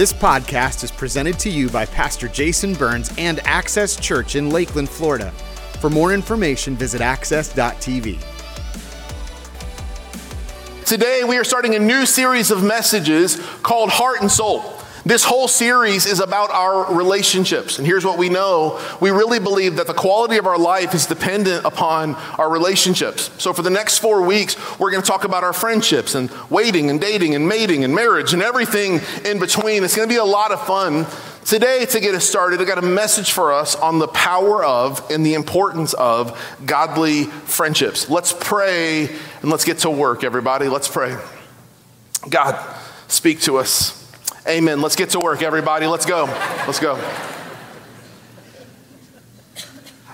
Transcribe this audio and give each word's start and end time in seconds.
This 0.00 0.14
podcast 0.14 0.82
is 0.82 0.90
presented 0.90 1.38
to 1.40 1.50
you 1.50 1.68
by 1.68 1.84
Pastor 1.84 2.26
Jason 2.26 2.72
Burns 2.72 3.12
and 3.18 3.38
Access 3.40 3.96
Church 3.96 4.34
in 4.34 4.48
Lakeland, 4.48 4.88
Florida. 4.88 5.30
For 5.78 5.90
more 5.90 6.14
information, 6.14 6.74
visit 6.74 7.02
access.tv. 7.02 8.18
Today, 10.86 11.22
we 11.22 11.36
are 11.36 11.44
starting 11.44 11.74
a 11.74 11.78
new 11.78 12.06
series 12.06 12.50
of 12.50 12.64
messages 12.64 13.38
called 13.62 13.90
Heart 13.90 14.22
and 14.22 14.30
Soul. 14.30 14.79
This 15.04 15.24
whole 15.24 15.48
series 15.48 16.04
is 16.04 16.20
about 16.20 16.50
our 16.50 16.94
relationships. 16.94 17.78
And 17.78 17.86
here's 17.86 18.04
what 18.04 18.18
we 18.18 18.28
know 18.28 18.80
we 19.00 19.10
really 19.10 19.38
believe 19.38 19.76
that 19.76 19.86
the 19.86 19.94
quality 19.94 20.36
of 20.36 20.46
our 20.46 20.58
life 20.58 20.94
is 20.94 21.06
dependent 21.06 21.64
upon 21.64 22.16
our 22.36 22.50
relationships. 22.50 23.30
So, 23.38 23.54
for 23.54 23.62
the 23.62 23.70
next 23.70 23.98
four 23.98 24.22
weeks, 24.22 24.56
we're 24.78 24.90
going 24.90 25.02
to 25.02 25.08
talk 25.08 25.24
about 25.24 25.42
our 25.42 25.54
friendships 25.54 26.14
and 26.14 26.30
waiting 26.50 26.90
and 26.90 27.00
dating 27.00 27.34
and 27.34 27.48
mating 27.48 27.82
and 27.82 27.94
marriage 27.94 28.34
and 28.34 28.42
everything 28.42 29.00
in 29.24 29.38
between. 29.38 29.84
It's 29.84 29.96
going 29.96 30.08
to 30.08 30.12
be 30.12 30.18
a 30.18 30.24
lot 30.24 30.52
of 30.52 30.66
fun. 30.66 31.06
Today, 31.46 31.86
to 31.86 32.00
get 32.00 32.14
us 32.14 32.26
started, 32.26 32.60
I 32.60 32.64
got 32.64 32.78
a 32.78 32.82
message 32.82 33.32
for 33.32 33.52
us 33.52 33.74
on 33.74 33.98
the 33.98 34.08
power 34.08 34.62
of 34.62 35.10
and 35.10 35.24
the 35.24 35.32
importance 35.32 35.94
of 35.94 36.38
godly 36.66 37.24
friendships. 37.24 38.10
Let's 38.10 38.34
pray 38.38 39.08
and 39.40 39.50
let's 39.50 39.64
get 39.64 39.78
to 39.78 39.90
work, 39.90 40.22
everybody. 40.22 40.68
Let's 40.68 40.88
pray. 40.88 41.16
God, 42.28 42.62
speak 43.08 43.40
to 43.42 43.56
us. 43.56 43.99
Amen. 44.46 44.80
Let's 44.80 44.96
get 44.96 45.10
to 45.10 45.20
work, 45.20 45.42
everybody. 45.42 45.86
Let's 45.86 46.06
go. 46.06 46.24
Let's 46.66 46.80
go. 46.80 46.96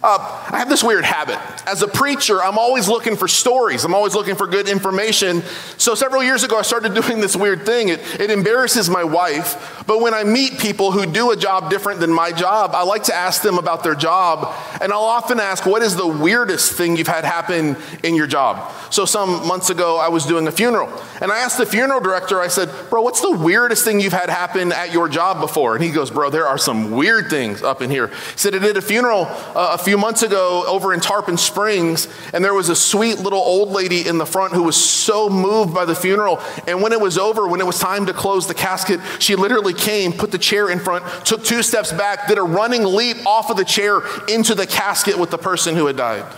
Uh, 0.08 0.18
I 0.52 0.58
have 0.58 0.68
this 0.68 0.84
weird 0.84 1.04
habit. 1.04 1.36
As 1.66 1.82
a 1.82 1.88
preacher, 1.88 2.40
I'm 2.40 2.58
always 2.58 2.86
looking 2.88 3.16
for 3.16 3.26
stories. 3.26 3.84
I'm 3.84 3.92
always 3.92 4.14
looking 4.14 4.36
for 4.36 4.46
good 4.46 4.68
information. 4.68 5.42
So 5.78 5.96
several 5.96 6.22
years 6.22 6.44
ago, 6.44 6.56
I 6.56 6.62
started 6.62 6.94
doing 7.02 7.20
this 7.20 7.34
weird 7.34 7.66
thing. 7.66 7.88
It, 7.88 7.98
it 8.20 8.30
embarrasses 8.30 8.88
my 8.88 9.02
wife, 9.02 9.82
but 9.84 10.00
when 10.00 10.14
I 10.14 10.22
meet 10.22 10.60
people 10.60 10.92
who 10.92 11.06
do 11.06 11.32
a 11.32 11.36
job 11.36 11.70
different 11.70 11.98
than 11.98 12.12
my 12.12 12.30
job, 12.30 12.70
I 12.72 12.84
like 12.84 13.02
to 13.04 13.14
ask 13.16 13.42
them 13.42 13.58
about 13.58 13.82
their 13.82 13.96
job. 13.96 14.54
And 14.80 14.92
I'll 14.92 15.00
often 15.00 15.40
ask, 15.40 15.66
What 15.66 15.82
is 15.82 15.96
the 15.96 16.06
weirdest 16.06 16.74
thing 16.74 16.96
you've 16.96 17.08
had 17.08 17.24
happen 17.24 17.76
in 18.04 18.14
your 18.14 18.28
job? 18.28 18.72
So 18.90 19.06
some 19.06 19.44
months 19.48 19.70
ago, 19.70 19.96
I 19.96 20.06
was 20.06 20.24
doing 20.24 20.46
a 20.46 20.52
funeral. 20.52 20.88
And 21.20 21.32
I 21.32 21.38
asked 21.38 21.58
the 21.58 21.66
funeral 21.66 21.98
director, 21.98 22.40
I 22.40 22.46
said, 22.46 22.70
Bro, 22.90 23.02
what's 23.02 23.22
the 23.22 23.36
weirdest 23.36 23.84
thing 23.84 23.98
you've 23.98 24.12
had 24.12 24.30
happen 24.30 24.70
at 24.70 24.92
your 24.92 25.08
job 25.08 25.40
before? 25.40 25.74
And 25.74 25.82
he 25.82 25.90
goes, 25.90 26.12
Bro, 26.12 26.30
there 26.30 26.46
are 26.46 26.58
some 26.58 26.92
weird 26.92 27.28
things 27.28 27.64
up 27.64 27.82
in 27.82 27.90
here. 27.90 28.06
He 28.06 28.14
said, 28.36 28.54
I 28.54 28.60
did 28.60 28.76
a 28.76 28.82
funeral 28.82 29.24
uh, 29.56 29.74
a 29.74 29.78
few 29.78 29.95
few 29.96 30.02
months 30.02 30.22
ago 30.22 30.62
over 30.66 30.92
in 30.92 31.00
Tarpon 31.00 31.38
Springs, 31.38 32.06
and 32.34 32.44
there 32.44 32.52
was 32.52 32.68
a 32.68 32.76
sweet 32.76 33.18
little 33.18 33.38
old 33.38 33.70
lady 33.70 34.06
in 34.06 34.18
the 34.18 34.26
front 34.26 34.52
who 34.52 34.62
was 34.62 34.76
so 34.76 35.30
moved 35.30 35.72
by 35.72 35.86
the 35.86 35.94
funeral. 35.94 36.38
And 36.66 36.82
when 36.82 36.92
it 36.92 37.00
was 37.00 37.16
over, 37.16 37.48
when 37.48 37.62
it 37.62 37.66
was 37.66 37.78
time 37.78 38.04
to 38.04 38.12
close 38.12 38.46
the 38.46 38.52
casket, 38.52 39.00
she 39.20 39.36
literally 39.36 39.72
came, 39.72 40.12
put 40.12 40.32
the 40.32 40.38
chair 40.38 40.68
in 40.68 40.80
front, 40.80 41.02
took 41.24 41.42
two 41.42 41.62
steps 41.62 41.92
back, 41.92 42.28
did 42.28 42.36
a 42.36 42.42
running 42.42 42.84
leap 42.84 43.24
off 43.24 43.48
of 43.48 43.56
the 43.56 43.64
chair 43.64 44.02
into 44.28 44.54
the 44.54 44.66
casket 44.66 45.18
with 45.18 45.30
the 45.30 45.38
person 45.38 45.74
who 45.74 45.86
had 45.86 45.96
died. 45.96 46.30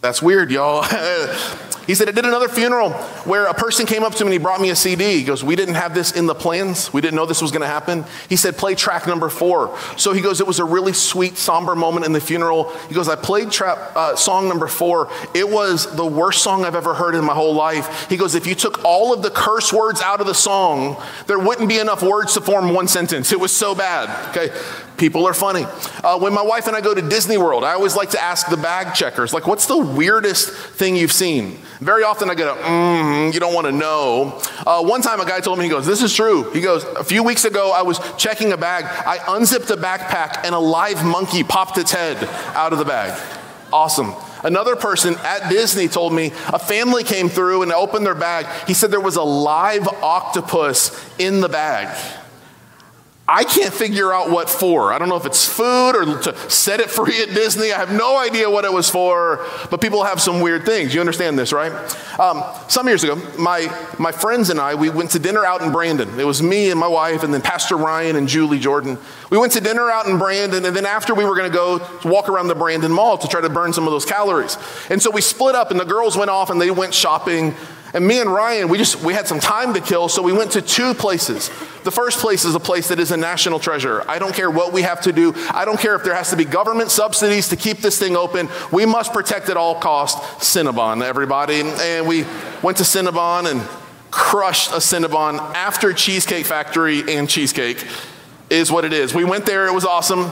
That's 0.00 0.22
weird, 0.22 0.50
y'all. 0.50 0.86
He 1.86 1.94
said, 1.94 2.08
I 2.08 2.12
did 2.12 2.24
another 2.24 2.48
funeral 2.48 2.90
where 3.24 3.46
a 3.46 3.54
person 3.54 3.86
came 3.86 4.04
up 4.04 4.14
to 4.14 4.24
me 4.24 4.28
and 4.28 4.32
he 4.34 4.38
brought 4.38 4.60
me 4.60 4.70
a 4.70 4.76
CD. 4.76 5.18
He 5.18 5.24
goes, 5.24 5.42
We 5.42 5.56
didn't 5.56 5.74
have 5.74 5.94
this 5.94 6.12
in 6.12 6.26
the 6.26 6.34
plans. 6.34 6.92
We 6.92 7.00
didn't 7.00 7.16
know 7.16 7.26
this 7.26 7.42
was 7.42 7.50
going 7.50 7.62
to 7.62 7.66
happen. 7.66 8.04
He 8.28 8.36
said, 8.36 8.56
Play 8.56 8.74
track 8.74 9.06
number 9.06 9.28
four. 9.28 9.76
So 9.96 10.12
he 10.12 10.20
goes, 10.20 10.40
It 10.40 10.46
was 10.46 10.58
a 10.58 10.64
really 10.64 10.92
sweet, 10.92 11.36
somber 11.36 11.74
moment 11.74 12.06
in 12.06 12.12
the 12.12 12.20
funeral. 12.20 12.70
He 12.88 12.94
goes, 12.94 13.08
I 13.08 13.16
played 13.16 13.50
tra- 13.50 13.92
uh, 13.94 14.16
song 14.16 14.48
number 14.48 14.68
four. 14.68 15.10
It 15.34 15.48
was 15.48 15.94
the 15.96 16.06
worst 16.06 16.42
song 16.42 16.64
I've 16.64 16.76
ever 16.76 16.94
heard 16.94 17.14
in 17.14 17.24
my 17.24 17.34
whole 17.34 17.54
life. 17.54 18.08
He 18.08 18.16
goes, 18.16 18.34
If 18.34 18.46
you 18.46 18.54
took 18.54 18.84
all 18.84 19.12
of 19.12 19.22
the 19.22 19.30
curse 19.30 19.72
words 19.72 20.00
out 20.00 20.20
of 20.20 20.26
the 20.26 20.34
song, 20.34 21.02
there 21.26 21.38
wouldn't 21.38 21.68
be 21.68 21.78
enough 21.78 22.02
words 22.02 22.34
to 22.34 22.40
form 22.40 22.72
one 22.72 22.88
sentence. 22.88 23.32
It 23.32 23.40
was 23.40 23.54
so 23.54 23.74
bad. 23.74 24.30
Okay. 24.30 24.50
People 24.96 25.26
are 25.26 25.34
funny. 25.34 25.64
Uh, 26.04 26.18
when 26.18 26.32
my 26.32 26.42
wife 26.42 26.68
and 26.68 26.76
I 26.76 26.80
go 26.80 26.94
to 26.94 27.02
Disney 27.02 27.36
World, 27.36 27.64
I 27.64 27.72
always 27.72 27.96
like 27.96 28.10
to 28.10 28.22
ask 28.22 28.48
the 28.48 28.56
bag 28.56 28.94
checkers, 28.94 29.32
like, 29.32 29.48
what's 29.48 29.66
the 29.66 29.76
weirdest 29.76 30.50
thing 30.50 30.94
you've 30.94 31.10
seen? 31.10 31.58
Very 31.82 32.04
often 32.04 32.30
I 32.30 32.36
get 32.36 32.46
a, 32.46 32.52
mm, 32.52 33.34
you 33.34 33.40
don't 33.40 33.54
want 33.54 33.66
to 33.66 33.72
know. 33.72 34.40
Uh, 34.64 34.84
one 34.84 35.02
time 35.02 35.20
a 35.20 35.26
guy 35.26 35.40
told 35.40 35.58
me, 35.58 35.64
he 35.64 35.70
goes, 35.70 35.84
this 35.84 36.00
is 36.00 36.14
true. 36.14 36.48
He 36.52 36.60
goes, 36.60 36.84
a 36.84 37.02
few 37.02 37.24
weeks 37.24 37.44
ago 37.44 37.72
I 37.72 37.82
was 37.82 37.98
checking 38.16 38.52
a 38.52 38.56
bag. 38.56 38.84
I 38.84 39.36
unzipped 39.36 39.68
a 39.70 39.76
backpack 39.76 40.44
and 40.44 40.54
a 40.54 40.60
live 40.60 41.04
monkey 41.04 41.42
popped 41.42 41.78
its 41.78 41.90
head 41.90 42.22
out 42.54 42.72
of 42.72 42.78
the 42.78 42.84
bag. 42.84 43.20
Awesome. 43.72 44.14
Another 44.44 44.76
person 44.76 45.16
at 45.24 45.48
Disney 45.48 45.88
told 45.88 46.12
me 46.12 46.26
a 46.48 46.58
family 46.58 47.02
came 47.02 47.28
through 47.28 47.62
and 47.62 47.72
opened 47.72 48.06
their 48.06 48.14
bag. 48.14 48.46
He 48.68 48.74
said 48.74 48.92
there 48.92 49.00
was 49.00 49.16
a 49.16 49.22
live 49.22 49.88
octopus 49.88 50.96
in 51.18 51.40
the 51.40 51.48
bag. 51.48 52.21
I 53.28 53.44
can't 53.44 53.72
figure 53.72 54.12
out 54.12 54.30
what 54.30 54.50
for. 54.50 54.92
I 54.92 54.98
don't 54.98 55.08
know 55.08 55.16
if 55.16 55.26
it's 55.26 55.46
food 55.46 55.92
or 55.92 56.20
to 56.22 56.50
set 56.50 56.80
it 56.80 56.90
free 56.90 57.22
at 57.22 57.28
Disney. 57.28 57.72
I 57.72 57.78
have 57.78 57.92
no 57.92 58.18
idea 58.18 58.50
what 58.50 58.64
it 58.64 58.72
was 58.72 58.90
for, 58.90 59.46
but 59.70 59.80
people 59.80 60.02
have 60.02 60.20
some 60.20 60.40
weird 60.40 60.66
things. 60.66 60.92
You 60.92 60.98
understand 60.98 61.38
this, 61.38 61.52
right? 61.52 61.70
Um, 62.18 62.42
some 62.68 62.88
years 62.88 63.04
ago, 63.04 63.14
my, 63.38 63.72
my 63.96 64.10
friends 64.10 64.50
and 64.50 64.58
I, 64.58 64.74
we 64.74 64.90
went 64.90 65.12
to 65.12 65.20
dinner 65.20 65.44
out 65.46 65.62
in 65.62 65.70
Brandon. 65.70 66.18
It 66.18 66.26
was 66.26 66.42
me 66.42 66.70
and 66.70 66.80
my 66.80 66.88
wife, 66.88 67.22
and 67.22 67.32
then 67.32 67.42
Pastor 67.42 67.76
Ryan 67.76 68.16
and 68.16 68.26
Julie 68.26 68.58
Jordan. 68.58 68.98
We 69.30 69.38
went 69.38 69.52
to 69.52 69.60
dinner 69.60 69.88
out 69.88 70.06
in 70.06 70.18
Brandon, 70.18 70.64
and 70.64 70.74
then 70.74 70.84
after 70.84 71.14
we 71.14 71.24
were 71.24 71.36
going 71.36 71.50
to 71.50 71.56
go 71.56 71.78
walk 72.04 72.28
around 72.28 72.48
the 72.48 72.56
Brandon 72.56 72.90
Mall 72.90 73.18
to 73.18 73.28
try 73.28 73.40
to 73.40 73.48
burn 73.48 73.72
some 73.72 73.86
of 73.86 73.92
those 73.92 74.04
calories. 74.04 74.58
And 74.90 75.00
so 75.00 75.12
we 75.12 75.20
split 75.20 75.54
up, 75.54 75.70
and 75.70 75.78
the 75.78 75.84
girls 75.84 76.16
went 76.16 76.30
off 76.30 76.50
and 76.50 76.60
they 76.60 76.72
went 76.72 76.92
shopping 76.92 77.54
and 77.94 78.06
me 78.06 78.20
and 78.20 78.32
Ryan, 78.32 78.68
we 78.68 78.78
just 78.78 79.02
we 79.02 79.12
had 79.12 79.28
some 79.28 79.38
time 79.38 79.74
to 79.74 79.80
kill, 79.80 80.08
so 80.08 80.22
we 80.22 80.32
went 80.32 80.52
to 80.52 80.62
two 80.62 80.94
places. 80.94 81.50
The 81.84 81.90
first 81.90 82.20
place 82.20 82.44
is 82.44 82.54
a 82.54 82.60
place 82.60 82.88
that 82.88 82.98
is 82.98 83.10
a 83.10 83.16
national 83.16 83.58
treasure. 83.58 84.02
I 84.08 84.18
don't 84.18 84.34
care 84.34 84.50
what 84.50 84.72
we 84.72 84.82
have 84.82 85.00
to 85.02 85.12
do. 85.12 85.34
I 85.50 85.64
don't 85.64 85.78
care 85.78 85.94
if 85.94 86.04
there 86.04 86.14
has 86.14 86.30
to 86.30 86.36
be 86.36 86.44
government 86.44 86.90
subsidies 86.90 87.48
to 87.48 87.56
keep 87.56 87.78
this 87.78 87.98
thing 87.98 88.16
open. 88.16 88.48
We 88.70 88.86
must 88.86 89.12
protect 89.12 89.48
at 89.50 89.56
all 89.56 89.74
costs 89.74 90.20
Cinnabon, 90.54 91.02
everybody. 91.02 91.62
And 91.62 92.06
we 92.06 92.24
went 92.62 92.78
to 92.78 92.84
Cinnabon 92.84 93.50
and 93.50 93.60
crushed 94.10 94.70
a 94.70 94.76
Cinnabon 94.76 95.38
after 95.54 95.92
Cheesecake 95.92 96.46
Factory 96.46 97.16
and 97.16 97.28
cheesecake 97.28 97.84
is 98.48 98.70
what 98.70 98.84
it 98.84 98.92
is. 98.92 99.14
We 99.14 99.24
went 99.24 99.44
there, 99.46 99.66
it 99.66 99.72
was 99.72 99.84
awesome. 99.84 100.30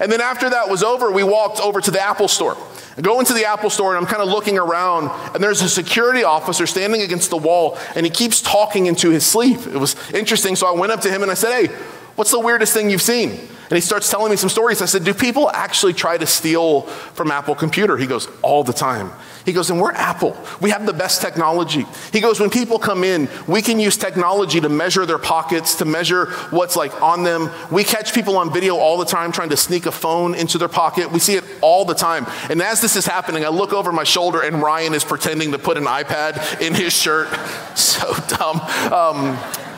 And 0.00 0.12
then 0.12 0.20
after 0.20 0.50
that 0.50 0.68
was 0.68 0.82
over, 0.82 1.10
we 1.10 1.24
walked 1.24 1.60
over 1.60 1.80
to 1.80 1.90
the 1.90 2.00
Apple 2.00 2.28
store. 2.28 2.56
I 2.96 3.00
go 3.00 3.20
into 3.20 3.32
the 3.32 3.44
Apple 3.44 3.70
store 3.70 3.96
and 3.96 4.04
I'm 4.04 4.10
kind 4.10 4.22
of 4.22 4.28
looking 4.28 4.58
around, 4.58 5.10
and 5.34 5.42
there's 5.42 5.62
a 5.62 5.68
security 5.68 6.24
officer 6.24 6.66
standing 6.66 7.02
against 7.02 7.30
the 7.30 7.36
wall, 7.36 7.78
and 7.94 8.04
he 8.04 8.10
keeps 8.10 8.40
talking 8.40 8.86
into 8.86 9.10
his 9.10 9.24
sleep. 9.24 9.58
It 9.66 9.76
was 9.78 9.96
interesting, 10.12 10.56
so 10.56 10.66
I 10.66 10.78
went 10.78 10.92
up 10.92 11.00
to 11.02 11.10
him 11.10 11.22
and 11.22 11.30
I 11.30 11.34
said, 11.34 11.68
Hey, 11.68 11.74
what's 12.16 12.30
the 12.30 12.40
weirdest 12.40 12.74
thing 12.74 12.90
you've 12.90 13.02
seen? 13.02 13.48
And 13.70 13.76
he 13.76 13.80
starts 13.82 14.10
telling 14.10 14.30
me 14.30 14.36
some 14.36 14.50
stories. 14.50 14.82
I 14.82 14.86
said, 14.86 15.04
Do 15.04 15.14
people 15.14 15.48
actually 15.48 15.92
try 15.92 16.18
to 16.18 16.26
steal 16.26 16.82
from 17.14 17.30
Apple 17.30 17.54
Computer? 17.54 17.96
He 17.96 18.06
goes, 18.08 18.28
All 18.42 18.64
the 18.64 18.72
time. 18.72 19.12
He 19.44 19.52
goes, 19.52 19.70
And 19.70 19.80
we're 19.80 19.92
Apple. 19.92 20.36
We 20.60 20.70
have 20.70 20.86
the 20.86 20.92
best 20.92 21.22
technology. 21.22 21.86
He 22.12 22.18
goes, 22.18 22.40
When 22.40 22.50
people 22.50 22.80
come 22.80 23.04
in, 23.04 23.28
we 23.46 23.62
can 23.62 23.78
use 23.78 23.96
technology 23.96 24.60
to 24.60 24.68
measure 24.68 25.06
their 25.06 25.18
pockets, 25.18 25.76
to 25.76 25.84
measure 25.84 26.26
what's 26.50 26.74
like 26.74 27.00
on 27.00 27.22
them. 27.22 27.48
We 27.70 27.84
catch 27.84 28.12
people 28.12 28.36
on 28.38 28.52
video 28.52 28.74
all 28.74 28.98
the 28.98 29.04
time 29.04 29.30
trying 29.30 29.50
to 29.50 29.56
sneak 29.56 29.86
a 29.86 29.92
phone 29.92 30.34
into 30.34 30.58
their 30.58 30.68
pocket. 30.68 31.12
We 31.12 31.20
see 31.20 31.36
it 31.36 31.44
all 31.60 31.84
the 31.84 31.94
time. 31.94 32.26
And 32.48 32.60
as 32.60 32.80
this 32.80 32.96
is 32.96 33.06
happening, 33.06 33.44
I 33.44 33.50
look 33.50 33.72
over 33.72 33.92
my 33.92 34.04
shoulder 34.04 34.40
and 34.42 34.60
Ryan 34.60 34.94
is 34.94 35.04
pretending 35.04 35.52
to 35.52 35.60
put 35.60 35.76
an 35.76 35.84
iPad 35.84 36.60
in 36.60 36.74
his 36.74 36.92
shirt. 36.92 37.28
So 37.80 38.14
dumb. 38.28 38.60
Um, 38.92 39.69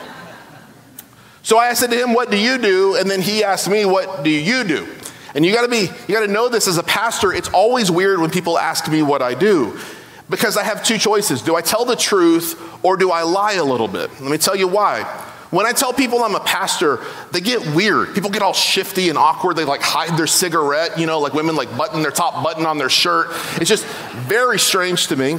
so 1.42 1.58
I 1.58 1.74
said 1.74 1.90
to 1.90 1.96
him, 1.96 2.14
What 2.14 2.30
do 2.30 2.36
you 2.36 2.58
do? 2.58 2.96
And 2.96 3.10
then 3.10 3.20
he 3.20 3.44
asked 3.44 3.68
me, 3.68 3.84
What 3.84 4.24
do 4.24 4.30
you 4.30 4.64
do? 4.64 4.88
And 5.34 5.44
you 5.44 5.52
gotta 5.52 5.68
be, 5.68 5.88
you 6.06 6.14
gotta 6.14 6.30
know 6.30 6.48
this 6.48 6.68
as 6.68 6.78
a 6.78 6.82
pastor. 6.82 7.32
It's 7.32 7.48
always 7.50 7.90
weird 7.90 8.20
when 8.20 8.30
people 8.30 8.58
ask 8.58 8.90
me 8.90 9.02
what 9.02 9.22
I 9.22 9.34
do 9.34 9.78
because 10.28 10.56
I 10.56 10.62
have 10.62 10.84
two 10.84 10.98
choices. 10.98 11.42
Do 11.42 11.56
I 11.56 11.60
tell 11.60 11.84
the 11.84 11.96
truth 11.96 12.60
or 12.82 12.96
do 12.96 13.10
I 13.10 13.22
lie 13.22 13.54
a 13.54 13.64
little 13.64 13.88
bit? 13.88 14.10
Let 14.20 14.30
me 14.30 14.38
tell 14.38 14.56
you 14.56 14.68
why. 14.68 15.02
When 15.50 15.66
I 15.66 15.72
tell 15.72 15.92
people 15.92 16.22
I'm 16.22 16.34
a 16.34 16.40
pastor, 16.40 16.98
they 17.30 17.42
get 17.42 17.74
weird. 17.74 18.14
People 18.14 18.30
get 18.30 18.40
all 18.40 18.54
shifty 18.54 19.10
and 19.10 19.18
awkward. 19.18 19.56
They 19.56 19.66
like 19.66 19.82
hide 19.82 20.18
their 20.18 20.26
cigarette, 20.26 20.98
you 20.98 21.04
know, 21.04 21.20
like 21.20 21.34
women 21.34 21.56
like 21.56 21.76
button 21.76 22.00
their 22.00 22.10
top 22.10 22.42
button 22.42 22.64
on 22.64 22.78
their 22.78 22.88
shirt. 22.88 23.28
It's 23.56 23.68
just 23.68 23.84
very 23.84 24.58
strange 24.58 25.08
to 25.08 25.16
me. 25.16 25.38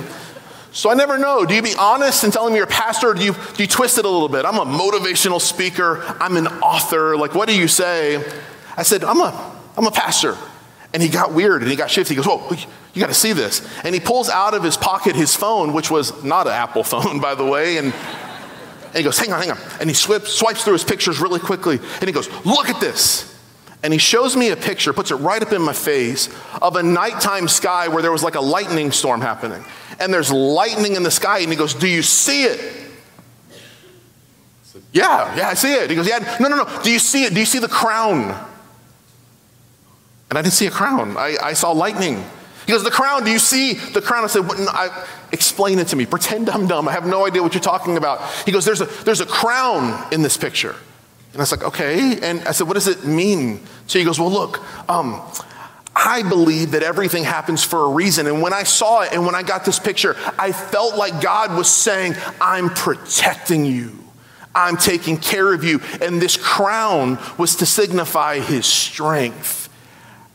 So 0.73 0.89
I 0.89 0.95
never 0.95 1.19
know. 1.19 1.45
Do 1.45 1.53
you 1.53 1.61
be 1.61 1.75
honest 1.77 2.23
and 2.23 2.33
tell 2.33 2.49
me 2.49 2.55
you're 2.55 2.65
a 2.65 2.67
pastor, 2.67 3.09
or 3.09 3.13
do 3.13 3.23
you, 3.23 3.33
do 3.33 3.63
you 3.63 3.67
twist 3.67 3.99
it 3.99 4.05
a 4.05 4.09
little 4.09 4.27
bit? 4.27 4.43
I'm 4.43 4.57
a 4.57 4.65
motivational 4.65 5.39
speaker. 5.39 6.03
I'm 6.19 6.35
an 6.35 6.47
author. 6.47 7.15
Like, 7.15 7.35
what 7.35 7.47
do 7.47 7.55
you 7.55 7.67
say? 7.67 8.23
I 8.75 8.81
said, 8.81 9.03
I'm 9.03 9.21
a, 9.21 9.59
I'm 9.77 9.85
a 9.85 9.91
pastor. 9.91 10.35
And 10.91 11.01
he 11.01 11.09
got 11.09 11.31
weird 11.31 11.61
and 11.61 11.69
he 11.69 11.77
got 11.77 11.91
shifty. 11.91 12.15
He 12.15 12.21
goes, 12.21 12.25
Whoa, 12.25 12.55
you 12.93 12.99
got 12.99 13.07
to 13.07 13.13
see 13.13 13.33
this. 13.33 13.67
And 13.83 13.93
he 13.93 14.01
pulls 14.01 14.29
out 14.29 14.55
of 14.55 14.63
his 14.63 14.75
pocket 14.75 15.15
his 15.15 15.35
phone, 15.35 15.73
which 15.73 15.91
was 15.91 16.23
not 16.23 16.47
an 16.47 16.53
Apple 16.53 16.83
phone, 16.83 17.19
by 17.19 17.35
the 17.35 17.45
way. 17.45 17.77
And, 17.77 17.93
and 17.93 18.95
he 18.95 19.03
goes, 19.03 19.19
Hang 19.19 19.31
on, 19.31 19.39
hang 19.39 19.51
on. 19.51 19.59
And 19.79 19.89
he 19.89 19.93
swipes, 19.93 20.31
swipes 20.31 20.63
through 20.63 20.73
his 20.73 20.83
pictures 20.83 21.19
really 21.19 21.39
quickly. 21.39 21.77
And 21.77 22.03
he 22.07 22.11
goes, 22.11 22.29
Look 22.45 22.69
at 22.69 22.81
this. 22.81 23.32
And 23.83 23.91
he 23.91 23.99
shows 23.99 24.35
me 24.35 24.49
a 24.49 24.55
picture, 24.55 24.93
puts 24.93 25.11
it 25.11 25.15
right 25.15 25.41
up 25.41 25.51
in 25.51 25.61
my 25.61 25.73
face, 25.73 26.33
of 26.61 26.77
a 26.77 26.83
nighttime 26.83 27.47
sky 27.47 27.89
where 27.89 28.01
there 28.01 28.13
was 28.13 28.23
like 28.23 28.35
a 28.35 28.41
lightning 28.41 28.91
storm 28.91 29.19
happening 29.19 29.63
and 29.99 30.13
there's 30.13 30.31
lightning 30.31 30.95
in 30.95 31.03
the 31.03 31.11
sky, 31.11 31.39
and 31.39 31.49
he 31.49 31.55
goes, 31.55 31.73
Do 31.73 31.87
you 31.87 32.01
see 32.01 32.43
it? 32.43 32.59
said, 34.63 34.81
Yeah, 34.91 35.35
yeah, 35.35 35.49
I 35.49 35.53
see 35.53 35.73
it. 35.73 35.89
He 35.89 35.95
goes, 35.95 36.07
Yeah, 36.07 36.37
no, 36.39 36.47
no, 36.47 36.57
no. 36.57 36.81
Do 36.83 36.91
you 36.91 36.99
see 36.99 37.25
it? 37.25 37.33
Do 37.33 37.39
you 37.39 37.45
see 37.45 37.59
the 37.59 37.67
crown? 37.67 38.35
And 40.29 40.39
I 40.39 40.41
didn't 40.41 40.53
see 40.53 40.67
a 40.67 40.71
crown. 40.71 41.15
I, 41.17 41.37
I 41.41 41.53
saw 41.53 41.71
lightning. 41.71 42.23
He 42.65 42.71
goes, 42.71 42.83
The 42.83 42.91
crown, 42.91 43.23
do 43.23 43.31
you 43.31 43.39
see 43.39 43.73
the 43.73 44.01
crown? 44.01 44.23
I 44.23 44.27
said, 44.27 44.41
no, 44.41 44.67
I, 44.67 45.05
Explain 45.31 45.79
it 45.79 45.87
to 45.87 45.95
me. 45.95 46.05
Pretend 46.05 46.47
I'm 46.47 46.67
dumb. 46.67 46.87
I 46.87 46.91
have 46.91 47.07
no 47.07 47.25
idea 47.25 47.41
what 47.41 47.55
you're 47.55 47.61
talking 47.61 47.97
about. 47.97 48.21
He 48.45 48.51
goes, 48.51 48.65
There's 48.65 48.81
a, 48.81 48.85
there's 49.03 49.21
a 49.21 49.25
crown 49.25 50.13
in 50.13 50.21
this 50.21 50.37
picture. 50.37 50.75
And 51.31 51.41
I 51.41 51.43
was 51.43 51.51
like, 51.51 51.63
Okay. 51.63 52.19
And 52.21 52.41
I 52.47 52.51
said, 52.51 52.67
What 52.67 52.75
does 52.75 52.87
it 52.87 53.05
mean? 53.05 53.59
So 53.87 53.99
he 53.99 54.05
goes, 54.05 54.19
Well, 54.19 54.31
look, 54.31 54.59
um, 54.89 55.21
I 55.95 56.23
believe 56.23 56.71
that 56.71 56.83
everything 56.83 57.23
happens 57.23 57.63
for 57.63 57.85
a 57.85 57.89
reason. 57.89 58.25
And 58.27 58.41
when 58.41 58.53
I 58.53 58.63
saw 58.63 59.01
it 59.01 59.13
and 59.13 59.25
when 59.25 59.35
I 59.35 59.43
got 59.43 59.63
this 59.63 59.79
picture, 59.79 60.15
I 60.39 60.51
felt 60.51 60.97
like 60.97 61.21
God 61.21 61.55
was 61.55 61.69
saying, 61.69 62.15
I'm 62.41 62.69
protecting 62.69 63.65
you. 63.65 63.99
I'm 64.55 64.77
taking 64.77 65.17
care 65.17 65.53
of 65.53 65.63
you. 65.63 65.81
And 66.01 66.21
this 66.21 66.37
crown 66.37 67.19
was 67.37 67.57
to 67.57 67.65
signify 67.65 68.39
his 68.39 68.65
strength. 68.65 69.69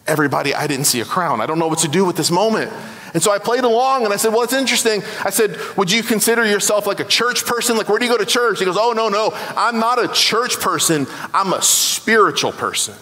Everybody, 0.07 0.55
I 0.55 0.67
didn't 0.67 0.87
see 0.87 1.01
a 1.01 1.05
crown. 1.05 1.41
I 1.41 1.47
don't 1.47 1.59
know 1.59 1.69
what 1.69 1.81
to 1.81 1.89
do 1.89 2.05
with 2.05 2.17
this 2.17 2.31
moment. 2.31 2.73
And 3.15 3.23
so 3.23 3.33
I 3.33 3.39
played 3.39 3.65
along 3.65 4.05
and 4.05 4.13
I 4.13 4.17
said, 4.17 4.33
Well, 4.33 4.43
it's 4.43 4.53
interesting. 4.53 5.03
I 5.25 5.31
said, 5.31 5.57
Would 5.77 5.91
you 5.91 6.03
consider 6.03 6.45
yourself 6.45 6.87
like 6.87 7.01
a 7.01 7.05
church 7.05 7.45
person? 7.45 7.77
Like, 7.77 7.89
where 7.89 7.99
do 7.99 8.05
you 8.05 8.11
go 8.11 8.19
to 8.19 8.27
church? 8.27 8.59
He 8.59 8.65
goes, 8.65 8.77
Oh, 8.79 8.93
no, 8.93 9.09
no. 9.09 9.31
I'm 9.57 9.79
not 9.79 10.03
a 10.03 10.09
church 10.09 10.61
person. 10.61 11.07
I'm 11.33 11.53
a 11.53 11.63
spiritual 11.63 12.53
person. 12.53 12.95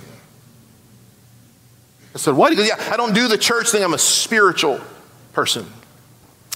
I 2.16 2.18
said, 2.18 2.34
What? 2.34 2.50
He 2.50 2.56
goes, 2.56 2.66
Yeah, 2.66 2.82
I 2.90 2.96
don't 2.96 3.14
do 3.14 3.28
the 3.28 3.36
church 3.36 3.70
thing. 3.70 3.84
I'm 3.84 3.92
a 3.92 3.98
spiritual 3.98 4.80
person. 5.34 5.66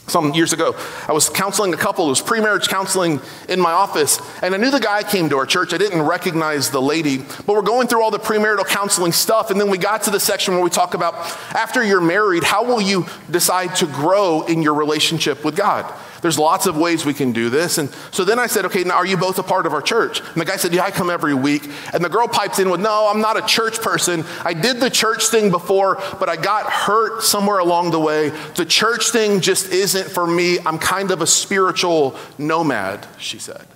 Some 0.07 0.33
years 0.33 0.55
ago, 0.55 0.75
I 1.07 1.13
was 1.13 1.29
counseling 1.29 1.75
a 1.75 1.77
couple. 1.77 2.07
It 2.07 2.09
was 2.09 2.23
pre 2.23 2.41
marriage 2.41 2.69
counseling 2.69 3.21
in 3.47 3.61
my 3.61 3.71
office. 3.71 4.19
And 4.43 4.55
I 4.55 4.57
knew 4.57 4.71
the 4.71 4.81
guy 4.81 5.03
came 5.03 5.29
to 5.29 5.37
our 5.37 5.45
church. 5.45 5.75
I 5.75 5.79
didn't 5.79 6.01
recognize 6.01 6.71
the 6.71 6.81
lady. 6.81 7.19
But 7.19 7.49
we're 7.49 7.61
going 7.61 7.89
through 7.89 8.03
all 8.03 8.11
the 8.11 8.19
premarital 8.19 8.67
counseling 8.69 9.13
stuff. 9.13 9.51
And 9.51 9.61
then 9.61 9.69
we 9.69 9.77
got 9.77 10.05
to 10.05 10.11
the 10.11 10.19
section 10.19 10.55
where 10.55 10.65
we 10.65 10.71
talk 10.71 10.95
about 10.95 11.15
after 11.55 11.85
you're 11.85 12.01
married, 12.01 12.43
how 12.43 12.65
will 12.65 12.81
you 12.81 13.05
decide 13.31 13.77
to 13.77 13.87
grow 13.87 14.43
in 14.47 14.63
your 14.63 14.75
relationship 14.75 15.45
with 15.45 15.57
God? 15.57 15.93
There's 16.23 16.39
lots 16.39 16.67
of 16.67 16.77
ways 16.77 17.05
we 17.05 17.15
can 17.15 17.33
do 17.33 17.51
this. 17.51 17.79
And 17.79 17.91
so 18.11 18.25
then 18.25 18.39
I 18.39 18.47
said, 18.47 18.65
okay, 18.67 18.85
now 18.85 18.97
are 18.97 19.07
you 19.07 19.17
both 19.17 19.39
a 19.39 19.43
part 19.43 19.67
of 19.67 19.73
our 19.73 19.83
church? 19.83 20.21
And 20.21 20.37
the 20.37 20.45
guy 20.45 20.57
said, 20.57 20.73
yeah, 20.73 20.85
I 20.85 20.91
come 20.91 21.11
every 21.11 21.35
week. 21.35 21.69
And 21.93 22.05
the 22.05 22.09
girl 22.09 22.29
pipes 22.29 22.59
in 22.59 22.71
with, 22.71 22.81
no, 22.81 23.09
I'm 23.11 23.21
not 23.21 23.37
a 23.37 23.47
church 23.47 23.81
person. 23.81 24.25
I 24.45 24.53
did 24.53 24.81
the 24.81 24.91
church 24.91 25.29
thing 25.29 25.51
before, 25.51 26.01
but 26.19 26.29
I 26.29 26.37
got 26.37 26.71
hurt 26.71 27.23
somewhere 27.23 27.59
along 27.59 27.91
the 27.91 28.01
way. 28.01 28.31
The 28.57 28.67
church 28.67 29.11
thing 29.11 29.41
just 29.41 29.71
isn't 29.71 30.11
for 30.11 30.27
me. 30.27 30.59
I'm 30.61 30.79
kind 30.79 31.11
of 31.11 31.23
a 31.23 31.27
spiritual 31.27 32.17
nomad, 32.39 33.07
she 33.19 33.39
said. 33.39 33.67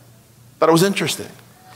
Thought 0.58 0.68
it 0.68 0.72
was 0.72 0.82
interesting. 0.82 1.28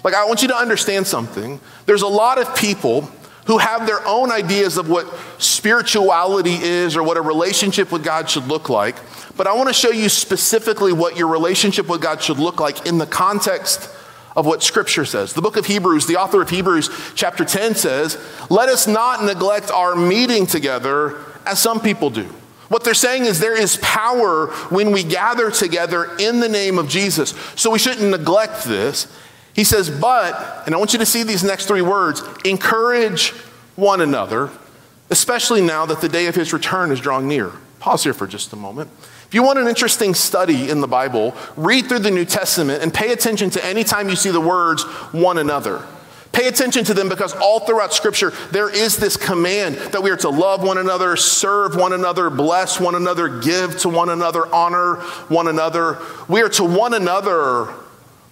Like, 0.04 0.14
I 0.14 0.24
want 0.26 0.42
you 0.42 0.48
to 0.48 0.56
understand 0.56 1.06
something. 1.06 1.60
There's 1.86 2.02
a 2.02 2.08
lot 2.08 2.38
of 2.38 2.54
people 2.54 3.10
who 3.48 3.58
have 3.58 3.86
their 3.86 4.06
own 4.06 4.30
ideas 4.30 4.76
of 4.76 4.90
what 4.90 5.12
spirituality 5.38 6.54
is 6.54 6.96
or 6.96 7.02
what 7.02 7.16
a 7.16 7.22
relationship 7.22 7.90
with 7.90 8.04
God 8.04 8.28
should 8.28 8.46
look 8.46 8.68
like. 8.68 8.94
But 9.36 9.46
I 9.46 9.54
want 9.54 9.70
to 9.70 9.72
show 9.72 9.90
you 9.90 10.10
specifically 10.10 10.92
what 10.92 11.16
your 11.16 11.28
relationship 11.28 11.88
with 11.88 12.02
God 12.02 12.22
should 12.22 12.38
look 12.38 12.60
like 12.60 12.86
in 12.86 12.98
the 12.98 13.06
context 13.06 13.90
of 14.36 14.44
what 14.44 14.62
Scripture 14.62 15.06
says. 15.06 15.32
The 15.32 15.40
book 15.40 15.56
of 15.56 15.64
Hebrews, 15.64 16.06
the 16.06 16.16
author 16.16 16.42
of 16.42 16.50
Hebrews, 16.50 16.90
chapter 17.14 17.42
10 17.42 17.74
says, 17.74 18.18
Let 18.50 18.68
us 18.68 18.86
not 18.86 19.24
neglect 19.24 19.70
our 19.70 19.96
meeting 19.96 20.46
together 20.46 21.18
as 21.46 21.58
some 21.58 21.80
people 21.80 22.10
do. 22.10 22.28
What 22.68 22.84
they're 22.84 22.92
saying 22.92 23.24
is 23.24 23.40
there 23.40 23.58
is 23.58 23.78
power 23.78 24.48
when 24.68 24.92
we 24.92 25.02
gather 25.02 25.50
together 25.50 26.16
in 26.18 26.40
the 26.40 26.50
name 26.50 26.78
of 26.78 26.86
Jesus. 26.88 27.30
So 27.56 27.70
we 27.70 27.78
shouldn't 27.78 28.10
neglect 28.10 28.64
this. 28.64 29.06
He 29.58 29.64
says, 29.64 29.90
but, 29.90 30.62
and 30.66 30.74
I 30.74 30.78
want 30.78 30.92
you 30.92 31.00
to 31.00 31.04
see 31.04 31.24
these 31.24 31.42
next 31.42 31.66
three 31.66 31.82
words 31.82 32.22
encourage 32.44 33.30
one 33.74 34.00
another, 34.00 34.50
especially 35.10 35.62
now 35.62 35.84
that 35.86 36.00
the 36.00 36.08
day 36.08 36.26
of 36.26 36.36
his 36.36 36.52
return 36.52 36.92
is 36.92 37.00
drawing 37.00 37.26
near. 37.26 37.50
Pause 37.80 38.04
here 38.04 38.14
for 38.14 38.28
just 38.28 38.52
a 38.52 38.56
moment. 38.56 38.88
If 39.26 39.34
you 39.34 39.42
want 39.42 39.58
an 39.58 39.66
interesting 39.66 40.14
study 40.14 40.70
in 40.70 40.80
the 40.80 40.86
Bible, 40.86 41.34
read 41.56 41.86
through 41.86 41.98
the 41.98 42.10
New 42.12 42.24
Testament 42.24 42.84
and 42.84 42.94
pay 42.94 43.10
attention 43.10 43.50
to 43.50 43.64
any 43.64 43.82
time 43.82 44.08
you 44.08 44.14
see 44.14 44.30
the 44.30 44.40
words 44.40 44.84
one 45.10 45.38
another. 45.38 45.84
Pay 46.30 46.46
attention 46.46 46.84
to 46.84 46.94
them 46.94 47.08
because 47.08 47.32
all 47.32 47.58
throughout 47.58 47.92
Scripture, 47.92 48.32
there 48.52 48.72
is 48.72 48.96
this 48.96 49.16
command 49.16 49.74
that 49.74 50.00
we 50.00 50.12
are 50.12 50.16
to 50.18 50.28
love 50.28 50.62
one 50.62 50.78
another, 50.78 51.16
serve 51.16 51.74
one 51.74 51.92
another, 51.92 52.30
bless 52.30 52.78
one 52.78 52.94
another, 52.94 53.40
give 53.40 53.76
to 53.80 53.88
one 53.88 54.08
another, 54.08 54.46
honor 54.54 55.00
one 55.26 55.48
another. 55.48 55.98
We 56.28 56.42
are 56.42 56.48
to 56.50 56.62
one 56.62 56.94
another, 56.94 57.64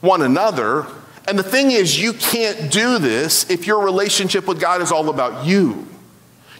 one 0.02 0.22
another. 0.22 0.86
And 1.28 1.38
the 1.38 1.42
thing 1.42 1.70
is, 1.70 2.00
you 2.00 2.12
can't 2.12 2.70
do 2.70 2.98
this 2.98 3.50
if 3.50 3.66
your 3.66 3.84
relationship 3.84 4.46
with 4.46 4.60
God 4.60 4.80
is 4.80 4.92
all 4.92 5.08
about 5.08 5.44
you. 5.46 5.86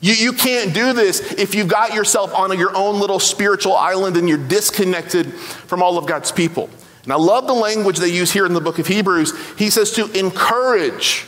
You, 0.00 0.12
you 0.12 0.32
can't 0.32 0.74
do 0.74 0.92
this 0.92 1.32
if 1.32 1.54
you've 1.54 1.68
got 1.68 1.94
yourself 1.94 2.34
on 2.34 2.56
your 2.58 2.76
own 2.76 3.00
little 3.00 3.18
spiritual 3.18 3.74
island 3.74 4.16
and 4.16 4.28
you're 4.28 4.38
disconnected 4.38 5.32
from 5.32 5.82
all 5.82 5.98
of 5.98 6.06
God's 6.06 6.32
people. 6.32 6.68
And 7.04 7.12
I 7.12 7.16
love 7.16 7.46
the 7.46 7.54
language 7.54 7.98
they 7.98 8.08
use 8.08 8.32
here 8.32 8.46
in 8.46 8.52
the 8.52 8.60
book 8.60 8.78
of 8.78 8.86
Hebrews. 8.86 9.32
He 9.56 9.70
says 9.70 9.92
to 9.92 10.10
encourage 10.18 11.22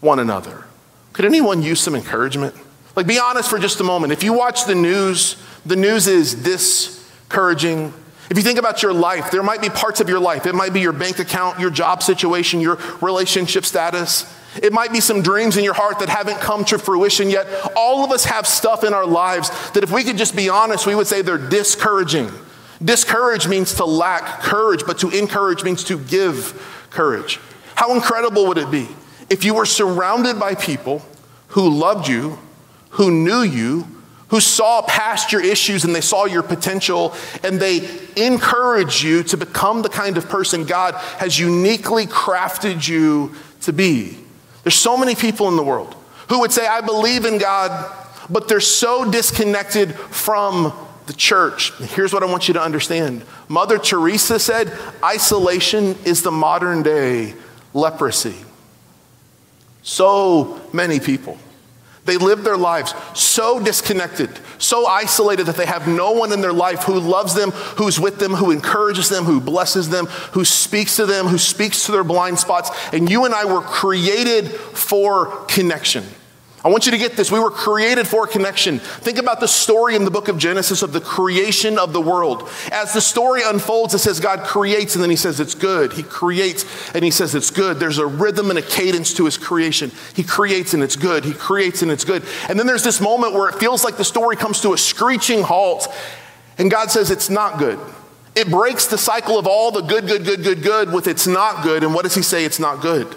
one 0.00 0.18
another. 0.18 0.64
Could 1.12 1.26
anyone 1.26 1.62
use 1.62 1.80
some 1.80 1.94
encouragement? 1.94 2.54
Like, 2.96 3.06
be 3.06 3.18
honest 3.18 3.50
for 3.50 3.58
just 3.58 3.80
a 3.80 3.84
moment. 3.84 4.12
If 4.12 4.22
you 4.22 4.32
watch 4.32 4.64
the 4.64 4.74
news, 4.74 5.36
the 5.66 5.76
news 5.76 6.06
is 6.06 6.34
discouraging. 6.34 7.92
If 8.30 8.38
you 8.38 8.42
think 8.42 8.58
about 8.58 8.82
your 8.82 8.92
life, 8.94 9.30
there 9.30 9.42
might 9.42 9.60
be 9.60 9.68
parts 9.68 10.00
of 10.00 10.08
your 10.08 10.18
life. 10.18 10.46
It 10.46 10.54
might 10.54 10.72
be 10.72 10.80
your 10.80 10.92
bank 10.92 11.18
account, 11.18 11.60
your 11.60 11.70
job 11.70 12.02
situation, 12.02 12.60
your 12.60 12.76
relationship 13.00 13.64
status. 13.64 14.32
It 14.62 14.72
might 14.72 14.92
be 14.92 15.00
some 15.00 15.20
dreams 15.20 15.56
in 15.56 15.64
your 15.64 15.74
heart 15.74 15.98
that 15.98 16.08
haven't 16.08 16.40
come 16.40 16.64
to 16.66 16.78
fruition 16.78 17.28
yet. 17.28 17.46
All 17.76 18.04
of 18.04 18.10
us 18.10 18.24
have 18.24 18.46
stuff 18.46 18.82
in 18.84 18.94
our 18.94 19.04
lives 19.06 19.50
that, 19.72 19.82
if 19.82 19.90
we 19.90 20.04
could 20.04 20.16
just 20.16 20.34
be 20.34 20.48
honest, 20.48 20.86
we 20.86 20.94
would 20.94 21.06
say 21.06 21.22
they're 21.22 21.36
discouraging. 21.36 22.30
Discourage 22.82 23.46
means 23.46 23.74
to 23.74 23.84
lack 23.84 24.40
courage, 24.40 24.84
but 24.86 24.98
to 24.98 25.10
encourage 25.10 25.64
means 25.64 25.84
to 25.84 25.98
give 25.98 26.86
courage. 26.90 27.40
How 27.74 27.94
incredible 27.94 28.46
would 28.46 28.58
it 28.58 28.70
be 28.70 28.88
if 29.28 29.44
you 29.44 29.54
were 29.54 29.66
surrounded 29.66 30.38
by 30.38 30.54
people 30.54 31.02
who 31.48 31.68
loved 31.68 32.08
you, 32.08 32.38
who 32.90 33.10
knew 33.10 33.42
you, 33.42 33.86
who 34.34 34.40
saw 34.40 34.82
past 34.82 35.30
your 35.30 35.40
issues 35.40 35.84
and 35.84 35.94
they 35.94 36.00
saw 36.00 36.24
your 36.24 36.42
potential 36.42 37.14
and 37.44 37.60
they 37.60 37.88
encourage 38.16 39.04
you 39.04 39.22
to 39.22 39.36
become 39.36 39.80
the 39.80 39.88
kind 39.88 40.18
of 40.18 40.28
person 40.28 40.64
God 40.64 40.94
has 41.18 41.38
uniquely 41.38 42.04
crafted 42.06 42.88
you 42.88 43.32
to 43.60 43.72
be? 43.72 44.18
There's 44.64 44.74
so 44.74 44.96
many 44.96 45.14
people 45.14 45.46
in 45.46 45.54
the 45.54 45.62
world 45.62 45.94
who 46.28 46.40
would 46.40 46.50
say, 46.50 46.66
I 46.66 46.80
believe 46.80 47.26
in 47.26 47.38
God, 47.38 47.96
but 48.28 48.48
they're 48.48 48.58
so 48.58 49.08
disconnected 49.08 49.94
from 49.94 50.72
the 51.06 51.12
church. 51.12 51.72
Here's 51.74 52.12
what 52.12 52.24
I 52.24 52.26
want 52.26 52.48
you 52.48 52.54
to 52.54 52.60
understand 52.60 53.22
Mother 53.46 53.78
Teresa 53.78 54.40
said, 54.40 54.76
isolation 55.04 55.96
is 56.04 56.22
the 56.22 56.32
modern 56.32 56.82
day 56.82 57.34
leprosy. 57.72 58.34
So 59.84 60.60
many 60.72 60.98
people. 60.98 61.38
They 62.04 62.18
live 62.18 62.44
their 62.44 62.56
lives 62.56 62.94
so 63.14 63.58
disconnected, 63.58 64.30
so 64.58 64.86
isolated 64.86 65.46
that 65.46 65.56
they 65.56 65.66
have 65.66 65.88
no 65.88 66.12
one 66.12 66.32
in 66.32 66.42
their 66.42 66.52
life 66.52 66.82
who 66.84 67.00
loves 67.00 67.34
them, 67.34 67.50
who's 67.50 67.98
with 67.98 68.18
them, 68.18 68.34
who 68.34 68.50
encourages 68.50 69.08
them, 69.08 69.24
who 69.24 69.40
blesses 69.40 69.88
them, 69.88 70.06
who 70.32 70.44
speaks 70.44 70.96
to 70.96 71.06
them, 71.06 71.26
who 71.26 71.38
speaks 71.38 71.86
to 71.86 71.92
their 71.92 72.04
blind 72.04 72.38
spots. 72.38 72.70
And 72.92 73.08
you 73.08 73.24
and 73.24 73.34
I 73.34 73.46
were 73.46 73.62
created 73.62 74.50
for 74.50 75.44
connection. 75.46 76.04
I 76.64 76.68
want 76.70 76.86
you 76.86 76.92
to 76.92 76.98
get 76.98 77.14
this. 77.14 77.30
We 77.30 77.40
were 77.40 77.50
created 77.50 78.08
for 78.08 78.26
connection. 78.26 78.78
Think 78.78 79.18
about 79.18 79.38
the 79.38 79.46
story 79.46 79.96
in 79.96 80.06
the 80.06 80.10
book 80.10 80.28
of 80.28 80.38
Genesis 80.38 80.80
of 80.80 80.94
the 80.94 81.00
creation 81.00 81.78
of 81.78 81.92
the 81.92 82.00
world. 82.00 82.48
As 82.72 82.94
the 82.94 83.02
story 83.02 83.42
unfolds, 83.44 83.92
it 83.92 83.98
says 83.98 84.18
God 84.18 84.44
creates 84.44 84.94
and 84.94 85.02
then 85.02 85.10
he 85.10 85.16
says 85.16 85.40
it's 85.40 85.54
good. 85.54 85.92
He 85.92 86.02
creates 86.02 86.64
and 86.94 87.04
he 87.04 87.10
says 87.10 87.34
it's 87.34 87.50
good. 87.50 87.78
There's 87.78 87.98
a 87.98 88.06
rhythm 88.06 88.48
and 88.48 88.58
a 88.58 88.62
cadence 88.62 89.12
to 89.14 89.26
his 89.26 89.36
creation. 89.36 89.92
He 90.16 90.22
creates 90.22 90.72
and 90.72 90.82
it's 90.82 90.96
good. 90.96 91.26
He 91.26 91.34
creates 91.34 91.82
and 91.82 91.90
it's 91.90 92.04
good. 92.04 92.24
And 92.48 92.58
then 92.58 92.66
there's 92.66 92.82
this 92.82 92.98
moment 92.98 93.34
where 93.34 93.50
it 93.50 93.56
feels 93.56 93.84
like 93.84 93.98
the 93.98 94.04
story 94.04 94.34
comes 94.34 94.62
to 94.62 94.72
a 94.72 94.78
screeching 94.78 95.42
halt 95.42 95.86
and 96.56 96.70
God 96.70 96.90
says 96.90 97.10
it's 97.10 97.28
not 97.28 97.58
good. 97.58 97.78
It 98.34 98.48
breaks 98.48 98.86
the 98.86 98.96
cycle 98.96 99.38
of 99.38 99.46
all 99.46 99.70
the 99.70 99.82
good, 99.82 100.06
good, 100.06 100.24
good, 100.24 100.42
good, 100.42 100.62
good 100.62 100.92
with 100.94 101.08
it's 101.08 101.26
not 101.26 101.62
good. 101.62 101.84
And 101.84 101.92
what 101.92 102.04
does 102.04 102.14
he 102.14 102.22
say? 102.22 102.46
It's 102.46 102.58
not 102.58 102.80
good. 102.80 103.14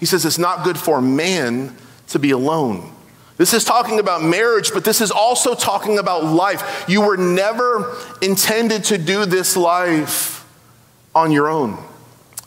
He 0.00 0.06
says 0.06 0.24
it's 0.24 0.36
not 0.36 0.64
good 0.64 0.76
for 0.76 1.00
man 1.00 1.76
to 2.08 2.18
be 2.18 2.30
alone. 2.30 2.92
This 3.36 3.54
is 3.54 3.64
talking 3.64 4.00
about 4.00 4.22
marriage, 4.22 4.72
but 4.72 4.84
this 4.84 5.00
is 5.00 5.10
also 5.10 5.54
talking 5.54 5.98
about 5.98 6.24
life. 6.24 6.84
You 6.88 7.02
were 7.02 7.16
never 7.16 7.96
intended 8.20 8.84
to 8.84 8.98
do 8.98 9.26
this 9.26 9.56
life 9.56 10.44
on 11.14 11.30
your 11.30 11.48
own. 11.48 11.78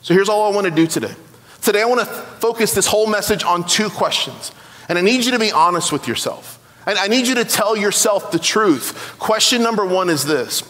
So 0.02 0.14
here's 0.14 0.30
all 0.30 0.52
I 0.52 0.56
want 0.56 0.66
to 0.66 0.72
do 0.72 0.88
today. 0.88 1.14
Today, 1.62 1.82
I 1.82 1.86
want 1.86 2.02
to 2.02 2.06
focus 2.06 2.74
this 2.74 2.88
whole 2.88 3.08
message 3.08 3.44
on 3.44 3.66
two 3.66 3.90
questions. 3.90 4.52
And 4.90 4.98
I 4.98 5.02
need 5.02 5.24
you 5.24 5.32
to 5.32 5.40
be 5.40 5.52
honest 5.52 5.92
with 5.92 6.08
yourself. 6.08 6.58
And 6.86 6.98
I 6.98 7.08
need 7.08 7.28
you 7.28 7.36
to 7.36 7.46
tell 7.46 7.78
yourself 7.78 8.32
the 8.32 8.40
truth. 8.40 9.16
Question 9.20 9.62
number 9.62 9.86
one 9.86 10.10
is 10.10 10.26
this 10.26 10.64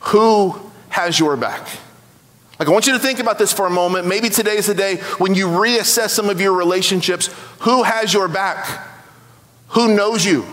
Who 0.00 0.60
has 0.90 1.18
your 1.18 1.36
back? 1.36 1.68
Like, 2.58 2.68
I 2.68 2.72
want 2.72 2.86
you 2.86 2.94
to 2.94 2.98
think 2.98 3.18
about 3.18 3.38
this 3.38 3.52
for 3.52 3.66
a 3.66 3.70
moment. 3.70 4.06
Maybe 4.06 4.30
today 4.30 4.56
is 4.56 4.66
the 4.66 4.74
day 4.74 4.96
when 5.18 5.34
you 5.34 5.46
reassess 5.46 6.10
some 6.10 6.30
of 6.30 6.40
your 6.40 6.54
relationships. 6.54 7.28
Who 7.60 7.82
has 7.82 8.14
your 8.14 8.28
back? 8.28 8.66
Who 9.68 9.94
knows 9.94 10.24
you? 10.24 10.46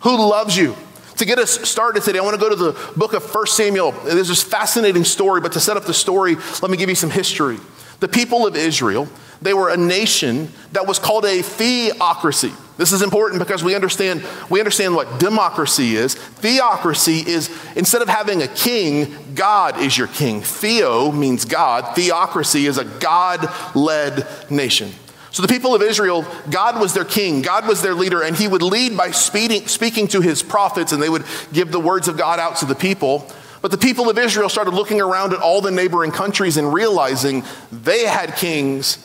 Who 0.00 0.16
loves 0.16 0.56
you? 0.56 0.76
To 1.16 1.24
get 1.24 1.38
us 1.38 1.68
started 1.68 2.02
today, 2.02 2.18
I 2.18 2.22
want 2.22 2.34
to 2.34 2.40
go 2.40 2.48
to 2.48 2.56
the 2.56 2.92
book 2.96 3.12
of 3.12 3.22
1 3.34 3.46
Samuel. 3.46 3.92
There's 3.92 4.28
this 4.28 4.42
fascinating 4.42 5.04
story, 5.04 5.40
but 5.40 5.52
to 5.52 5.60
set 5.60 5.76
up 5.76 5.84
the 5.84 5.94
story, 5.94 6.36
let 6.60 6.70
me 6.70 6.76
give 6.76 6.88
you 6.88 6.94
some 6.94 7.10
history. 7.10 7.58
The 8.02 8.08
people 8.08 8.48
of 8.48 8.56
Israel, 8.56 9.08
they 9.42 9.54
were 9.54 9.68
a 9.68 9.76
nation 9.76 10.48
that 10.72 10.88
was 10.88 10.98
called 10.98 11.24
a 11.24 11.40
theocracy. 11.40 12.50
This 12.76 12.90
is 12.90 13.00
important 13.00 13.38
because 13.38 13.62
we 13.62 13.76
understand, 13.76 14.26
we 14.50 14.58
understand 14.58 14.96
what 14.96 15.20
democracy 15.20 15.94
is. 15.94 16.16
Theocracy 16.16 17.22
is 17.24 17.48
instead 17.76 18.02
of 18.02 18.08
having 18.08 18.42
a 18.42 18.48
king, 18.48 19.14
God 19.36 19.78
is 19.78 19.96
your 19.96 20.08
king. 20.08 20.42
Theo 20.42 21.12
means 21.12 21.44
God. 21.44 21.94
Theocracy 21.94 22.66
is 22.66 22.76
a 22.76 22.84
God 22.84 23.48
led 23.76 24.26
nation. 24.50 24.90
So 25.30 25.40
the 25.40 25.48
people 25.48 25.72
of 25.72 25.80
Israel, 25.80 26.26
God 26.50 26.80
was 26.80 26.94
their 26.94 27.04
king, 27.04 27.40
God 27.40 27.68
was 27.68 27.82
their 27.82 27.94
leader, 27.94 28.20
and 28.20 28.34
he 28.34 28.48
would 28.48 28.62
lead 28.62 28.96
by 28.96 29.12
speaking, 29.12 29.68
speaking 29.68 30.08
to 30.08 30.20
his 30.20 30.42
prophets, 30.42 30.90
and 30.90 31.00
they 31.00 31.08
would 31.08 31.24
give 31.52 31.70
the 31.70 31.78
words 31.78 32.08
of 32.08 32.16
God 32.16 32.40
out 32.40 32.56
to 32.56 32.66
the 32.66 32.74
people. 32.74 33.30
But 33.62 33.70
the 33.70 33.78
people 33.78 34.10
of 34.10 34.18
Israel 34.18 34.48
started 34.48 34.74
looking 34.74 35.00
around 35.00 35.32
at 35.32 35.40
all 35.40 35.60
the 35.60 35.70
neighboring 35.70 36.10
countries 36.10 36.56
and 36.56 36.74
realizing 36.74 37.44
they 37.70 38.04
had 38.04 38.36
kings, 38.36 38.98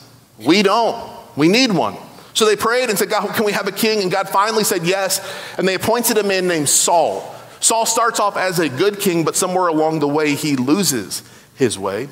we 0.44 0.62
don't. 0.62 1.10
We 1.36 1.48
need 1.48 1.72
one. 1.72 1.96
So 2.34 2.44
they 2.44 2.56
prayed 2.56 2.90
and 2.90 2.98
said, 2.98 3.08
God, 3.08 3.34
can 3.34 3.44
we 3.44 3.52
have 3.52 3.68
a 3.68 3.72
king? 3.72 4.02
And 4.02 4.10
God 4.10 4.28
finally 4.28 4.64
said 4.64 4.84
yes, 4.84 5.26
and 5.56 5.66
they 5.66 5.74
appointed 5.74 6.18
a 6.18 6.22
man 6.22 6.46
named 6.46 6.68
Saul. 6.68 7.34
Saul 7.60 7.86
starts 7.86 8.20
off 8.20 8.36
as 8.36 8.58
a 8.58 8.68
good 8.68 9.00
king, 9.00 9.24
but 9.24 9.34
somewhere 9.36 9.68
along 9.68 10.00
the 10.00 10.08
way, 10.08 10.34
he 10.34 10.56
loses 10.56 11.22
his 11.54 11.78
way. 11.78 12.08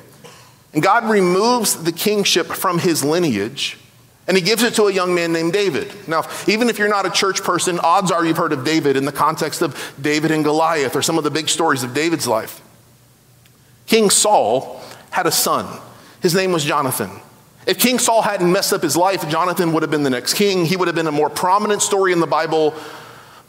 And 0.73 0.83
God 0.83 1.09
removes 1.09 1.83
the 1.83 1.91
kingship 1.91 2.47
from 2.47 2.79
his 2.79 3.03
lineage 3.03 3.77
and 4.27 4.35
he 4.35 4.43
gives 4.43 4.61
it 4.61 4.75
to 4.75 4.83
a 4.83 4.93
young 4.93 5.15
man 5.15 5.31
named 5.31 5.53
David. 5.53 5.93
Now, 6.07 6.29
even 6.47 6.69
if 6.69 6.77
you're 6.77 6.89
not 6.89 7.05
a 7.05 7.09
church 7.09 7.43
person, 7.43 7.79
odds 7.79 8.11
are 8.11 8.25
you've 8.25 8.37
heard 8.37 8.51
of 8.51 8.65
David 8.65 8.97
in 8.97 9.05
the 9.05 9.11
context 9.11 9.61
of 9.61 9.93
David 9.99 10.31
and 10.31 10.43
Goliath 10.43 10.95
or 10.95 11.01
some 11.01 11.17
of 11.17 11.23
the 11.23 11.31
big 11.31 11.47
stories 11.47 11.83
of 11.83 11.93
David's 11.93 12.27
life. 12.27 12.61
King 13.85 14.09
Saul 14.09 14.81
had 15.11 15.27
a 15.27 15.31
son. 15.31 15.65
His 16.21 16.35
name 16.35 16.51
was 16.51 16.65
Jonathan. 16.65 17.09
If 17.65 17.79
King 17.79 17.99
Saul 17.99 18.21
hadn't 18.21 18.51
messed 18.51 18.73
up 18.73 18.81
his 18.81 18.97
life, 18.97 19.27
Jonathan 19.29 19.71
would 19.73 19.83
have 19.83 19.91
been 19.91 20.03
the 20.03 20.09
next 20.09 20.33
king. 20.33 20.65
He 20.65 20.75
would 20.75 20.87
have 20.87 20.95
been 20.95 21.07
a 21.07 21.11
more 21.11 21.29
prominent 21.29 21.81
story 21.81 22.11
in 22.11 22.19
the 22.19 22.27
Bible, 22.27 22.73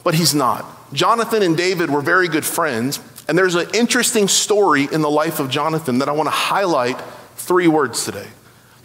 but 0.05 0.15
he's 0.15 0.35
not. 0.35 0.65
Jonathan 0.93 1.43
and 1.43 1.57
David 1.57 1.91
were 1.91 2.01
very 2.01 2.29
good 2.29 2.45
friends, 2.45 3.01
and 3.29 3.37
there's 3.37 3.55
an 3.55 3.69
interesting 3.75 4.29
story 4.29 4.89
in 4.91 5.03
the 5.03 5.11
life 5.11 5.41
of 5.41 5.51
Jonathan 5.51 5.99
that 5.99 6.09
I 6.09 6.13
want 6.13 6.29
to 6.29 6.33
highlight 6.33 7.01
three 7.37 7.69
words 7.69 8.05
today. 8.05 8.27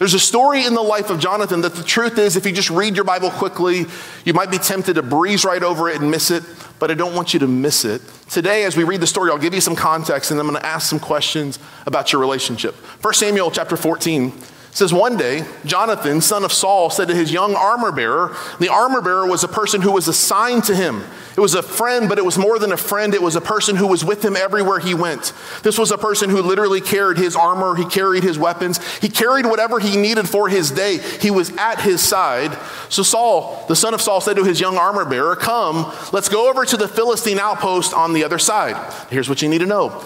There's 0.04 0.12
a 0.12 0.18
story 0.18 0.66
in 0.66 0.74
the 0.74 0.82
life 0.82 1.08
of 1.08 1.18
Jonathan 1.18 1.62
that 1.62 1.76
the 1.76 1.82
truth 1.82 2.18
is, 2.18 2.36
if 2.36 2.44
you 2.44 2.52
just 2.52 2.68
read 2.68 2.94
your 2.94 3.06
Bible 3.06 3.30
quickly, 3.30 3.86
you 4.26 4.34
might 4.34 4.50
be 4.50 4.58
tempted 4.58 4.96
to 4.96 5.02
breeze 5.02 5.46
right 5.46 5.62
over 5.62 5.88
it 5.88 5.98
and 5.98 6.10
miss 6.10 6.30
it, 6.30 6.42
but 6.78 6.90
I 6.90 6.94
don't 6.94 7.14
want 7.14 7.32
you 7.32 7.40
to 7.40 7.46
miss 7.46 7.86
it. 7.86 8.02
Today, 8.28 8.64
as 8.64 8.76
we 8.76 8.84
read 8.84 9.00
the 9.00 9.06
story, 9.06 9.30
I'll 9.30 9.38
give 9.38 9.54
you 9.54 9.62
some 9.62 9.74
context 9.74 10.30
and 10.30 10.38
I'm 10.38 10.46
going 10.46 10.60
to 10.60 10.66
ask 10.66 10.90
some 10.90 11.00
questions 11.00 11.58
about 11.86 12.12
your 12.12 12.20
relationship. 12.20 12.74
1 12.74 13.14
Samuel 13.14 13.50
chapter 13.50 13.78
14 13.78 14.30
says 14.74 14.92
one 14.92 15.16
day 15.16 15.44
jonathan 15.64 16.20
son 16.20 16.44
of 16.44 16.52
saul 16.52 16.90
said 16.90 17.08
to 17.08 17.14
his 17.14 17.32
young 17.32 17.54
armor 17.54 17.90
bearer 17.90 18.36
the 18.58 18.68
armor 18.68 19.00
bearer 19.00 19.26
was 19.26 19.44
a 19.44 19.48
person 19.48 19.80
who 19.80 19.92
was 19.92 20.08
assigned 20.08 20.64
to 20.64 20.74
him. 20.74 21.02
It 21.36 21.40
was 21.40 21.54
a 21.54 21.62
friend 21.62 22.08
but 22.08 22.18
it 22.18 22.24
was 22.24 22.38
more 22.38 22.58
than 22.58 22.72
a 22.72 22.76
friend. 22.76 23.14
It 23.14 23.22
was 23.22 23.36
a 23.36 23.40
person 23.40 23.76
who 23.76 23.86
was 23.86 24.04
with 24.04 24.24
him 24.24 24.36
everywhere 24.36 24.78
he 24.78 24.94
went. 24.94 25.32
This 25.62 25.78
was 25.78 25.90
a 25.90 25.98
person 25.98 26.30
who 26.30 26.42
literally 26.42 26.80
carried 26.80 27.18
his 27.18 27.36
armor. 27.36 27.74
He 27.74 27.84
carried 27.84 28.22
his 28.22 28.38
weapons. 28.38 28.80
He 28.98 29.08
carried 29.08 29.46
whatever 29.46 29.78
he 29.78 29.96
needed 29.96 30.28
for 30.28 30.48
his 30.48 30.70
day. 30.70 30.98
He 30.98 31.30
was 31.30 31.50
at 31.56 31.80
his 31.80 32.00
side. 32.00 32.56
So 32.88 33.02
saul 33.02 33.64
the 33.68 33.76
son 33.76 33.94
of 33.94 34.00
saul 34.00 34.20
said 34.20 34.36
to 34.36 34.44
his 34.44 34.60
young 34.60 34.76
armor 34.76 35.04
bearer 35.04 35.36
come 35.36 35.92
let's 36.12 36.28
go 36.28 36.48
over 36.48 36.64
to 36.64 36.76
the 36.76 36.88
philistine 36.88 37.38
outpost 37.38 37.92
on 37.94 38.12
the 38.12 38.24
other 38.24 38.38
side. 38.38 38.76
Here's 39.10 39.28
what 39.28 39.42
you 39.42 39.48
need 39.48 39.60
to 39.60 39.66
know 39.66 40.04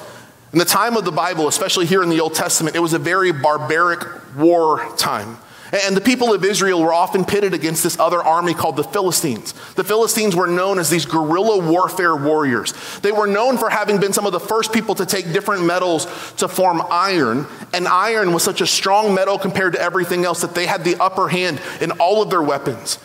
in 0.53 0.59
the 0.59 0.65
time 0.65 0.97
of 0.97 1.05
the 1.05 1.13
Bible, 1.13 1.49
especially 1.49 1.87
here 1.87 2.03
in 2.03 2.09
the 2.09 2.21
Old 2.21 2.35
Testament, 2.35 2.75
it 2.77 2.81
was 2.81 2.95
a 2.95 2.99
very 2.99 3.33
barbaric 3.33 4.05
war 4.37 4.87
time. 4.97 5.39
And 5.71 5.95
the 5.95 6.01
people 6.01 6.33
of 6.33 6.45
Israel 6.45 6.81
were 6.81 6.95
often 6.95 7.27
pitted 7.27 7.53
against 7.53 7.83
this 7.83 7.99
other 7.99 8.23
army 8.23 8.55
called 8.55 8.77
the 8.77 8.85
Philistines. 8.85 9.53
The 9.75 9.85
Philistines 9.85 10.35
were 10.35 10.47
known 10.47 10.79
as 10.79 10.89
these 10.89 11.05
guerrilla 11.05 11.59
warfare 11.59 12.17
warriors. 12.17 12.73
They 13.01 13.13
were 13.13 13.27
known 13.27 13.59
for 13.59 13.69
having 13.69 14.01
been 14.01 14.15
some 14.15 14.25
of 14.25 14.33
the 14.33 14.41
first 14.41 14.73
people 14.73 14.95
to 14.95 15.05
take 15.05 15.31
different 15.33 15.67
metals 15.67 16.07
to 16.39 16.49
form 16.49 16.83
iron. 16.91 17.47
And 17.75 17.87
iron 17.87 18.33
was 18.33 18.43
such 18.43 18.63
a 18.63 18.67
strong 18.67 19.15
metal 19.15 19.39
compared 19.39 19.75
to 19.75 19.81
everything 19.81 20.25
else 20.25 20.41
that 20.41 20.55
they 20.55 20.65
had 20.65 20.85
the 20.85 20.97
upper 20.97 21.29
hand 21.29 21.61
in 21.83 21.91
all 21.93 22.23
of 22.23 22.31
their 22.31 22.43
weapons. 22.43 22.99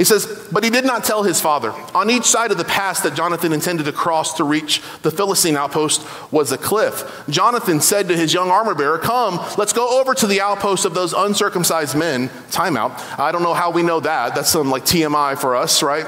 He 0.00 0.04
says, 0.04 0.48
But 0.50 0.64
he 0.64 0.70
did 0.70 0.86
not 0.86 1.04
tell 1.04 1.24
his 1.24 1.42
father. 1.42 1.74
On 1.94 2.08
each 2.08 2.24
side 2.24 2.50
of 2.50 2.56
the 2.56 2.64
pass 2.64 3.02
that 3.02 3.12
Jonathan 3.12 3.52
intended 3.52 3.84
to 3.84 3.92
cross 3.92 4.32
to 4.38 4.44
reach 4.44 4.80
the 5.02 5.10
Philistine 5.10 5.58
outpost 5.58 6.06
was 6.32 6.52
a 6.52 6.56
cliff. 6.56 7.22
Jonathan 7.28 7.82
said 7.82 8.08
to 8.08 8.16
his 8.16 8.32
young 8.32 8.48
armor 8.48 8.74
bearer, 8.74 8.96
Come, 8.96 9.38
let's 9.58 9.74
go 9.74 10.00
over 10.00 10.14
to 10.14 10.26
the 10.26 10.40
outpost 10.40 10.86
of 10.86 10.94
those 10.94 11.12
uncircumcised 11.12 11.94
men. 11.94 12.30
Timeout. 12.50 12.98
I 13.18 13.30
don't 13.30 13.42
know 13.42 13.52
how 13.52 13.72
we 13.72 13.82
know 13.82 14.00
that. 14.00 14.34
That's 14.34 14.48
some 14.48 14.70
like 14.70 14.86
TMI 14.86 15.38
for 15.38 15.54
us, 15.54 15.82
right? 15.82 16.06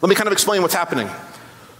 Let 0.00 0.08
me 0.08 0.14
kind 0.14 0.28
of 0.28 0.32
explain 0.32 0.62
what's 0.62 0.74
happening. 0.74 1.08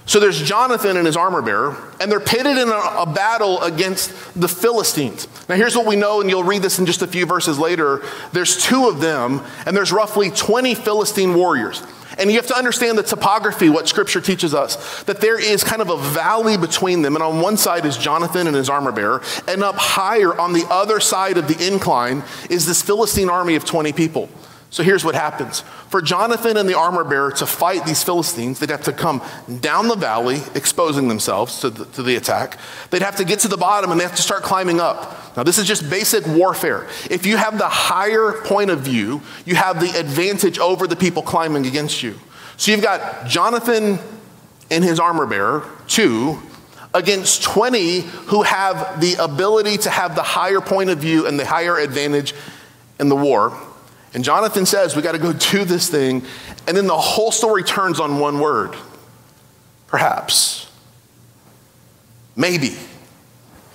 So 0.07 0.21
there's 0.21 0.41
Jonathan 0.41 0.99
and 0.99 1.07
his 1.07 1.17
armor 1.17 1.41
bearer, 1.41 1.77
and 1.99 2.13
they're 2.13 2.21
pitted 2.21 2.59
in 2.59 2.69
a, 2.69 2.73
a, 2.99 3.07
battle 3.07 3.63
against 3.63 4.13
the 4.39 4.49
Philistines. 4.49 5.27
Now, 5.49 5.55
here's 5.55 5.75
what 5.75 5.87
we 5.87 5.97
know, 5.97 6.21
and 6.21 6.29
you'll 6.29 6.45
read 6.45 6.61
this 6.61 6.79
in 6.79 6.85
just 6.85 7.01
a 7.01 7.07
few 7.07 7.25
verses 7.25 7.59
later. 7.59 8.03
There's 8.33 8.63
two 8.63 8.87
of 8.87 9.01
them, 9.01 9.41
and 9.65 9.75
there's 9.75 9.93
roughly 9.93 10.31
20 10.31 10.75
Philistine 10.75 11.35
warriors. 11.35 11.83
And 12.19 12.31
you 12.31 12.37
have 12.37 12.47
to 12.49 12.57
understand 12.57 12.99
the 12.99 13.03
topography, 13.03 13.71
what 13.71 13.89
scripture 13.89 14.21
teaches 14.21 14.55
us, 14.55 15.03
that 15.05 15.23
there 15.23 15.41
is 15.41 15.65
kind 15.65 15.81
of 15.81 15.89
a 15.89 15.97
valley 15.97 16.59
between 16.59 17.03
them. 17.03 17.17
And 17.17 17.23
on 17.23 17.41
one 17.41 17.57
side 17.57 17.87
is 17.87 17.97
Jonathan 17.97 18.47
and 18.47 18.55
his 18.55 18.69
armor 18.69 18.93
bearer, 18.93 19.23
and 19.49 19.63
up 19.65 19.77
higher 19.77 20.39
on 20.39 20.53
the 20.53 20.67
other 20.71 21.01
side 21.01 21.39
of 21.39 21.49
the 21.49 21.67
incline 21.67 22.23
is 22.51 22.67
this 22.67 22.83
Philistine 22.83 23.31
army 23.31 23.57
of 23.57 23.65
20 23.65 23.93
people. 23.95 24.29
So 24.75 24.83
here's 24.83 25.05
what 25.05 25.15
happens. 25.15 25.61
For 25.89 26.03
Jonathan 26.03 26.57
and 26.57 26.69
the 26.69 26.77
armor 26.77 27.05
bearer 27.05 27.31
to 27.31 27.47
fight 27.47 27.87
these 27.87 28.03
Philistines, 28.03 28.59
they'd 28.59 28.71
have 28.71 28.83
to 28.83 28.93
come 28.93 29.23
down 29.61 29.87
the 29.87 29.95
valley, 29.95 30.41
exposing 30.57 31.07
themselves 31.07 31.61
to 31.61 31.71
the, 31.71 31.85
to 31.85 32.03
the, 32.03 32.17
attack. 32.17 32.59
They'd 32.91 33.01
have 33.01 33.15
to 33.19 33.25
get 33.25 33.39
to 33.41 33.49
the 33.49 33.57
bottom 33.57 33.93
and 33.93 34.01
they 34.01 34.05
have 34.05 34.17
to 34.17 34.23
start 34.23 34.43
climbing 34.43 34.81
up. 34.81 35.37
Now, 35.37 35.45
this 35.45 35.59
is 35.59 35.69
just 35.69 35.89
basic 35.89 36.27
warfare. 36.27 36.89
If 37.09 37.25
you 37.25 37.37
have 37.37 37.57
the 37.57 37.69
higher 37.69 38.33
point 38.43 38.71
of 38.71 38.81
view, 38.81 39.23
you 39.45 39.55
have 39.55 39.79
the 39.79 39.97
advantage 39.97 40.59
over 40.59 40.89
the 40.89 40.97
people 40.97 41.23
climbing 41.23 41.67
against 41.67 42.03
you. 42.03 42.19
So 42.57 42.73
you've 42.73 42.83
got 42.83 43.29
Jonathan 43.29 44.01
and 44.73 44.83
his 44.83 44.99
armor 44.99 45.27
bearer, 45.27 45.71
two, 45.87 46.43
against 46.93 47.45
20 47.45 48.01
who 48.01 48.43
have 48.43 49.01
the 49.01 49.15
ability 49.23 49.77
to 49.77 49.91
have 49.91 50.17
the 50.17 50.25
higher 50.25 50.61
point 50.61 50.91
of 50.91 50.99
view 50.99 51.29
and 51.29 51.39
the 51.39 51.47
higher 51.47 51.79
advantage 51.79 52.35
in 52.99 53.09
the 53.09 53.15
war. 53.15 53.57
And 54.15 54.25
Jonathan 54.25 54.65
says, 54.65 54.97
We 54.97 55.03
got 55.03 55.13
to 55.13 55.19
go 55.19 55.33
do 55.33 55.65
this 55.65 55.91
thing. 55.91 56.25
And 56.67 56.77
then 56.77 56.87
the 56.87 56.97
whole 56.97 57.33
story 57.33 57.63
turns 57.63 58.01
on 58.01 58.19
one 58.19 58.39
word 58.39 58.75
perhaps. 59.95 60.69
Maybe. 62.35 62.71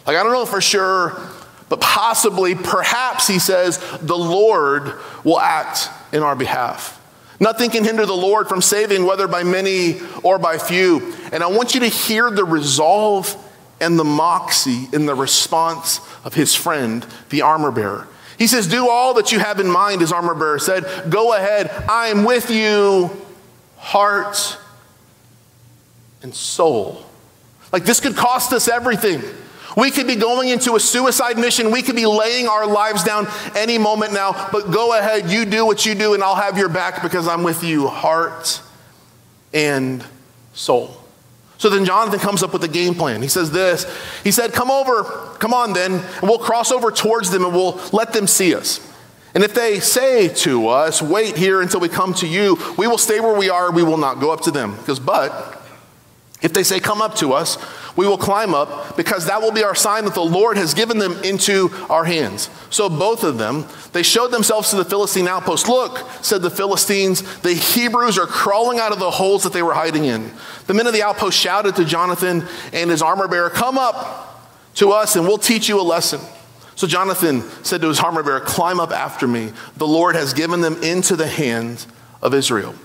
Like, 0.06 0.18
I 0.18 0.24
don't 0.24 0.34
know 0.34 0.46
for 0.46 0.60
sure, 0.60 1.18
but 1.70 1.80
possibly, 1.80 2.56
perhaps, 2.56 3.26
he 3.26 3.40
says, 3.40 3.78
the 4.02 4.18
Lord 4.18 4.96
will 5.24 5.40
act 5.40 5.88
in 6.12 6.22
our 6.22 6.36
behalf. 6.36 6.98
Nothing 7.40 7.70
can 7.70 7.86
hinder 7.86 8.06
the 8.06 8.18
Lord 8.18 8.50
from 8.50 8.62
saving, 8.62 9.06
whether 9.06 9.30
by 9.30 9.44
many 9.44 10.02
or 10.22 10.40
by 10.40 10.58
few. 10.58 11.14
And 11.32 11.42
I 11.42 11.48
want 11.48 11.74
you 11.74 11.80
to 11.80 11.88
hear 11.88 12.30
the 12.30 12.44
resolve 12.44 13.34
and 13.80 13.98
the 13.98 14.04
moxie 14.04 14.90
in 14.92 15.06
the 15.06 15.16
response 15.16 16.02
of 16.26 16.34
his 16.34 16.54
friend, 16.54 17.06
the 17.30 17.44
armor 17.44 17.72
bearer. 17.72 18.10
He 18.40 18.48
says, 18.48 18.68
Do 18.68 18.90
all 18.90 19.14
that 19.16 19.32
you 19.32 19.40
have 19.40 19.60
in 19.60 19.70
mind, 19.70 20.02
his 20.02 20.12
armor 20.12 20.34
bearer 20.34 20.58
said. 20.58 21.12
Go 21.12 21.36
ahead. 21.36 21.70
I 21.90 22.08
am 22.08 22.24
with 22.24 22.50
you, 22.50 23.12
heart 23.78 24.58
and 26.24 26.34
soul. 26.34 27.06
Like 27.72 27.84
this 27.84 28.00
could 28.00 28.16
cost 28.16 28.54
us 28.54 28.68
everything. 28.68 29.22
We 29.78 29.92
could 29.92 30.08
be 30.08 30.16
going 30.16 30.50
into 30.50 30.76
a 30.76 30.80
suicide 30.80 31.38
mission. 31.38 31.70
We 31.70 31.82
could 31.82 31.96
be 31.96 32.06
laying 32.06 32.48
our 32.48 32.66
lives 32.66 33.04
down 33.04 33.28
any 33.56 33.78
moment 33.78 34.14
now. 34.14 34.50
But 34.52 34.72
go 34.72 34.98
ahead, 34.98 35.30
you 35.30 35.46
do 35.46 35.66
what 35.66 35.86
you 35.86 35.94
do, 35.94 36.14
and 36.14 36.24
I'll 36.24 36.36
have 36.36 36.58
your 36.58 36.70
back 36.70 37.04
because 37.04 37.28
I'm 37.28 37.44
with 37.44 37.64
you, 37.64 37.88
heart 37.88 38.62
and 39.54 40.04
soul. 40.54 40.98
So 41.60 41.70
then 41.70 41.84
Jonathan 41.84 42.20
comes 42.20 42.42
up 42.42 42.54
with 42.54 42.64
a 42.64 42.70
game 42.70 42.96
plan. 42.96 43.22
He 43.22 43.28
says 43.28 43.52
this 43.52 43.86
He 44.24 44.32
said, 44.32 44.54
Come 44.54 44.72
over, 44.72 45.04
come 45.40 45.54
on 45.54 45.74
then, 45.74 45.94
and 45.94 46.22
we'll 46.24 46.40
cross 46.40 46.72
over 46.72 46.90
towards 46.90 47.30
them 47.30 47.46
and 47.46 47.54
we'll 47.54 47.80
let 47.94 48.14
them 48.14 48.26
see 48.26 48.56
us. 48.56 48.86
And 49.36 49.44
if 49.44 49.54
they 49.54 49.80
say 49.80 50.30
to 50.30 50.70
us, 50.70 51.02
Wait 51.02 51.38
here 51.38 51.62
until 51.62 51.82
we 51.82 51.90
come 51.90 52.14
to 52.16 52.28
you, 52.28 52.58
we 52.78 52.88
will 52.88 52.98
stay 52.98 53.20
where 53.20 53.38
we 53.38 53.50
are, 53.50 53.72
we 53.72 53.84
will 53.84 53.98
not 53.98 54.20
go 54.20 54.32
up 54.32 54.42
to 54.42 54.52
them. 54.52 54.76
Because, 54.78 55.00
but, 55.00 55.62
if 56.42 56.54
they 56.54 56.64
say, 56.64 56.80
Come 56.80 57.02
up 57.02 57.16
to 57.16 57.34
us, 57.34 57.58
we 58.00 58.08
will 58.08 58.18
climb 58.18 58.54
up 58.54 58.96
because 58.96 59.26
that 59.26 59.42
will 59.42 59.52
be 59.52 59.62
our 59.62 59.76
sign 59.76 60.06
that 60.06 60.14
the 60.14 60.22
Lord 60.22 60.56
has 60.56 60.74
given 60.74 61.00
them 61.00 61.22
into 61.22 61.70
our 61.90 62.06
hands. 62.06 62.50
So 62.70 62.88
both 62.88 63.26
of 63.26 63.38
them, 63.38 63.66
they 63.92 64.04
showed 64.04 64.32
themselves 64.32 64.70
to 64.70 64.78
the 64.78 64.86
Philistine 64.86 65.28
outpost. 65.28 65.68
Look, 65.68 66.10
said 66.24 66.42
the 66.42 66.50
Philistines, 66.50 67.42
the 67.42 67.54
Hebrews 67.54 68.18
are 68.18 68.26
crawling 68.26 68.80
out 68.80 68.94
of 68.94 69.00
the 69.00 69.12
holes 69.12 69.44
that 69.44 69.52
they 69.52 69.62
were 69.62 69.74
hiding 69.74 70.06
in. 70.06 70.32
The 70.68 70.74
men 70.74 70.88
of 70.88 70.94
the 70.94 71.04
outpost 71.04 71.38
shouted 71.38 71.76
to 71.76 71.84
Jonathan 71.84 72.48
and 72.72 72.90
his 72.90 73.02
armor 73.02 73.28
bearer, 73.28 73.50
Come 73.50 73.78
up 73.78 74.50
to 74.76 74.92
us 74.92 75.18
and 75.18 75.28
we'll 75.28 75.38
teach 75.38 75.68
you 75.68 75.78
a 75.78 75.84
lesson. 75.84 76.22
So 76.76 76.88
Jonathan 76.88 77.42
said 77.66 77.82
to 77.82 77.90
his 77.90 78.00
armor 78.00 78.24
bearer, 78.24 78.40
Climb 78.40 78.80
up 78.80 78.92
after 78.92 79.28
me. 79.28 79.52
The 79.76 79.88
Lord 79.88 80.16
has 80.16 80.34
given 80.34 80.62
them 80.62 80.82
into 80.82 81.18
the 81.18 81.28
hands 81.28 81.86
of 82.22 82.34
Israel. 82.34 82.76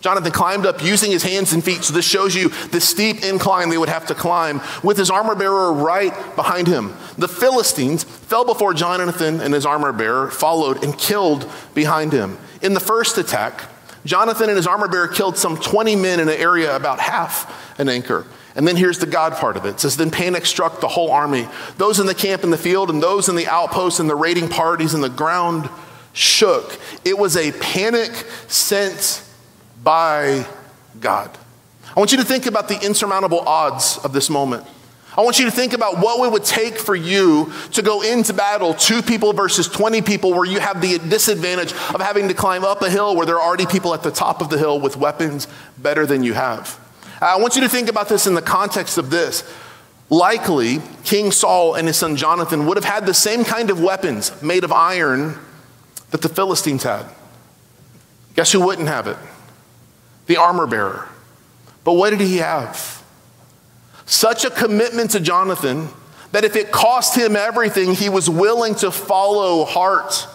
Jonathan 0.00 0.30
climbed 0.30 0.64
up 0.64 0.82
using 0.82 1.10
his 1.10 1.24
hands 1.24 1.52
and 1.52 1.64
feet. 1.64 1.82
So 1.82 1.92
this 1.92 2.04
shows 2.04 2.34
you 2.34 2.50
the 2.70 2.80
steep 2.80 3.24
incline 3.24 3.68
they 3.68 3.78
would 3.78 3.88
have 3.88 4.06
to 4.06 4.14
climb 4.14 4.60
with 4.84 4.96
his 4.96 5.10
armor 5.10 5.34
bearer 5.34 5.72
right 5.72 6.14
behind 6.36 6.68
him. 6.68 6.94
The 7.16 7.26
Philistines 7.26 8.04
fell 8.04 8.44
before 8.44 8.74
Jonathan 8.74 9.40
and 9.40 9.52
his 9.52 9.66
armor 9.66 9.92
bearer 9.92 10.30
followed 10.30 10.84
and 10.84 10.96
killed 10.96 11.50
behind 11.74 12.12
him. 12.12 12.38
In 12.62 12.74
the 12.74 12.80
first 12.80 13.18
attack, 13.18 13.62
Jonathan 14.04 14.48
and 14.48 14.56
his 14.56 14.68
armor 14.68 14.88
bearer 14.88 15.08
killed 15.08 15.36
some 15.36 15.56
20 15.56 15.96
men 15.96 16.20
in 16.20 16.28
an 16.28 16.36
area 16.36 16.76
about 16.76 17.00
half 17.00 17.78
an 17.80 17.88
acre. 17.88 18.24
And 18.54 18.66
then 18.66 18.76
here's 18.76 18.98
the 18.98 19.06
God 19.06 19.34
part 19.34 19.56
of 19.56 19.64
it. 19.66 19.70
It 19.70 19.80
says, 19.80 19.96
Then 19.96 20.10
panic 20.10 20.46
struck 20.46 20.80
the 20.80 20.88
whole 20.88 21.10
army, 21.10 21.46
those 21.76 22.00
in 22.00 22.06
the 22.06 22.14
camp 22.14 22.42
in 22.42 22.50
the 22.50 22.58
field, 22.58 22.90
and 22.90 23.02
those 23.02 23.28
in 23.28 23.36
the 23.36 23.46
outposts 23.46 24.00
and 24.00 24.08
the 24.08 24.16
raiding 24.16 24.48
parties, 24.48 24.94
and 24.94 25.04
the 25.04 25.08
ground 25.08 25.68
shook. 26.12 26.78
It 27.04 27.18
was 27.18 27.36
a 27.36 27.52
panic 27.52 28.10
sent 28.48 29.27
by 29.82 30.46
God. 31.00 31.36
I 31.96 32.00
want 32.00 32.12
you 32.12 32.18
to 32.18 32.24
think 32.24 32.46
about 32.46 32.68
the 32.68 32.84
insurmountable 32.84 33.40
odds 33.40 33.98
of 34.04 34.12
this 34.12 34.30
moment. 34.30 34.66
I 35.16 35.22
want 35.22 35.40
you 35.40 35.46
to 35.46 35.50
think 35.50 35.72
about 35.72 35.98
what 35.98 36.24
it 36.24 36.30
would 36.30 36.44
take 36.44 36.78
for 36.78 36.94
you 36.94 37.52
to 37.72 37.82
go 37.82 38.02
into 38.02 38.32
battle, 38.32 38.72
two 38.72 39.02
people 39.02 39.32
versus 39.32 39.66
20 39.66 40.02
people, 40.02 40.32
where 40.32 40.44
you 40.44 40.60
have 40.60 40.80
the 40.80 40.98
disadvantage 40.98 41.72
of 41.72 42.00
having 42.00 42.28
to 42.28 42.34
climb 42.34 42.62
up 42.62 42.82
a 42.82 42.90
hill 42.90 43.16
where 43.16 43.26
there 43.26 43.36
are 43.36 43.42
already 43.42 43.66
people 43.66 43.94
at 43.94 44.04
the 44.04 44.12
top 44.12 44.40
of 44.40 44.48
the 44.48 44.58
hill 44.58 44.78
with 44.78 44.96
weapons 44.96 45.48
better 45.76 46.06
than 46.06 46.22
you 46.22 46.34
have. 46.34 46.78
I 47.20 47.36
want 47.38 47.56
you 47.56 47.62
to 47.62 47.68
think 47.68 47.88
about 47.88 48.08
this 48.08 48.28
in 48.28 48.34
the 48.34 48.42
context 48.42 48.96
of 48.96 49.10
this. 49.10 49.42
Likely, 50.08 50.78
King 51.02 51.32
Saul 51.32 51.74
and 51.74 51.88
his 51.88 51.96
son 51.96 52.14
Jonathan 52.16 52.66
would 52.66 52.76
have 52.76 52.84
had 52.84 53.04
the 53.04 53.12
same 53.12 53.44
kind 53.44 53.70
of 53.70 53.80
weapons 53.80 54.40
made 54.40 54.62
of 54.62 54.72
iron 54.72 55.36
that 56.12 56.22
the 56.22 56.28
Philistines 56.28 56.84
had. 56.84 57.06
Guess 58.36 58.52
who 58.52 58.64
wouldn't 58.64 58.86
have 58.86 59.08
it? 59.08 59.16
The 60.28 60.36
armor 60.36 60.66
bearer. 60.66 61.08
But 61.82 61.94
what 61.94 62.10
did 62.10 62.20
he 62.20 62.36
have? 62.36 63.02
Such 64.06 64.44
a 64.44 64.50
commitment 64.50 65.10
to 65.10 65.20
Jonathan 65.20 65.88
that 66.32 66.44
if 66.44 66.54
it 66.54 66.70
cost 66.70 67.16
him 67.16 67.34
everything, 67.34 67.94
he 67.94 68.08
was 68.08 68.28
willing 68.30 68.74
to 68.76 68.90
follow 68.90 69.64
heart 69.64 70.26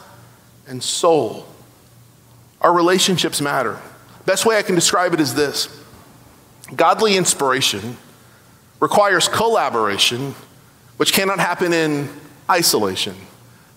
and 0.68 0.84
soul. 0.84 1.46
Our 2.60 2.74
relationships 2.74 3.40
matter. 3.40 3.80
Best 4.26 4.46
way 4.46 4.58
I 4.58 4.62
can 4.64 4.76
describe 4.76 5.14
it 5.14 5.20
is 5.20 5.36
this 5.36 5.70
godly 6.76 7.18
inspiration 7.18 7.98
requires 8.80 9.28
collaboration, 9.28 10.34
which 10.98 11.14
cannot 11.14 11.40
happen 11.40 11.72
in 11.72 12.10
isolation. 12.50 13.16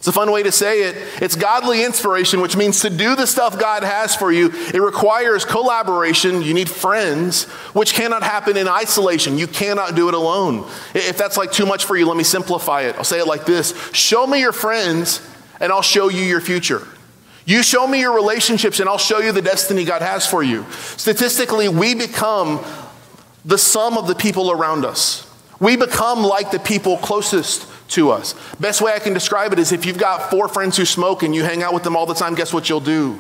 It's 0.07 0.17
a 0.17 0.21
fun 0.21 0.31
way 0.31 0.45
to 0.45 0.53
say 0.53 0.85
it. 0.85 0.97
It's 1.21 1.35
godly 1.35 1.85
inspiration, 1.85 2.41
which 2.41 2.57
means 2.57 2.83
to 2.83 2.91
do 2.91 3.17
the 3.17 3.27
stuff 3.27 3.59
God 3.59 3.83
has 3.83 4.15
for 4.15 4.31
you, 4.31 4.53
it 4.73 4.81
requires 4.81 5.45
collaboration. 5.45 6.43
You 6.43 6.55
need 6.55 6.71
friends, 6.71 7.43
which 7.75 7.93
cannot 7.93 8.23
happen 8.23 8.57
in 8.57 8.69
isolation. 8.69 9.37
You 9.37 9.49
cannot 9.49 9.97
do 9.97 10.07
it 10.07 10.15
alone. 10.15 10.71
If 10.95 11.19
that's 11.19 11.37
like 11.37 11.51
too 11.51 11.67
much 11.67 11.87
for 11.87 11.97
you, 11.97 12.07
let 12.07 12.17
me 12.17 12.23
simplify 12.23 12.83
it. 12.83 12.95
I'll 12.95 13.03
say 13.03 13.19
it 13.19 13.27
like 13.27 13.47
this 13.47 13.75
Show 13.91 14.29
me 14.29 14.39
your 14.39 14.53
friends, 14.53 15.29
and 15.59 15.73
I'll 15.73 15.83
show 15.83 16.09
you 16.09 16.23
your 16.23 16.41
future. 16.41 16.87
You 17.45 17.65
show 17.65 17.85
me 17.85 17.99
your 17.99 18.15
relationships, 18.15 18.79
and 18.79 18.89
I'll 18.89 18.99
show 18.99 19.19
you 19.19 19.33
the 19.33 19.43
destiny 19.43 19.85
God 19.85 20.03
has 20.03 20.25
for 20.25 20.41
you. 20.41 20.67
Statistically, 20.71 21.69
we 21.69 21.97
become 21.97 22.65
the 23.45 23.59
sum 23.59 23.99
of 23.99 24.07
the 24.07 24.15
people 24.15 24.53
around 24.53 24.85
us. 24.85 25.29
We 25.59 25.77
become 25.77 26.23
like 26.23 26.53
the 26.53 26.61
people 26.61 26.97
closest 26.97 27.67
to 27.89 28.11
us. 28.11 28.35
Best 28.59 28.81
way 28.81 28.93
I 28.93 28.99
can 28.99 29.13
describe 29.13 29.53
it 29.53 29.59
is 29.59 29.73
if 29.73 29.87
you've 29.87 29.99
got 29.99 30.31
four 30.31 30.49
friends 30.49 30.77
who 30.77 30.85
smoke 30.85 31.23
and 31.23 31.35
you 31.35 31.43
hang 31.43 31.63
out 31.63 31.75
with 31.75 31.83
them 31.83 31.97
all 31.97 32.07
the 32.07 32.15
time, 32.15 32.35
guess 32.35 32.53
what 32.53 32.69
you'll 32.69 32.81
do? 32.81 33.19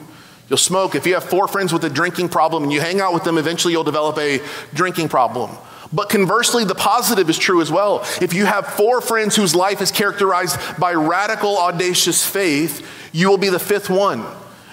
You'll 0.49 0.57
smoke. 0.59 0.95
If 0.95 1.07
you 1.07 1.15
have 1.15 1.25
four 1.25 1.49
friends 1.49 1.73
with 1.73 1.85
a 1.85 1.91
drinking 1.91 2.29
problem 2.29 2.63
and 2.63 2.73
you 2.73 2.81
hang 2.81 3.01
out 3.01 3.13
with 3.13 3.25
them, 3.25 3.39
eventually 3.39 3.73
you'll 3.73 3.85
develop 3.85 4.17
a 4.19 4.41
drinking 4.75 5.09
problem. 5.09 5.51
But 5.93 6.09
conversely, 6.09 6.65
the 6.65 6.75
positive 6.75 7.31
is 7.31 7.39
true 7.39 7.61
as 7.61 7.71
well. 7.71 8.01
If 8.21 8.35
you 8.35 8.45
have 8.45 8.67
four 8.67 9.01
friends 9.01 9.37
whose 9.37 9.55
life 9.55 9.81
is 9.81 9.91
characterized 9.91 10.59
by 10.79 10.95
radical, 10.95 11.59
audacious 11.59 12.25
faith, 12.25 12.87
you 13.13 13.29
will 13.29 13.39
be 13.39 13.49
the 13.49 13.59
fifth 13.59 13.89
one. 13.89 14.25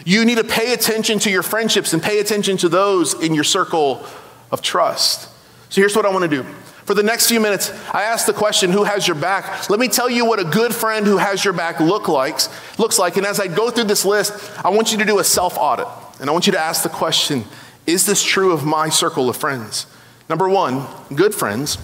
You 0.05 0.25
need 0.25 0.37
to 0.37 0.43
pay 0.43 0.73
attention 0.73 1.19
to 1.19 1.31
your 1.31 1.43
friendships 1.43 1.93
and 1.93 2.01
pay 2.01 2.19
attention 2.19 2.57
to 2.57 2.69
those 2.69 3.13
in 3.13 3.33
your 3.33 3.43
circle 3.43 4.05
of 4.51 4.61
trust. 4.61 5.29
So 5.69 5.81
here's 5.81 5.95
what 5.95 6.05
I 6.05 6.09
want 6.09 6.29
to 6.29 6.43
do. 6.43 6.45
For 6.85 6.93
the 6.93 7.03
next 7.03 7.27
few 7.27 7.39
minutes, 7.39 7.71
I 7.93 8.03
ask 8.03 8.25
the 8.25 8.33
question, 8.33 8.71
who 8.71 8.83
has 8.83 9.07
your 9.07 9.15
back? 9.15 9.69
Let 9.69 9.79
me 9.79 9.87
tell 9.87 10.09
you 10.09 10.25
what 10.25 10.39
a 10.39 10.43
good 10.43 10.75
friend 10.75 11.05
who 11.05 11.17
has 11.17 11.43
your 11.43 11.53
back 11.53 11.79
look 11.79 12.09
like, 12.09 12.39
looks 12.77 12.99
like. 12.99 13.15
And 13.15 13.25
as 13.25 13.39
I 13.39 13.47
go 13.47 13.71
through 13.71 13.85
this 13.85 14.03
list, 14.03 14.51
I 14.65 14.69
want 14.69 14.91
you 14.91 14.97
to 14.97 15.05
do 15.05 15.19
a 15.19 15.23
self 15.23 15.57
audit. 15.57 15.87
And 16.19 16.29
I 16.29 16.33
want 16.33 16.45
you 16.45 16.53
to 16.53 16.59
ask 16.59 16.83
the 16.83 16.89
question, 16.89 17.45
is 17.85 18.05
this 18.05 18.21
true 18.21 18.51
of 18.51 18.65
my 18.65 18.89
circle 18.89 19.29
of 19.29 19.37
friends? 19.37 19.87
Number 20.29 20.49
one, 20.49 20.85
good 21.15 21.33
friends, 21.33 21.77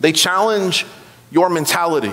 they 0.00 0.12
challenge 0.12 0.86
your 1.30 1.48
mentality. 1.48 2.12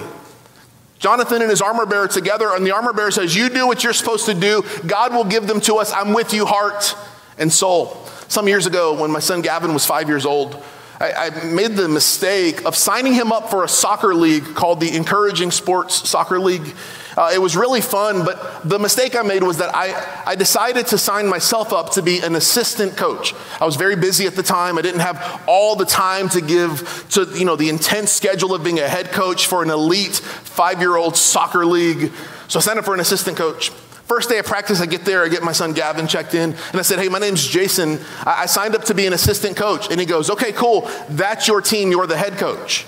Jonathan 1.00 1.42
and 1.42 1.52
his 1.52 1.62
armor 1.62 1.86
bearer 1.86 2.08
together, 2.08 2.56
and 2.56 2.66
the 2.66 2.72
armor 2.72 2.94
bearer 2.94 3.12
says, 3.12 3.36
You 3.36 3.50
do 3.50 3.68
what 3.68 3.84
you're 3.84 3.94
supposed 3.94 4.26
to 4.28 4.34
do. 4.34 4.64
God 4.88 5.14
will 5.14 5.26
give 5.26 5.48
them 5.48 5.60
to 5.62 5.76
us. 5.76 5.92
I'm 5.92 6.14
with 6.14 6.34
you, 6.34 6.46
heart 6.46 6.96
and 7.38 7.52
soul. 7.52 7.98
Some 8.30 8.48
years 8.48 8.66
ago, 8.66 9.00
when 9.00 9.12
my 9.12 9.20
son 9.20 9.42
Gavin 9.42 9.74
was 9.74 9.86
five 9.86 10.08
years 10.08 10.26
old, 10.26 10.64
I, 11.04 11.28
I, 11.28 11.44
made 11.44 11.72
the 11.72 11.90
mistake 11.90 12.64
of 12.64 12.78
signing 12.78 13.12
him 13.12 13.34
up 13.34 13.50
for 13.50 13.66
a 13.66 13.68
soccer 13.68 14.16
league 14.16 14.56
called 14.56 14.80
the 14.80 14.96
Encouraging 14.96 15.52
Sports 15.52 16.08
Soccer 16.08 16.40
League. 16.40 16.76
Uh, 17.18 17.30
it 17.34 17.40
was 17.40 17.58
really 17.58 17.82
fun, 17.82 18.24
but 18.24 18.68
the 18.68 18.80
mistake 18.80 19.14
I 19.14 19.22
made 19.22 19.44
was 19.44 19.58
that 19.58 19.76
I, 19.76 20.24
I 20.26 20.36
decided 20.36 20.88
to 20.88 20.98
sign 20.98 21.28
myself 21.28 21.74
up 21.74 21.92
to 21.92 22.02
be 22.02 22.20
an 22.22 22.36
assistant 22.36 22.96
coach. 22.96 23.36
I 23.60 23.66
was 23.66 23.76
very 23.76 23.98
busy 23.98 24.28
at 24.28 24.36
the 24.36 24.44
time. 24.44 24.78
I 24.78 24.82
didn't 24.82 25.02
have 25.02 25.44
all 25.46 25.76
the 25.76 25.86
time 25.86 26.30
to 26.30 26.40
give 26.40 27.06
to 27.12 27.26
you 27.38 27.44
know 27.44 27.58
the 27.58 27.68
intense 27.68 28.12
schedule 28.12 28.56
of 28.56 28.64
being 28.64 28.80
a 28.80 28.88
head 28.88 29.12
coach 29.12 29.48
for 29.48 29.62
an 29.62 29.72
elite 29.72 30.16
five-year-old 30.16 31.18
soccer 31.18 31.66
league. 31.66 32.14
So 32.48 32.60
I 32.60 32.62
signed 32.62 32.80
up 32.80 32.86
for 32.86 32.94
an 32.94 33.02
assistant 33.02 33.36
coach. 33.36 33.72
First 34.06 34.30
day 34.30 34.38
of 34.38 34.46
practice, 34.46 34.82
I 34.82 34.86
get 34.86 35.06
there, 35.06 35.24
I 35.24 35.30
get 35.30 35.44
my 35.44 35.54
son 35.54 35.74
Gavin 35.74 36.08
checked 36.08 36.34
in, 36.34 36.54
and 36.54 36.76
I 36.76 36.82
said, 36.82 37.00
Hey, 37.00 37.08
my 37.08 37.20
name's 37.20 37.48
Jason. 37.48 38.00
I, 38.26 38.46
signed 38.46 38.76
up 38.76 38.84
to 38.86 38.94
be 38.94 39.06
an 39.06 39.14
assistant 39.14 39.56
coach. 39.56 39.90
And 39.90 40.00
he 40.00 40.06
goes, 40.06 40.30
Okay, 40.30 40.52
cool. 40.52 40.90
That's 41.10 41.48
your 41.48 41.62
team. 41.62 41.90
You're 41.90 42.08
the 42.08 42.18
head 42.18 42.38
coach. 42.38 42.86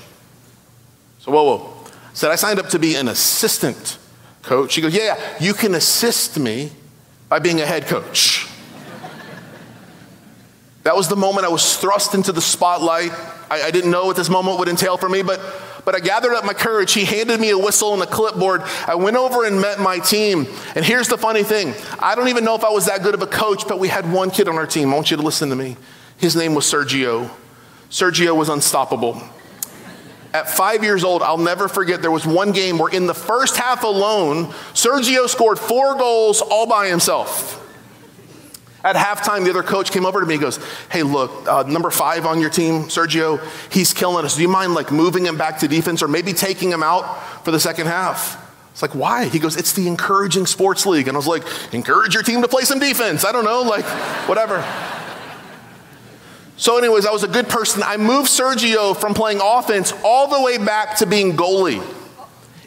So, 1.19 1.31
whoa, 1.31 1.43
whoa. 1.43 1.73
I 1.85 2.13
said, 2.13 2.31
I 2.31 2.35
signed 2.35 2.59
up 2.59 2.69
to 2.69 2.79
be 2.79 2.95
an 2.95 3.07
assistant 3.07 3.97
coach. 4.41 4.75
He 4.75 4.81
goes, 4.81 4.93
Yeah, 4.93 5.15
yeah, 5.15 5.37
you 5.39 5.53
can 5.53 5.73
assist 5.73 6.37
me 6.37 6.71
by 7.29 7.39
being 7.39 7.61
a 7.61 7.65
head 7.65 7.85
coach. 7.85 8.47
that 10.83 10.95
was 10.95 11.07
the 11.07 11.15
moment 11.15 11.45
I 11.45 11.49
was 11.49 11.77
thrust 11.77 12.13
into 12.13 12.33
the 12.33 12.41
spotlight. 12.41 13.11
I, 13.49 13.63
I 13.63 13.71
didn't 13.71 13.91
know 13.91 14.05
what 14.05 14.17
this 14.17 14.29
moment 14.29 14.59
would 14.59 14.67
entail 14.67 14.97
for 14.97 15.07
me, 15.07 15.21
but 15.21 15.39
but 15.85 15.95
I 15.95 15.99
gathered 15.99 16.33
up 16.33 16.43
my 16.43 16.53
courage. 16.53 16.93
He 16.93 17.05
handed 17.05 17.39
me 17.39 17.51
a 17.51 17.57
whistle 17.57 17.93
and 17.93 18.01
a 18.01 18.07
clipboard. 18.07 18.61
I 18.87 18.95
went 18.95 19.15
over 19.15 19.45
and 19.45 19.61
met 19.61 19.79
my 19.79 19.99
team. 19.99 20.47
And 20.75 20.83
here's 20.83 21.07
the 21.07 21.17
funny 21.17 21.43
thing 21.43 21.73
I 21.99 22.15
don't 22.15 22.27
even 22.27 22.43
know 22.43 22.55
if 22.55 22.63
I 22.63 22.69
was 22.69 22.87
that 22.87 23.03
good 23.03 23.13
of 23.13 23.21
a 23.21 23.27
coach, 23.27 23.67
but 23.67 23.79
we 23.79 23.87
had 23.87 24.11
one 24.11 24.31
kid 24.31 24.47
on 24.47 24.55
our 24.55 24.67
team. 24.67 24.91
I 24.91 24.95
want 24.95 25.11
you 25.11 25.17
to 25.17 25.23
listen 25.23 25.49
to 25.49 25.55
me. 25.55 25.77
His 26.17 26.35
name 26.35 26.55
was 26.55 26.65
Sergio. 26.65 27.29
Sergio 27.89 28.35
was 28.35 28.49
unstoppable. 28.49 29.21
At 30.33 30.49
five 30.49 30.83
years 30.83 31.05
old, 31.05 31.21
I'll 31.21 31.37
never 31.37 31.69
forget, 31.69 32.01
there 32.01 32.11
was 32.11 32.25
one 32.25 32.51
game 32.51 32.77
where 32.77 32.91
in 32.91 33.07
the 33.07 33.13
first 33.13 33.55
half 33.55 33.83
alone, 33.83 34.47
Sergio 34.73 35.29
scored 35.29 35.57
four 35.57 35.95
goals 35.95 36.41
all 36.41 36.67
by 36.67 36.87
himself. 36.87 37.64
At 38.85 38.95
halftime, 38.95 39.43
the 39.43 39.49
other 39.49 39.63
coach 39.63 39.91
came 39.91 40.05
over 40.05 40.19
to 40.19 40.27
me 40.27 40.35
and 40.35 40.41
goes, 40.41 40.59
Hey, 40.91 41.01
look, 41.01 41.47
uh, 41.47 41.63
number 41.63 41.89
five 41.89 42.27
on 42.27 42.39
your 42.39 42.51
team, 42.51 42.83
Sergio, 42.83 43.41
he's 43.73 43.93
killing 43.93 44.23
us. 44.25 44.35
Do 44.35 44.43
you 44.43 44.47
mind 44.47 44.75
like 44.75 44.91
moving 44.91 45.25
him 45.25 45.39
back 45.39 45.57
to 45.59 45.67
defense 45.67 46.03
or 46.03 46.07
maybe 46.07 46.33
taking 46.33 46.69
him 46.69 46.83
out 46.83 47.03
for 47.43 47.49
the 47.49 47.59
second 47.59 47.87
half? 47.87 48.39
It's 48.73 48.83
like, 48.83 48.93
why? 48.93 49.25
He 49.25 49.39
goes, 49.39 49.57
It's 49.57 49.73
the 49.73 49.87
encouraging 49.87 50.45
sports 50.45 50.85
league. 50.85 51.07
And 51.07 51.15
I 51.15 51.17
was 51.17 51.25
like, 51.25 51.43
Encourage 51.73 52.13
your 52.13 52.21
team 52.21 52.43
to 52.43 52.47
play 52.47 52.61
some 52.61 52.77
defense. 52.77 53.25
I 53.25 53.31
don't 53.31 53.43
know, 53.43 53.63
like, 53.63 53.85
whatever. 54.29 54.63
So, 56.57 56.77
anyways, 56.77 57.07
I 57.07 57.11
was 57.11 57.23
a 57.23 57.27
good 57.27 57.49
person. 57.49 57.81
I 57.83 57.97
moved 57.97 58.29
Sergio 58.29 58.95
from 58.95 59.15
playing 59.15 59.39
offense 59.41 59.93
all 60.03 60.27
the 60.27 60.41
way 60.43 60.59
back 60.59 60.97
to 60.97 61.07
being 61.07 61.35
goalie. 61.35 61.83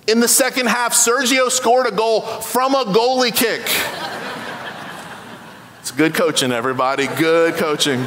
In 0.09 0.18
the 0.18 0.28
second 0.28 0.66
half, 0.66 0.94
Sergio 0.94 1.48
scored 1.48 1.87
a 1.87 1.92
goal 1.92 2.22
from 2.22 2.74
a 2.74 2.85
goalie 2.87 3.33
kick. 3.33 3.62
Good 5.99 6.15
coaching, 6.15 6.53
everybody. 6.53 7.09
Good 7.09 7.55
coaching. 7.55 8.07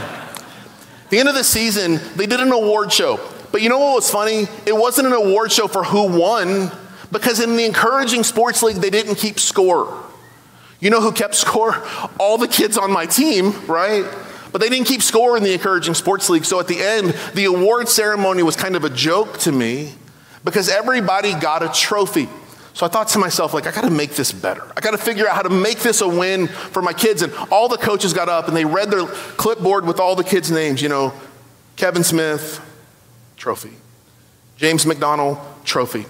The 1.10 1.20
end 1.20 1.28
of 1.28 1.36
the 1.36 1.44
season, 1.44 2.00
they 2.16 2.26
did 2.26 2.40
an 2.40 2.54
award 2.54 2.94
show. 2.94 3.20
But 3.52 3.62
you 3.62 3.68
know 3.68 3.80
what 3.80 3.96
was 3.96 4.10
funny? 4.10 4.48
It 4.66 4.74
wasn't 4.74 5.08
an 5.08 5.14
award 5.14 5.52
show 5.52 5.68
for 5.68 5.84
who 5.84 6.08
won 6.08 6.72
because 7.12 7.42
in 7.42 7.58
the 7.58 7.66
encouraging 7.66 8.24
sports 8.24 8.64
league, 8.64 8.78
they 8.78 8.92
didn't 8.92 9.16
keep 9.16 9.42
score. 9.42 10.06
You 10.80 10.90
know 10.90 11.02
who 11.02 11.12
kept 11.12 11.36
score? 11.36 11.86
All 12.18 12.38
the 12.38 12.48
kids 12.48 12.78
on 12.78 12.94
my 12.94 13.08
team, 13.08 13.52
right? 13.66 14.06
But 14.54 14.62
they 14.62 14.70
didn't 14.70 14.88
keep 14.88 15.02
score 15.02 15.36
in 15.36 15.44
the 15.44 15.52
encouraging 15.52 15.96
sports 15.96 16.30
league. 16.30 16.46
So 16.46 16.62
at 16.62 16.70
the 16.70 16.82
end, 16.82 17.10
the 17.34 17.44
award 17.44 17.90
ceremony 17.90 18.42
was 18.42 18.56
kind 18.56 18.78
of 18.78 18.86
a 18.86 18.90
joke 18.90 19.38
to 19.40 19.52
me 19.52 19.96
because 20.46 20.70
everybody 20.70 21.34
got 21.34 21.62
a 21.62 21.68
trophy. 21.68 22.30
So 22.74 22.86
I 22.86 22.90
thought 22.90 23.10
to 23.10 23.20
myself, 23.20 23.54
like, 23.54 23.68
I 23.68 23.72
got 23.72 23.84
to 23.84 23.90
make 23.90 24.12
this 24.12 24.32
better. 24.32 24.64
I 24.76 24.82
got 24.82 24.92
to 24.92 24.98
figure 24.98 25.28
out 25.28 25.36
how 25.36 25.42
to 25.42 25.50
make 25.50 25.80
this 25.80 26.02
a 26.02 26.08
win 26.08 26.48
for 26.48 26.82
my 26.82 26.94
kids. 26.94 27.22
And 27.22 27.34
all 27.52 27.68
the 27.68 27.78
coaches 27.78 28.14
got 28.14 28.30
up 28.30 28.48
and 28.48 28.56
they 28.56 28.66
read 28.66 28.90
their 28.90 29.06
clipboard 29.08 29.86
with 29.86 30.00
all 30.00 30.16
the 30.16 30.24
kids' 30.24 30.50
names. 30.50 30.82
You 30.82 30.90
know, 30.90 31.14
Kevin 31.76 32.04
Smith, 32.04 32.60
trophy. 33.36 33.74
James 34.56 34.86
McDonald, 34.86 35.38
trophy. 35.66 36.06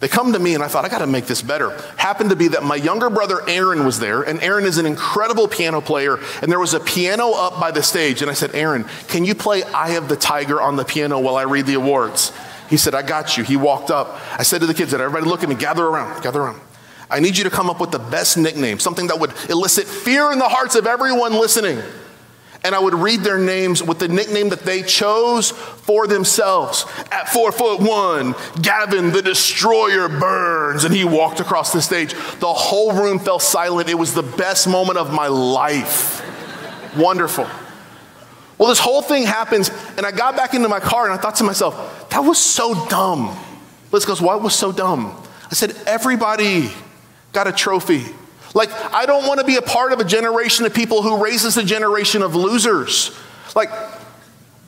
They 0.00 0.06
come 0.06 0.32
to 0.32 0.38
me 0.38 0.54
and 0.54 0.62
I 0.62 0.68
thought, 0.68 0.84
I 0.84 0.88
got 0.88 0.98
to 0.98 1.06
make 1.08 1.26
this 1.26 1.42
better. 1.42 1.76
Happened 1.96 2.30
to 2.30 2.36
be 2.36 2.48
that 2.48 2.62
my 2.62 2.76
younger 2.76 3.10
brother 3.10 3.40
Aaron 3.48 3.84
was 3.84 3.98
there, 3.98 4.22
and 4.22 4.40
Aaron 4.40 4.64
is 4.64 4.78
an 4.78 4.86
incredible 4.86 5.48
piano 5.48 5.80
player, 5.80 6.20
and 6.40 6.52
there 6.52 6.60
was 6.60 6.72
a 6.72 6.80
piano 6.80 7.32
up 7.32 7.58
by 7.58 7.72
the 7.72 7.82
stage. 7.82 8.22
And 8.22 8.30
I 8.30 8.34
said, 8.34 8.54
Aaron, 8.54 8.84
can 9.08 9.24
you 9.24 9.34
play 9.34 9.64
Eye 9.64 9.94
of 9.94 10.08
the 10.08 10.14
Tiger 10.14 10.62
on 10.62 10.76
the 10.76 10.84
piano 10.84 11.18
while 11.18 11.34
I 11.34 11.42
read 11.42 11.66
the 11.66 11.74
awards? 11.74 12.32
He 12.68 12.76
said, 12.76 12.94
I 12.94 13.02
got 13.02 13.36
you. 13.36 13.44
He 13.44 13.56
walked 13.56 13.90
up. 13.90 14.20
I 14.38 14.42
said 14.42 14.60
to 14.60 14.66
the 14.66 14.74
kids, 14.74 14.90
that 14.90 15.00
everybody 15.00 15.28
look 15.28 15.42
at 15.42 15.48
me, 15.48 15.54
gather 15.54 15.84
around, 15.84 16.22
gather 16.22 16.40
around. 16.42 16.60
I 17.10 17.20
need 17.20 17.38
you 17.38 17.44
to 17.44 17.50
come 17.50 17.70
up 17.70 17.80
with 17.80 17.90
the 17.90 17.98
best 17.98 18.36
nickname, 18.36 18.78
something 18.78 19.06
that 19.06 19.18
would 19.18 19.32
elicit 19.48 19.86
fear 19.86 20.30
in 20.30 20.38
the 20.38 20.48
hearts 20.48 20.74
of 20.74 20.86
everyone 20.86 21.32
listening. 21.32 21.80
And 22.64 22.74
I 22.74 22.80
would 22.80 22.94
read 22.94 23.20
their 23.20 23.38
names 23.38 23.82
with 23.82 24.00
the 24.00 24.08
nickname 24.08 24.48
that 24.48 24.60
they 24.60 24.82
chose 24.82 25.52
for 25.52 26.06
themselves. 26.06 26.84
At 27.12 27.28
four 27.28 27.52
foot 27.52 27.80
one, 27.80 28.34
Gavin 28.60 29.12
the 29.12 29.22
Destroyer 29.22 30.08
Burns. 30.08 30.84
And 30.84 30.92
he 30.92 31.04
walked 31.04 31.38
across 31.38 31.72
the 31.72 31.80
stage. 31.80 32.14
The 32.40 32.52
whole 32.52 32.92
room 32.92 33.20
fell 33.20 33.38
silent. 33.38 33.88
It 33.88 33.94
was 33.94 34.12
the 34.12 34.24
best 34.24 34.66
moment 34.66 34.98
of 34.98 35.14
my 35.14 35.28
life. 35.28 36.24
Wonderful. 36.96 37.46
Well, 38.58 38.68
this 38.68 38.80
whole 38.80 39.02
thing 39.02 39.22
happens, 39.22 39.70
and 39.96 40.04
I 40.04 40.10
got 40.10 40.36
back 40.36 40.52
into 40.52 40.68
my 40.68 40.80
car 40.80 41.04
and 41.04 41.14
I 41.14 41.16
thought 41.16 41.36
to 41.36 41.44
myself, 41.44 42.10
that 42.10 42.20
was 42.20 42.38
so 42.38 42.86
dumb. 42.88 43.38
Liz 43.92 44.04
goes, 44.04 44.20
What 44.20 44.42
was 44.42 44.54
so 44.54 44.72
dumb? 44.72 45.16
I 45.50 45.54
said, 45.54 45.74
Everybody 45.86 46.70
got 47.32 47.46
a 47.46 47.52
trophy. 47.52 48.04
Like, 48.54 48.70
I 48.92 49.06
don't 49.06 49.26
want 49.26 49.40
to 49.40 49.46
be 49.46 49.56
a 49.56 49.62
part 49.62 49.92
of 49.92 50.00
a 50.00 50.04
generation 50.04 50.66
of 50.66 50.74
people 50.74 51.02
who 51.02 51.22
raises 51.22 51.56
a 51.56 51.62
generation 51.62 52.22
of 52.22 52.34
losers. 52.34 53.16
Like, 53.54 53.70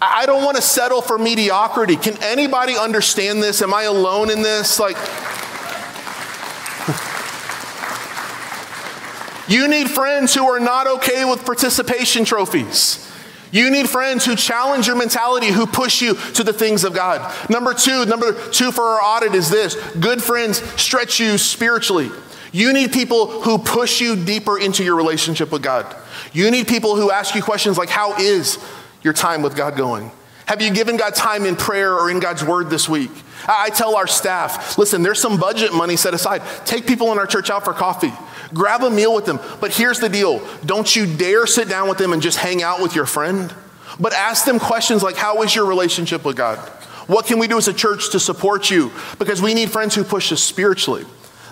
I 0.01 0.27
don't 0.27 0.45
want 0.45 0.57
to 0.57 0.63
settle 0.63 1.03
for 1.03 1.19
mediocrity. 1.19 1.97
Can 1.97 2.17
anybody 2.23 2.79
understand 2.79 3.43
this? 3.43 3.63
Am 3.63 3.75
I 3.75 3.83
alone 3.83 4.31
in 4.31 4.43
this? 4.43 4.79
Like, 4.79 4.97
you 9.49 9.67
need 9.69 9.91
friends 9.91 10.35
who 10.35 10.47
are 10.47 10.61
not 10.61 10.87
okay 10.87 11.25
with 11.25 11.45
participation 11.45 12.25
trophies. 12.25 13.10
You 13.53 13.71
need 13.71 13.89
friends 13.89 14.25
who 14.25 14.37
challenge 14.37 14.87
your 14.87 14.97
mentality, 14.97 15.49
who 15.49 15.67
push 15.67 16.01
you 16.01 16.15
to 16.35 16.45
the 16.45 16.53
things 16.53 16.85
of 16.85 16.95
God. 16.95 17.35
Number 17.51 17.75
two, 17.75 18.05
number 18.07 18.33
two 18.51 18.71
for 18.71 18.83
our 18.83 19.01
audit 19.01 19.35
is 19.35 19.51
this 19.51 19.75
good 19.95 20.23
friends 20.23 20.59
stretch 20.81 21.19
you 21.19 21.37
spiritually. 21.39 22.11
You 22.53 22.73
need 22.73 22.93
people 22.93 23.27
who 23.43 23.59
push 23.59 24.01
you 24.01 24.17
deeper 24.17 24.59
into 24.59 24.83
your 24.85 24.97
relationship 24.97 25.53
with 25.53 25.63
God. 25.63 25.95
You 26.33 26.51
need 26.51 26.69
people 26.69 26.97
who 26.97 27.11
ask 27.11 27.35
you 27.35 27.43
questions 27.43 27.79
like, 27.79 27.89
How 27.89 28.17
is 28.19 28.59
your 29.03 29.13
time 29.13 29.43
with 29.43 29.57
God 29.57 29.77
going? 29.77 30.11
Have 30.47 30.61
you 30.61 30.73
given 30.73 30.97
God 30.97 31.15
time 31.15 31.45
in 31.45 31.55
prayer 31.55 31.95
or 31.95 32.11
in 32.11 32.19
God's 32.19 32.45
word 32.45 32.71
this 32.71 32.89
week? 32.89 33.11
I 33.47 33.71
tell 33.71 33.97
our 33.97 34.09
staff, 34.09 34.77
listen, 34.79 35.03
there's 35.03 35.21
some 35.21 35.39
budget 35.39 35.73
money 35.73 35.97
set 35.97 36.13
aside. 36.13 36.43
Take 36.65 36.87
people 36.87 37.13
in 37.13 37.19
our 37.19 37.27
church 37.27 37.51
out 37.51 37.65
for 37.65 37.73
coffee. 37.73 38.13
Grab 38.53 38.83
a 38.83 38.91
meal 38.91 39.15
with 39.15 39.27
them. 39.27 39.41
But 39.61 39.73
here's 39.73 40.01
the 40.01 40.09
deal 40.09 40.47
don't 40.65 40.95
you 40.95 41.07
dare 41.07 41.47
sit 41.47 41.69
down 41.69 41.89
with 41.89 41.99
them 41.99 42.13
and 42.13 42.21
just 42.21 42.39
hang 42.39 42.63
out 42.63 42.81
with 42.81 42.95
your 42.95 43.07
friend, 43.07 43.55
but 43.99 44.13
ask 44.13 44.45
them 44.45 44.59
questions 44.59 45.03
like, 45.03 45.17
How 45.17 45.43
is 45.43 45.55
your 45.55 45.67
relationship 45.67 46.25
with 46.25 46.37
God? 46.37 46.59
What 47.07 47.27
can 47.27 47.39
we 47.39 47.49
do 47.49 47.59
as 47.59 47.67
a 47.67 47.73
church 47.73 48.11
to 48.13 48.21
support 48.21 48.71
you? 48.71 48.93
Because 49.19 49.43
we 49.43 49.53
need 49.53 49.71
friends 49.71 49.95
who 49.95 50.05
push 50.05 50.31
us 50.31 50.43
spiritually. 50.43 51.05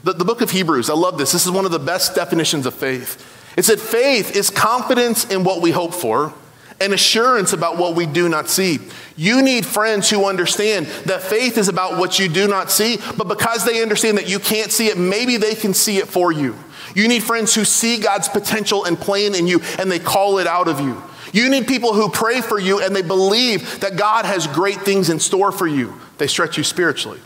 The, 0.05 0.13
the 0.13 0.25
book 0.25 0.41
of 0.41 0.53
Hebrews, 0.53 0.89
I 0.89 0.95
love 0.95 1.19
this. 1.19 1.33
This 1.33 1.47
is 1.47 1.51
one 1.51 1.65
of 1.65 1.73
the 1.73 1.81
best 1.81 2.15
definitions 2.15 2.65
of 2.65 2.75
faith. 2.75 3.25
It 3.57 3.65
said, 3.65 3.81
faith 3.81 4.37
is 4.37 4.51
confidence 4.51 5.25
in 5.25 5.43
what 5.43 5.61
we 5.61 5.73
hope 5.73 5.93
for 5.93 6.33
and 6.81 6.93
assurance 6.93 7.53
about 7.53 7.77
what 7.77 7.97
we 7.97 8.07
do 8.07 8.29
not 8.29 8.49
see. 8.49 8.79
You 9.17 9.43
need 9.43 9.67
friends 9.67 10.09
who 10.09 10.27
understand 10.27 10.87
that 11.07 11.23
faith 11.23 11.59
is 11.59 11.69
about 11.69 11.99
what 11.99 12.21
you 12.21 12.29
do 12.29 12.47
not 12.47 12.71
see, 12.71 12.99
but 13.17 13.27
because 13.27 13.65
they 13.65 13.83
understand 13.83 14.17
that 14.19 14.29
you 14.29 14.39
can't 14.39 14.71
see 14.71 14.87
it, 14.87 14.97
maybe 14.97 15.37
they 15.37 15.57
can 15.57 15.75
see 15.75 15.99
it 15.99 16.07
for 16.07 16.31
you. 16.31 16.57
You 16.95 17.09
need 17.09 17.23
friends 17.23 17.55
who 17.55 17.65
see 17.65 17.99
God's 17.99 18.29
potential 18.29 18.85
and 18.85 18.99
plan 18.99 19.35
in 19.35 19.47
you 19.47 19.61
and 19.79 19.91
they 19.91 19.99
call 19.99 20.39
it 20.39 20.47
out 20.47 20.69
of 20.69 20.81
you. 20.81 21.03
You 21.33 21.51
need 21.51 21.67
people 21.67 21.93
who 21.93 22.09
pray 22.09 22.41
for 22.41 22.59
you 22.59 22.81
and 22.81 22.95
they 22.95 23.03
believe 23.03 23.81
that 23.81 23.97
God 23.97 24.25
has 24.25 24.47
great 24.47 24.81
things 24.83 25.11
in 25.11 25.21
store 25.21 25.53
for 25.53 25.67
you. 25.67 25.95
They 26.19 26.27
stretch 26.27 26.57
you 26.57 26.65
spiritually. 26.65 27.21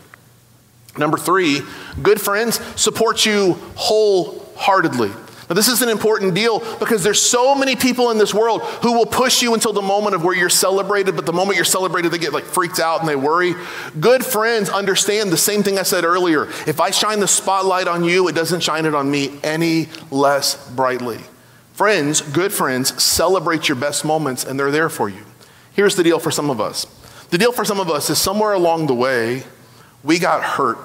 Number 0.97 1.17
three, 1.17 1.61
good 2.01 2.21
friends 2.21 2.59
support 2.79 3.25
you 3.25 3.53
wholeheartedly. 3.75 5.11
Now, 5.49 5.55
this 5.55 5.67
is 5.67 5.81
an 5.81 5.89
important 5.89 6.33
deal 6.33 6.59
because 6.79 7.03
there's 7.03 7.21
so 7.21 7.53
many 7.53 7.75
people 7.75 8.11
in 8.11 8.17
this 8.17 8.33
world 8.33 8.61
who 8.81 8.93
will 8.93 9.05
push 9.05 9.41
you 9.41 9.53
until 9.53 9.73
the 9.73 9.81
moment 9.81 10.15
of 10.15 10.23
where 10.23 10.35
you're 10.35 10.49
celebrated, 10.49 11.15
but 11.15 11.25
the 11.25 11.33
moment 11.33 11.57
you're 11.57 11.65
celebrated, 11.65 12.11
they 12.11 12.17
get 12.17 12.33
like 12.33 12.45
freaked 12.45 12.79
out 12.79 13.01
and 13.01 13.09
they 13.09 13.15
worry. 13.15 13.53
Good 13.99 14.25
friends 14.25 14.69
understand 14.69 15.31
the 15.31 15.37
same 15.37 15.63
thing 15.63 15.77
I 15.77 15.83
said 15.83 16.05
earlier. 16.05 16.45
If 16.65 16.79
I 16.79 16.91
shine 16.91 17.19
the 17.19 17.27
spotlight 17.27 17.87
on 17.87 18.03
you, 18.03 18.27
it 18.27 18.35
doesn't 18.35 18.61
shine 18.61 18.85
it 18.85 18.95
on 18.95 19.11
me 19.11 19.37
any 19.43 19.89
less 20.11 20.69
brightly. 20.71 21.19
Friends, 21.73 22.21
good 22.21 22.53
friends, 22.53 23.03
celebrate 23.03 23.67
your 23.67 23.75
best 23.75 24.05
moments 24.05 24.45
and 24.45 24.59
they're 24.59 24.71
there 24.71 24.89
for 24.89 25.09
you. 25.09 25.25
Here's 25.73 25.95
the 25.95 26.03
deal 26.03 26.19
for 26.19 26.31
some 26.31 26.49
of 26.49 26.61
us 26.61 26.85
the 27.31 27.39
deal 27.39 27.51
for 27.51 27.65
some 27.65 27.79
of 27.79 27.89
us 27.89 28.11
is 28.11 28.19
somewhere 28.19 28.53
along 28.53 28.85
the 28.85 28.93
way, 28.93 29.43
we 30.03 30.19
got 30.19 30.43
hurt. 30.43 30.77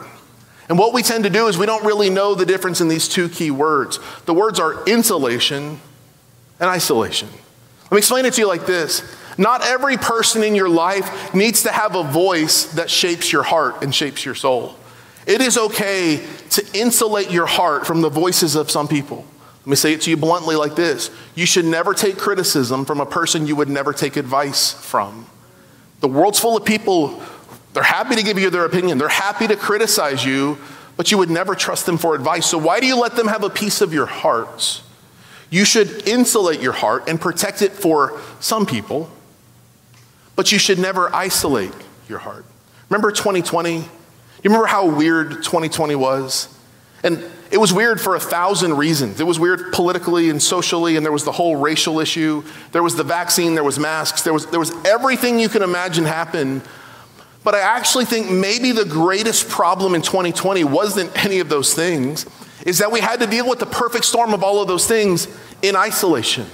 And 0.68 0.78
what 0.78 0.92
we 0.92 1.02
tend 1.02 1.24
to 1.24 1.31
do 1.31 1.48
is 1.48 1.57
we 1.57 1.66
don't 1.66 1.85
really 1.85 2.11
know 2.11 2.35
the 2.35 2.44
difference 2.44 2.81
in 2.81 2.88
these 2.88 3.09
two 3.09 3.28
key 3.28 3.50
words. 3.50 3.98
The 4.26 4.35
words 4.35 4.61
are 4.61 4.85
insulation 4.85 5.81
and 6.61 6.68
isolation. 6.68 7.28
Let 7.85 7.92
me 7.92 7.98
explain 7.98 8.26
it 8.26 8.35
to 8.35 8.40
you 8.42 8.48
like 8.48 8.66
this 8.66 9.02
Not 9.38 9.66
every 9.66 9.96
person 9.96 10.42
in 10.42 10.54
your 10.54 10.68
life 10.68 11.35
needs 11.35 11.62
to 11.62 11.72
have 11.72 11.94
a 11.94 12.02
voice 12.02 12.64
that 12.74 12.90
shapes 12.90 13.33
your 13.33 13.42
heart 13.42 13.83
and 13.83 13.94
shapes 13.94 14.24
your 14.24 14.35
soul. 14.35 14.76
It 15.26 15.40
is 15.40 15.57
okay 15.57 16.26
to 16.50 16.66
insulate 16.74 17.31
your 17.31 17.46
heart 17.46 17.87
from 17.87 18.00
the 18.00 18.09
voices 18.09 18.54
of 18.54 18.70
some 18.70 18.88
people. 18.88 19.24
Let 19.61 19.66
me 19.66 19.76
say 19.76 19.92
it 19.92 20.00
to 20.02 20.11
you 20.11 20.16
bluntly 20.16 20.57
like 20.57 20.74
this 20.74 21.11
You 21.35 21.46
should 21.46 21.64
never 21.64 21.94
take 21.94 22.18
criticism 22.18 22.85
from 22.85 23.00
a 23.00 23.07
person 23.07 23.46
you 23.46 23.57
would 23.57 23.68
never 23.70 23.92
take 23.92 24.16
advice 24.16 24.72
from. 24.72 25.26
The 26.00 26.09
world's 26.09 26.38
full 26.38 26.57
of 26.57 26.64
people 26.64 27.22
they're 27.74 27.83
happy 27.83 28.16
to 28.16 28.22
give 28.22 28.38
you 28.38 28.50
their 28.50 28.64
opinion, 28.64 28.98
they're 28.98 29.09
happy 29.09 29.46
to 29.46 29.57
criticize 29.57 30.24
you, 30.24 30.59
but 30.96 31.11
you 31.11 31.18
would 31.18 31.31
never 31.31 31.54
trust 31.54 31.87
them 31.87 31.98
for 31.98 32.14
advice. 32.14 32.46
So, 32.46 32.59
why 32.59 32.81
do 32.81 32.87
you 32.87 33.00
let 33.00 33.16
them 33.16 33.28
have 33.28 33.44
a 33.44 33.50
piece 33.50 33.81
of 33.81 33.92
your 33.92 34.07
heart? 34.07 34.83
You 35.50 35.64
should 35.64 36.07
insulate 36.07 36.61
your 36.61 36.72
heart 36.72 37.09
and 37.09 37.20
protect 37.20 37.62
it 37.62 37.72
for 37.72 38.20
some 38.40 38.66
people, 38.66 39.11
but 40.37 40.52
you 40.52 40.59
should 40.59 40.78
never 40.78 41.14
isolate 41.14 41.72
your 42.09 42.18
heart. 42.18 42.44
Remember 42.90 43.11
2020? 43.12 43.76
You 43.76 43.85
remember 44.44 44.66
how 44.66 44.88
weird 44.88 45.42
2020 45.42 45.94
was? 45.94 46.54
And 47.02 47.24
it 47.50 47.59
was 47.59 47.72
weird 47.72 48.00
for 48.00 48.14
a 48.14 48.20
thousand 48.20 48.76
reasons. 48.76 49.20
It 49.20 49.26
was 49.26 49.38
weird 49.38 49.72
politically 49.72 50.31
and 50.31 50.42
socially, 50.42 50.96
and 50.96 51.04
there 51.04 51.12
was 51.12 51.24
the 51.24 51.33
whole 51.33 51.57
racial 51.57 52.00
issue. 52.00 52.42
There 52.72 52.83
was 52.83 52.96
the 52.96 53.04
vaccine, 53.04 53.54
there 53.54 53.64
was 53.64 53.78
masks, 53.78 54.22
there 54.22 54.35
was, 54.35 54.46
there 54.46 54.61
was 54.61 54.72
everything 54.85 55.38
you 55.38 55.48
can 55.48 55.62
imagine 55.62 56.04
happen 56.04 56.62
but 57.44 57.55
I 57.55 57.61
actually 57.61 58.05
think 58.05 58.31
maybe 58.31 58.72
the 58.72 58.85
greatest 58.85 59.48
problem 59.48 59.94
in 59.94 60.03
2020 60.03 60.64
wasn't 60.64 61.24
any 61.24 61.38
of 61.38 61.48
those 61.48 61.74
things, 61.74 62.27
is 62.66 62.79
that 62.79 62.90
we 62.92 63.01
had 63.01 63.20
to 63.20 63.27
deal 63.27 63.48
with 63.48 63.59
the 63.59 63.66
perfect 63.66 64.05
storm 64.05 64.35
of 64.35 64.42
all 64.42 64.61
of 64.61 64.68
those 64.68 64.87
things 64.87 65.29
in 65.62 65.77
isolation. 65.77 66.46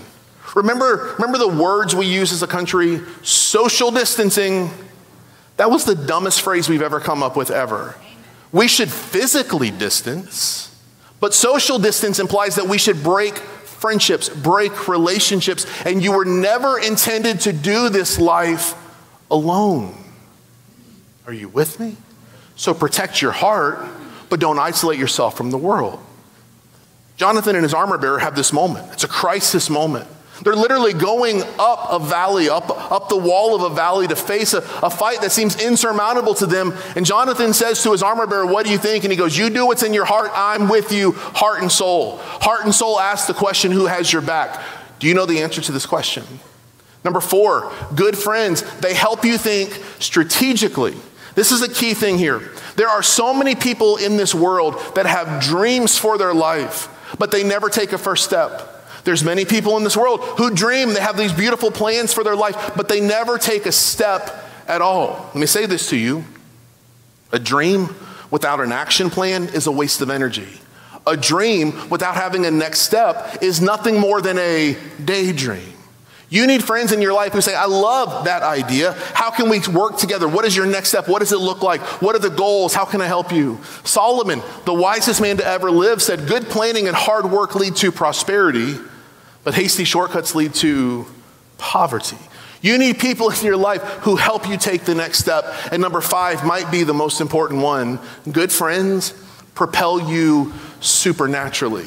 Remember, 0.55 1.14
remember 1.18 1.38
the 1.38 1.49
words 1.49 1.94
we 1.94 2.07
use 2.07 2.33
as 2.33 2.42
a 2.42 2.47
country? 2.47 3.01
Social 3.23 3.90
distancing. 3.90 4.70
That 5.57 5.70
was 5.70 5.85
the 5.85 5.94
dumbest 5.94 6.42
phrase 6.42 6.68
we've 6.68 6.83
ever 6.83 7.01
come 7.01 7.23
up 7.23 7.37
with 7.37 7.51
ever. 7.51 7.97
We 8.53 8.68
should 8.68 8.90
physically 8.90 9.70
distance, 9.73 10.70
but 11.18 11.35
social 11.35 11.79
distance 11.79 12.20
implies 12.20 12.55
that 12.57 12.68
we 12.68 12.79
should 12.79 13.03
break 13.03 13.37
friendships, 13.37 14.29
break 14.29 14.87
relationships, 14.88 15.66
and 15.85 16.03
you 16.03 16.12
were 16.12 16.25
never 16.25 16.79
intended 16.79 17.40
to 17.40 17.53
do 17.53 17.88
this 17.88 18.18
life 18.18 18.75
alone. 19.31 20.04
Are 21.27 21.33
you 21.33 21.49
with 21.49 21.81
me? 21.81 21.97
So 22.57 22.75
protect 22.75 23.23
your 23.23 23.33
heart, 23.33 23.87
but 24.29 24.41
don't 24.41 24.59
isolate 24.59 24.99
yourself 24.99 25.37
from 25.37 25.51
the 25.51 25.59
world. 25.59 25.99
Jonathan 27.17 27.57
and 27.57 27.63
his 27.63 27.75
armor 27.75 27.99
bearer 27.99 28.19
have 28.19 28.35
this 28.35 28.53
moment. 28.53 28.93
It's 28.93 29.05
a 29.05 29.09
crisis 29.09 29.71
moment. 29.71 30.09
They're 30.43 30.57
literally 30.57 30.93
going 30.93 31.43
up 31.61 31.87
a 31.91 32.01
valley, 32.01 32.49
up, 32.49 32.69
up 32.69 33.09
the 33.09 33.17
wall 33.17 33.55
of 33.55 33.71
a 33.71 33.75
valley 33.75 34.09
to 34.09 34.17
face 34.17 34.53
a, 34.53 34.59
a 34.83 34.91
fight 34.91 35.21
that 35.21 35.31
seems 35.31 35.63
insurmountable 35.63 36.35
to 36.35 36.47
them. 36.47 36.75
And 36.97 37.07
Jonathan 37.07 37.53
says 37.53 37.83
to 37.85 37.93
his 37.93 38.03
armor 38.03 38.27
bearer, 38.27 38.45
What 38.45 38.67
do 38.67 38.73
you 38.73 38.79
think? 38.79 39.05
And 39.05 39.13
he 39.13 39.17
goes, 39.17 39.39
You 39.39 39.49
do 39.49 39.67
what's 39.67 39.85
in 39.85 39.95
your 39.95 40.05
heart. 40.05 40.33
I'm 40.35 40.69
with 40.69 40.91
you, 40.91 41.13
heart 41.13 41.63
and 41.63 41.71
soul. 41.71 42.19
Heart 42.19 42.65
and 42.65 42.75
soul 42.75 42.99
ask 42.99 43.29
the 43.29 43.35
question, 43.35 43.71
Who 43.71 43.87
has 43.87 44.13
your 44.13 44.23
back? 44.23 44.61
Do 44.99 45.07
you 45.07 45.15
know 45.15 45.25
the 45.25 45.41
answer 45.41 45.61
to 45.61 45.73
this 45.73 45.87
question? 45.87 46.25
Number 47.05 47.21
four, 47.21 47.71
good 47.95 48.19
friends. 48.19 48.63
They 48.81 48.95
help 48.95 49.25
you 49.25 49.39
think 49.39 49.71
strategically. 50.01 50.97
This 51.35 51.53
is 51.53 51.62
a 51.62 51.68
key 51.68 51.94
thing 51.94 52.18
here. 52.18 52.53
There 52.77 52.88
are 52.88 53.03
so 53.03 53.35
many 53.35 53.55
people 53.55 53.97
in 53.97 54.16
this 54.16 54.35
world 54.35 54.75
that 54.94 55.07
have 55.07 55.42
dreams 55.42 55.99
for 55.99 56.18
their 56.18 56.35
life, 56.35 56.88
but 57.18 57.31
they 57.31 57.44
never 57.44 57.68
take 57.68 57.92
a 57.92 57.99
first 57.99 58.25
step. 58.25 58.70
There's 59.05 59.23
many 59.23 59.44
people 59.44 59.77
in 59.77 59.85
this 59.85 59.97
world 59.97 60.20
who 60.38 60.51
dream, 60.51 60.94
they 60.94 61.01
have 61.01 61.16
these 61.16 61.33
beautiful 61.33 61.70
plans 61.70 62.12
for 62.12 62.25
their 62.25 62.37
life, 62.37 62.73
but 62.75 62.88
they 62.88 63.01
never 63.01 63.38
take 63.38 63.66
a 63.66 63.73
step 63.73 64.44
at 64.66 64.81
all. 64.81 65.27
Let 65.27 65.37
me 65.37 65.47
say 65.47 65.66
this 65.66 65.90
to 65.90 65.97
you 65.97 66.25
a 67.33 67.38
dream 67.38 67.94
without 68.31 68.61
an 68.61 68.73
action 68.73 69.11
plan 69.11 69.44
is 69.49 69.66
a 69.66 69.73
waste 69.73 70.01
of 70.01 70.11
energy. 70.11 70.49
A 71.07 71.16
dream 71.16 71.90
without 71.90 72.14
having 72.14 72.47
a 72.47 72.51
next 72.51 72.81
step 72.81 73.42
is 73.42 73.61
nothing 73.61 73.99
more 73.99 74.23
than 74.23 74.38
a 74.38 74.77
daydream. 75.05 75.74
You 76.31 76.47
need 76.47 76.65
friends 76.65 76.91
in 76.91 77.03
your 77.03 77.13
life 77.13 77.33
who 77.33 77.41
say, 77.41 77.55
I 77.55 77.67
love 77.67 78.25
that 78.25 78.43
idea. 78.43 78.93
How 79.15 79.31
can 79.31 79.49
we 79.49 79.61
work 79.73 79.99
together? 79.99 80.27
What 80.27 80.45
is 80.45 80.57
your 80.57 80.67
next 80.67 80.89
step? 80.89 81.09
What 81.09 81.21
does 81.21 81.33
it 81.33 81.39
look 81.39 81.63
like? 81.63 81.81
What 82.03 82.17
are 82.17 82.21
the 82.21 82.31
goals? 82.31 82.75
How 82.75 82.85
can 82.85 83.01
I 83.01 83.07
help 83.07 83.33
you? 83.33 83.61
Solomon, 83.85 84.43
the 84.65 84.75
wisest 84.75 85.21
man 85.21 85.37
to 85.37 85.47
ever 85.47 85.71
live, 85.71 86.03
said, 86.03 86.27
Good 86.27 86.45
planning 86.45 86.89
and 86.89 86.97
hard 86.97 87.31
work 87.31 87.55
lead 87.55 87.77
to 87.77 87.93
prosperity, 87.93 88.77
but 89.45 89.55
hasty 89.55 89.85
shortcuts 89.85 90.35
lead 90.35 90.55
to 90.55 91.07
poverty. 91.59 92.19
You 92.63 92.79
need 92.79 92.99
people 92.99 93.31
in 93.31 93.45
your 93.45 93.59
life 93.59 93.83
who 94.01 94.17
help 94.17 94.49
you 94.49 94.57
take 94.57 94.85
the 94.85 94.95
next 94.95 95.19
step. 95.19 95.45
And 95.71 95.83
number 95.83 96.01
five 96.01 96.47
might 96.47 96.71
be 96.71 96.83
the 96.83 96.95
most 96.95 97.21
important 97.21 97.61
one 97.61 98.01
good 98.33 98.51
friends 98.51 99.13
propel 99.55 100.11
you 100.11 100.53
supernaturally. 100.81 101.87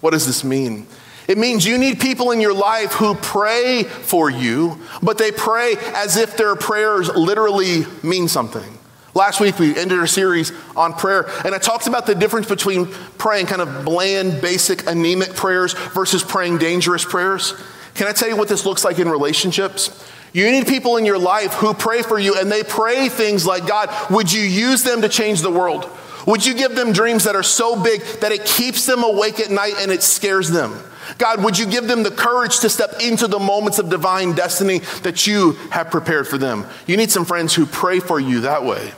What 0.00 0.12
does 0.12 0.26
this 0.26 0.42
mean? 0.42 0.86
It 1.26 1.38
means 1.38 1.64
you 1.64 1.78
need 1.78 2.00
people 2.00 2.32
in 2.32 2.40
your 2.40 2.52
life 2.52 2.92
who 2.92 3.14
pray 3.14 3.84
for 3.84 4.28
you, 4.28 4.78
but 5.02 5.16
they 5.16 5.32
pray 5.32 5.76
as 5.94 6.16
if 6.16 6.36
their 6.36 6.54
prayers 6.54 7.08
literally 7.08 7.84
mean 8.02 8.28
something. 8.28 8.78
Last 9.14 9.40
week, 9.40 9.58
we 9.58 9.76
ended 9.78 9.98
our 9.98 10.08
series 10.08 10.52
on 10.76 10.92
prayer, 10.92 11.30
and 11.44 11.54
I 11.54 11.58
talked 11.58 11.86
about 11.86 12.04
the 12.04 12.16
difference 12.16 12.48
between 12.48 12.86
praying 13.16 13.46
kind 13.46 13.62
of 13.62 13.84
bland, 13.84 14.42
basic, 14.42 14.86
anemic 14.88 15.34
prayers 15.34 15.72
versus 15.72 16.22
praying 16.22 16.58
dangerous 16.58 17.04
prayers. 17.04 17.54
Can 17.94 18.08
I 18.08 18.12
tell 18.12 18.28
you 18.28 18.36
what 18.36 18.48
this 18.48 18.66
looks 18.66 18.84
like 18.84 18.98
in 18.98 19.08
relationships? 19.08 20.04
You 20.32 20.50
need 20.50 20.66
people 20.66 20.96
in 20.96 21.06
your 21.06 21.16
life 21.16 21.52
who 21.54 21.72
pray 21.74 22.02
for 22.02 22.18
you, 22.18 22.36
and 22.36 22.50
they 22.50 22.64
pray 22.64 23.08
things 23.08 23.46
like 23.46 23.68
God, 23.68 23.88
would 24.10 24.32
you 24.32 24.42
use 24.42 24.82
them 24.82 25.00
to 25.02 25.08
change 25.08 25.42
the 25.42 25.50
world? 25.50 25.88
Would 26.26 26.44
you 26.44 26.54
give 26.54 26.74
them 26.74 26.92
dreams 26.92 27.24
that 27.24 27.36
are 27.36 27.42
so 27.44 27.80
big 27.80 28.02
that 28.20 28.32
it 28.32 28.44
keeps 28.44 28.84
them 28.84 29.04
awake 29.04 29.38
at 29.38 29.50
night 29.50 29.74
and 29.78 29.92
it 29.92 30.02
scares 30.02 30.50
them? 30.50 30.76
God, 31.18 31.42
would 31.44 31.58
you 31.58 31.66
give 31.66 31.86
them 31.86 32.02
the 32.02 32.10
courage 32.10 32.60
to 32.60 32.68
step 32.68 33.00
into 33.02 33.26
the 33.26 33.38
moments 33.38 33.78
of 33.78 33.88
divine 33.88 34.32
destiny 34.32 34.78
that 35.02 35.26
you 35.26 35.52
have 35.70 35.90
prepared 35.90 36.26
for 36.26 36.38
them? 36.38 36.66
You 36.86 36.96
need 36.96 37.10
some 37.10 37.24
friends 37.24 37.54
who 37.54 37.66
pray 37.66 38.00
for 38.00 38.18
you 38.18 38.40
that 38.40 38.64
way. 38.64 38.92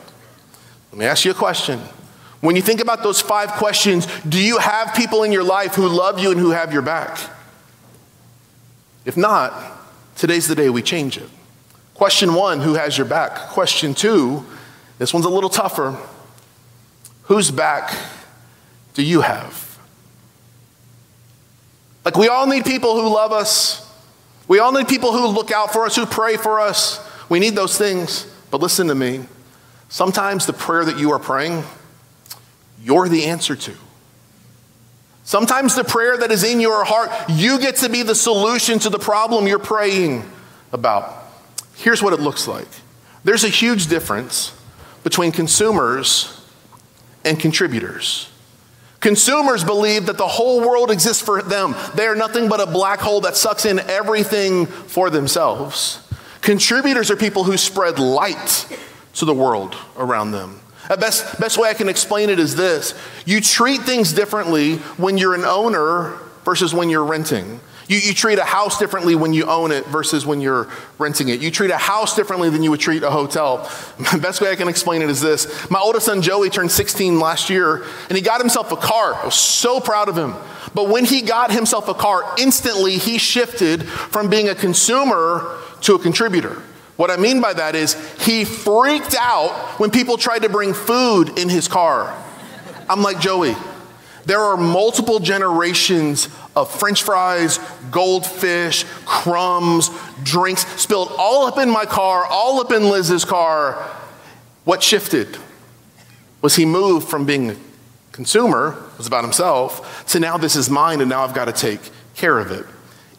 Let 0.93 0.99
me 0.99 1.07
ask 1.07 1.25
you 1.25 1.31
a 1.31 1.35
question. 1.35 1.81
When 2.41 2.55
you 2.55 2.63
think 2.63 2.81
about 2.81 3.03
those 3.03 3.21
five 3.21 3.51
questions, 3.53 4.07
do 4.29 4.41
you 4.41 4.59
have 4.59 4.95
people 4.95 5.23
in 5.25 5.33
your 5.33 5.45
life 5.45 5.75
who 5.75 5.89
love 5.89 6.19
you 6.19 6.31
and 6.31 6.39
who 6.39 6.51
have 6.51 6.73
your 6.73 6.83
back? 6.83 7.19
If 9.05 9.17
not, 9.17 9.53
today's 10.17 10.49
the 10.49 10.55
day 10.55 10.69
we 10.71 10.83
change 10.83 11.17
it. 11.17 11.29
Question 11.95 12.35
one 12.35 12.61
who 12.61 12.75
has 12.75 12.99
your 12.99 13.07
back? 13.07 13.35
Question 13.49 13.95
two, 13.95 14.45
this 14.99 15.15
one's 15.15 15.27
a 15.27 15.31
little 15.31 15.51
tougher. 15.51 15.99
Whose 17.23 17.51
back 17.51 17.97
do 18.95 19.03
you 19.03 19.23
have? 19.23 19.66
Like, 22.07 22.17
we 22.17 22.29
all 22.29 22.47
need 22.47 22.65
people 22.65 22.95
who 23.01 23.13
love 23.13 23.33
us. 23.33 23.85
We 24.47 24.61
all 24.61 24.71
need 24.71 24.87
people 24.87 25.11
who 25.11 25.27
look 25.27 25.51
out 25.51 25.73
for 25.73 25.85
us, 25.85 25.97
who 25.97 26.07
pray 26.07 26.37
for 26.37 26.61
us. 26.61 27.01
We 27.29 27.41
need 27.41 27.57
those 27.57 27.77
things. 27.77 28.33
But 28.53 28.61
listen 28.61 28.87
to 28.87 28.95
me. 28.95 29.25
Sometimes 29.89 30.47
the 30.47 30.53
prayer 30.53 30.85
that 30.85 31.01
you 31.01 31.11
are 31.11 31.19
praying, 31.19 31.65
you're 32.81 33.09
the 33.09 33.25
answer 33.25 33.57
to. 33.57 33.73
Sometimes 35.25 35.75
the 35.75 35.83
prayer 35.83 36.17
that 36.19 36.31
is 36.31 36.45
in 36.45 36.61
your 36.61 36.85
heart, 36.85 37.11
you 37.29 37.59
get 37.59 37.75
to 37.79 37.89
be 37.89 38.05
the 38.05 38.15
solution 38.15 38.79
to 38.79 38.89
the 38.89 39.01
problem 39.01 39.49
you're 39.49 39.59
praying 39.59 40.23
about. 40.73 41.13
Here's 41.75 42.05
what 42.05 42.13
it 42.13 42.21
looks 42.21 42.47
like 42.47 42.69
there's 43.25 43.43
a 43.43 43.49
huge 43.49 43.89
difference 43.89 44.55
between 45.03 45.33
consumers 45.33 46.41
and 47.25 47.41
contributors. 47.41 48.31
Consumers 49.07 49.63
believe 49.63 50.07
that 50.07 50.19
the 50.19 50.27
whole 50.27 50.59
world 50.59 50.91
exists 50.91 51.23
for 51.23 51.41
them. 51.41 51.77
They 51.95 52.09
are 52.09 52.17
nothing 52.17 52.49
but 52.49 52.59
a 52.59 52.67
black 52.67 52.99
hole 52.99 53.21
that 53.21 53.37
sucks 53.37 53.65
in 53.65 53.79
everything 53.79 54.67
for 54.67 55.11
themselves. 55.11 56.03
Contributors 56.41 57.09
are 57.13 57.15
people 57.15 57.45
who 57.45 57.57
spread 57.57 58.01
light 58.01 58.67
to 59.15 59.25
the 59.25 59.33
world 59.33 59.77
around 59.97 60.33
them. 60.33 60.59
The 60.89 60.97
best, 60.97 61.39
best 61.39 61.57
way 61.57 61.69
I 61.69 61.75
can 61.75 61.89
explain 61.89 62.31
it 62.31 62.41
is 62.41 62.57
this 62.57 62.95
you 63.25 63.41
treat 63.41 63.83
things 63.83 64.13
differently 64.13 64.79
when 64.97 65.19
you're 65.19 65.37
an 65.37 65.45
owner 65.45 66.19
versus 66.45 66.75
when 66.75 66.91
you're 66.91 67.05
renting. 67.05 67.61
You, 67.89 67.99
you 67.99 68.15
treat 68.15 68.39
a 68.39 68.45
house 68.45 68.79
differently 68.79 69.15
when 69.15 69.33
you 69.33 69.45
own 69.45 69.71
it 69.71 69.87
versus 69.87 70.27
when 70.27 70.41
you're 70.41 70.69
renting 70.99 71.29
it. 71.29 71.41
You 71.41 71.51
treat 71.51 71.71
a 71.71 71.77
house 71.77 72.17
differently 72.17 72.51
than 72.51 72.63
you 72.63 72.71
would 72.71 72.81
treat 72.81 73.03
a 73.03 73.11
hotel. 73.11 73.71
The 74.13 74.19
best 74.23 74.41
way 74.41 74.51
I 74.51 74.57
can 74.57 74.69
explain 74.69 75.03
it 75.03 75.11
is 75.11 75.21
this 75.21 75.71
My 75.71 75.79
oldest 75.79 76.07
son 76.07 76.23
Joey 76.23 76.51
turned 76.51 76.73
16 76.73 77.21
last 77.21 77.49
year, 77.49 77.85
and 78.09 78.17
he 78.17 78.21
got 78.21 78.41
himself 78.41 78.73
a 78.73 78.77
car. 78.77 79.15
I 79.15 79.25
was 79.25 79.35
so 79.35 79.81
proud 79.81 80.09
of 80.09 80.17
him. 80.17 80.35
But 80.75 80.89
when 80.89 81.05
he 81.05 81.23
got 81.23 81.53
himself 81.53 81.89
a 81.89 81.95
car, 81.95 82.23
instantly 82.39 82.99
he 82.99 83.19
shifted 83.19 83.85
from 83.89 84.29
being 84.29 84.49
a 84.49 84.55
consumer 84.55 85.59
to 85.83 85.95
a 85.95 85.99
contributor. 85.99 86.63
What 86.97 87.11
I 87.11 87.17
mean 87.17 87.41
by 87.41 87.53
that 87.53 87.75
is 87.75 87.95
he 88.21 88.45
freaked 88.45 89.15
out 89.19 89.53
when 89.79 89.91
people 89.91 90.17
tried 90.17 90.43
to 90.43 90.49
bring 90.49 90.75
food 90.75 91.39
in 91.39 91.49
his 91.49 91.69
car. 91.69 92.17
I'm 92.89 93.03
like, 93.03 93.21
Joey, 93.21 93.55
there 94.27 94.41
are 94.41 94.57
multiple 94.57 95.21
generations 95.21 96.29
of 96.57 96.71
french 96.71 97.05
fries, 97.05 97.59
goldfish, 97.91 98.85
crumbs, 99.05 99.91
drinks 100.25 100.67
spilled 100.81 101.13
all 101.17 101.47
up 101.47 101.59
in 101.59 101.71
my 101.71 101.85
car, 101.85 102.27
all 102.27 102.61
up 102.61 102.73
in 102.73 102.91
Liz's 102.91 103.25
car. 103.25 103.75
What 104.65 104.83
shifted 104.83 105.39
was 106.43 106.57
he 106.57 106.67
moved 106.67 107.09
from 107.09 107.25
being 107.25 107.51
a 107.53 107.57
consumer, 108.11 108.83
was 108.99 109.07
about 109.07 109.23
himself, 109.23 110.05
to 110.09 110.19
now 110.19 110.37
this 110.37 110.57
is 110.57 110.69
mine 110.69 111.01
and 111.01 111.09
now 111.09 111.23
I've 111.23 111.35
got 111.35 111.45
to 111.45 111.53
take 111.53 111.81
care 112.17 112.39
of 112.39 112.51
it. 112.51 112.67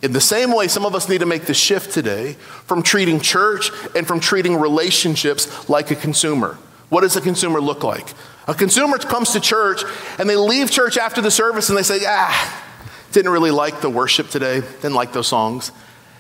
In 0.01 0.11
the 0.11 0.21
same 0.21 0.53
way, 0.53 0.67
some 0.67 0.85
of 0.85 0.93
us 0.93 1.09
need 1.09 1.19
to 1.19 1.25
make 1.25 1.45
the 1.45 1.53
shift 1.53 1.93
today 1.93 2.33
from 2.33 2.83
treating 2.83 3.19
church 3.19 3.71
and 3.95 4.05
from 4.05 4.19
treating 4.19 4.55
relationships 4.57 5.69
like 5.69 5.89
a 5.89 5.95
consumer. 5.95 6.57
What 6.89 7.01
does 7.01 7.15
a 7.15 7.21
consumer 7.21 7.61
look 7.61 7.83
like? 7.83 8.13
A 8.47 8.53
consumer 8.53 8.97
comes 8.97 9.33
to 9.33 9.41
church 9.41 9.83
and 10.17 10.29
they 10.29 10.37
leave 10.37 10.71
church 10.71 10.97
after 10.97 11.21
the 11.21 11.31
service 11.31 11.69
and 11.69 11.77
they 11.77 11.83
say, 11.83 11.99
ah, 12.05 12.63
didn't 13.11 13.31
really 13.31 13.51
like 13.51 13.81
the 13.81 13.89
worship 13.89 14.29
today, 14.29 14.61
didn't 14.61 14.93
like 14.93 15.11
those 15.11 15.27
songs. 15.27 15.71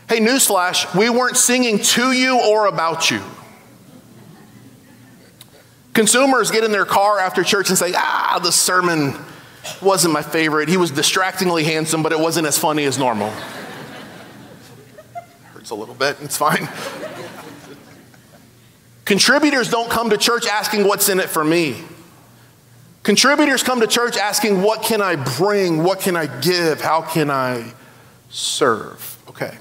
Hey, 0.09 0.19
newsflash, 0.19 0.97
we 0.97 1.09
weren't 1.09 1.37
singing 1.37 1.79
to 1.79 2.11
you 2.11 2.39
or 2.39 2.65
about 2.65 3.09
you. 3.09 3.21
Consumers 5.93 6.51
get 6.51 6.63
in 6.63 6.71
their 6.71 6.85
car 6.85 7.19
after 7.19 7.43
church 7.43 7.69
and 7.69 7.77
say, 7.77 7.93
ah, 7.95 8.39
the 8.43 8.51
sermon 8.51 9.15
wasn't 9.81 10.13
my 10.13 10.21
favorite. 10.21 10.69
He 10.69 10.77
was 10.77 10.91
distractingly 10.91 11.63
handsome, 11.63 12.03
but 12.03 12.11
it 12.11 12.19
wasn't 12.19 12.47
as 12.47 12.57
funny 12.57 12.85
as 12.85 12.97
normal 12.97 13.29
Hurts 15.53 15.71
a 15.71 15.75
little 15.75 15.95
bit. 15.95 16.17
It's 16.21 16.37
fine. 16.37 16.69
Contributors 19.05 19.69
don't 19.69 19.89
come 19.89 20.09
to 20.09 20.17
church 20.17 20.45
asking 20.45 20.85
what's 20.85 21.09
in 21.09 21.19
it 21.19 21.29
for 21.29 21.43
me. 21.43 21.83
Contributors 23.07 23.63
come 23.63 23.79
to 23.79 23.87
church 23.87 24.17
asking, 24.17 24.61
What 24.61 24.83
can 24.83 25.01
I 25.01 25.15
bring? 25.15 25.81
What 25.81 26.01
can 26.01 26.17
I 26.17 26.27
give? 26.41 26.81
How 26.81 27.01
can 27.01 27.31
I 27.31 27.71
serve? 28.27 29.17
Okay. 29.29 29.57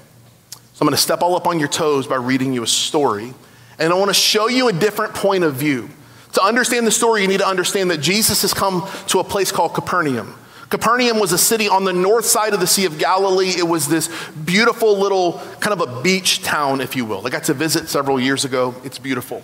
So 0.51 0.81
I'm 0.81 0.85
going 0.85 0.91
to 0.91 1.01
step 1.01 1.21
all 1.21 1.33
up 1.33 1.47
on 1.47 1.57
your 1.57 1.69
toes 1.69 2.07
by 2.07 2.17
reading 2.17 2.51
you 2.51 2.61
a 2.63 2.67
story. 2.67 3.33
And 3.79 3.93
I 3.93 3.95
want 3.95 4.09
to 4.09 4.13
show 4.13 4.49
you 4.49 4.67
a 4.67 4.73
different 4.73 5.13
point 5.13 5.45
of 5.45 5.55
view. 5.55 5.89
To 6.33 6.43
understand 6.43 6.85
the 6.85 6.91
story, 6.91 7.21
you 7.21 7.29
need 7.29 7.39
to 7.39 7.47
understand 7.47 7.89
that 7.91 8.01
Jesus 8.01 8.41
has 8.41 8.53
come 8.53 8.85
to 9.07 9.19
a 9.19 9.23
place 9.23 9.49
called 9.49 9.73
Capernaum. 9.73 10.35
Capernaum 10.69 11.17
was 11.17 11.31
a 11.31 11.37
city 11.37 11.69
on 11.69 11.85
the 11.85 11.93
north 11.93 12.25
side 12.25 12.53
of 12.53 12.59
the 12.59 12.67
Sea 12.67 12.83
of 12.83 12.99
Galilee. 12.99 13.53
It 13.57 13.65
was 13.65 13.87
this 13.87 14.09
beautiful 14.31 14.99
little 14.99 15.41
kind 15.61 15.71
of 15.71 15.79
a 15.87 16.01
beach 16.01 16.43
town, 16.43 16.81
if 16.81 16.97
you 16.97 17.05
will. 17.05 17.25
I 17.25 17.29
got 17.29 17.45
to 17.45 17.53
visit 17.53 17.87
several 17.87 18.19
years 18.19 18.43
ago. 18.43 18.75
It's 18.83 18.99
beautiful. 18.99 19.41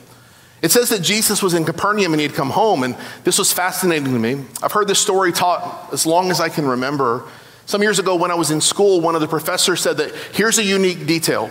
It 0.64 0.72
says 0.72 0.88
that 0.90 1.02
Jesus 1.02 1.44
was 1.44 1.54
in 1.54 1.66
Capernaum 1.66 2.14
and 2.14 2.22
he'd 2.22 2.34
come 2.34 2.50
home, 2.50 2.84
and 2.84 2.96
this 3.26 3.38
was 3.38 3.52
fascinating 3.52 4.06
to 4.06 4.20
me. 4.20 4.46
I've 4.64 4.72
heard 4.72 4.88
this 4.88 4.98
story 4.98 5.34
taught 5.34 5.90
as 5.92 6.06
long 6.06 6.32
as 6.32 6.40
I 6.40 6.48
can 6.48 6.66
remember. 6.66 7.26
Some 7.66 7.84
years 7.84 8.00
ago, 8.00 8.16
when 8.16 8.32
I 8.32 8.36
was 8.36 8.50
in 8.50 8.62
school, 8.62 9.02
one 9.02 9.14
of 9.14 9.20
the 9.20 9.28
professors 9.28 9.82
said 9.82 9.98
that 9.98 10.16
here's 10.32 10.58
a 10.58 10.64
unique 10.64 11.06
detail. 11.06 11.50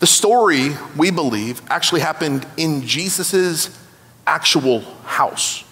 The 0.00 0.08
story, 0.08 0.70
we 0.96 1.12
believe, 1.12 1.62
actually 1.70 2.00
happened 2.00 2.44
in 2.56 2.82
Jesus' 2.82 3.70
actual 4.26 4.80
house. 5.04 5.64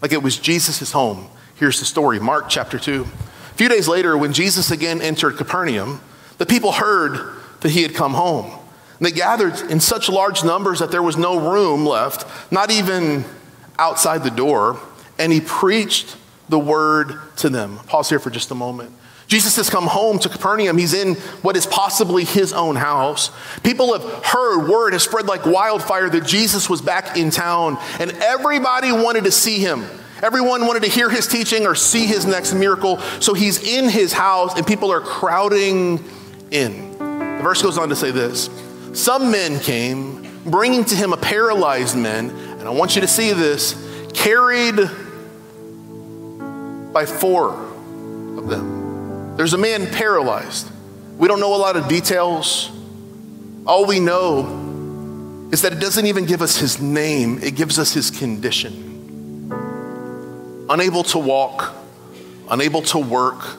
Like 0.00 0.12
it 0.12 0.22
was 0.22 0.38
Jesus' 0.38 0.90
home. 0.90 1.28
Here's 1.56 1.78
the 1.78 1.84
story 1.84 2.18
Mark 2.20 2.48
chapter 2.48 2.78
2. 2.78 3.02
A 3.02 3.54
few 3.54 3.68
days 3.68 3.86
later, 3.86 4.16
when 4.16 4.32
Jesus 4.32 4.70
again 4.70 5.02
entered 5.02 5.36
Capernaum, 5.36 6.00
the 6.38 6.46
people 6.46 6.72
heard 6.72 7.36
that 7.60 7.70
he 7.70 7.82
had 7.82 7.94
come 7.94 8.14
home. 8.14 8.57
And 8.98 9.06
they 9.06 9.12
gathered 9.12 9.70
in 9.70 9.80
such 9.80 10.08
large 10.08 10.44
numbers 10.44 10.80
that 10.80 10.90
there 10.90 11.02
was 11.02 11.16
no 11.16 11.52
room 11.52 11.86
left, 11.86 12.26
not 12.52 12.70
even 12.70 13.24
outside 13.78 14.24
the 14.24 14.30
door, 14.30 14.80
and 15.18 15.32
he 15.32 15.40
preached 15.40 16.16
the 16.48 16.58
word 16.58 17.18
to 17.36 17.48
them. 17.48 17.78
Pause 17.86 18.08
here 18.10 18.18
for 18.18 18.30
just 18.30 18.50
a 18.50 18.54
moment. 18.54 18.92
Jesus 19.28 19.56
has 19.56 19.68
come 19.68 19.86
home 19.86 20.18
to 20.20 20.28
Capernaum. 20.28 20.78
He's 20.78 20.94
in 20.94 21.14
what 21.42 21.54
is 21.54 21.66
possibly 21.66 22.24
his 22.24 22.54
own 22.54 22.76
house. 22.76 23.30
People 23.62 23.92
have 23.92 24.24
heard, 24.24 24.66
word 24.66 24.94
has 24.94 25.02
spread 25.02 25.26
like 25.26 25.44
wildfire 25.44 26.08
that 26.08 26.24
Jesus 26.24 26.70
was 26.70 26.80
back 26.80 27.16
in 27.16 27.30
town, 27.30 27.76
and 28.00 28.10
everybody 28.12 28.90
wanted 28.90 29.24
to 29.24 29.30
see 29.30 29.58
him. 29.58 29.84
Everyone 30.22 30.66
wanted 30.66 30.82
to 30.82 30.88
hear 30.88 31.10
his 31.10 31.28
teaching 31.28 31.66
or 31.66 31.74
see 31.74 32.06
his 32.06 32.24
next 32.24 32.54
miracle. 32.54 32.98
So 33.20 33.34
he's 33.34 33.62
in 33.62 33.88
his 33.88 34.12
house, 34.12 34.56
and 34.56 34.66
people 34.66 34.90
are 34.90 35.00
crowding 35.00 36.02
in. 36.50 36.98
The 36.98 37.42
verse 37.42 37.62
goes 37.62 37.78
on 37.78 37.90
to 37.90 37.96
say 37.96 38.10
this 38.10 38.48
Some 38.94 39.30
men 39.30 39.60
came, 39.60 40.26
bringing 40.44 40.84
to 40.86 40.94
him 40.94 41.12
a 41.12 41.16
paralyzed 41.16 41.96
man, 41.96 42.30
and 42.30 42.62
I 42.62 42.70
want 42.70 42.94
you 42.94 43.00
to 43.02 43.08
see 43.08 43.32
this, 43.32 43.74
carried 44.14 44.76
by 46.92 47.06
four 47.06 47.50
of 48.38 48.48
them. 48.48 49.36
There's 49.36 49.52
a 49.52 49.58
man 49.58 49.86
paralyzed. 49.86 50.70
We 51.16 51.28
don't 51.28 51.40
know 51.40 51.54
a 51.54 51.56
lot 51.56 51.76
of 51.76 51.88
details. 51.88 52.70
All 53.66 53.86
we 53.86 54.00
know 54.00 55.48
is 55.52 55.62
that 55.62 55.72
it 55.72 55.80
doesn't 55.80 56.06
even 56.06 56.24
give 56.24 56.42
us 56.42 56.56
his 56.56 56.80
name, 56.80 57.38
it 57.42 57.54
gives 57.54 57.78
us 57.78 57.92
his 57.92 58.10
condition. 58.10 58.86
Unable 60.70 61.02
to 61.04 61.18
walk, 61.18 61.74
unable 62.50 62.82
to 62.82 62.98
work, 62.98 63.58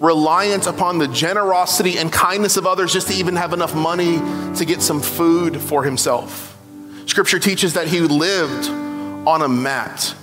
reliant 0.00 0.66
upon 0.66 0.98
the 0.98 1.06
generosity 1.06 1.98
and 1.98 2.10
kindness 2.10 2.56
of 2.56 2.66
others 2.66 2.92
just 2.92 3.08
to 3.08 3.14
even 3.14 3.36
have 3.36 3.52
enough 3.52 3.74
money 3.74 4.18
to 4.56 4.64
get 4.64 4.82
some 4.82 5.00
food 5.00 5.60
for 5.60 5.84
himself. 5.84 6.56
Scripture 7.06 7.38
teaches 7.38 7.74
that 7.74 7.86
he 7.86 8.00
lived 8.00 8.68
on 9.28 9.42
a 9.42 9.48
mat 9.48 10.14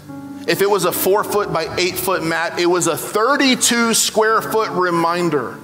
if 0.48 0.62
it 0.62 0.70
was 0.70 0.86
a 0.86 0.94
four 0.94 1.26
foot 1.26 1.52
by 1.52 1.68
eight 1.78 1.96
foot 1.96 2.24
mat, 2.24 2.58
it 2.58 2.68
was 2.68 2.88
a 2.88 2.96
32 2.96 3.94
square 3.94 4.42
foot 4.42 4.70
reminder 4.70 5.60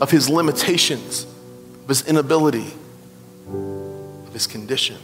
of 0.00 0.10
his 0.10 0.28
limitations, 0.28 1.24
of 1.82 1.88
his 1.88 2.06
inability, 2.06 2.74
of 3.48 4.32
his 4.34 4.46
condition. 4.46 4.98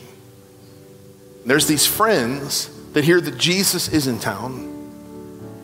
And 1.40 1.50
there's 1.50 1.66
these 1.66 1.86
friends 1.86 2.70
that 2.92 3.02
hear 3.04 3.18
that 3.18 3.38
Jesus 3.38 3.88
is 3.88 4.06
in 4.06 4.18
town, 4.18 4.52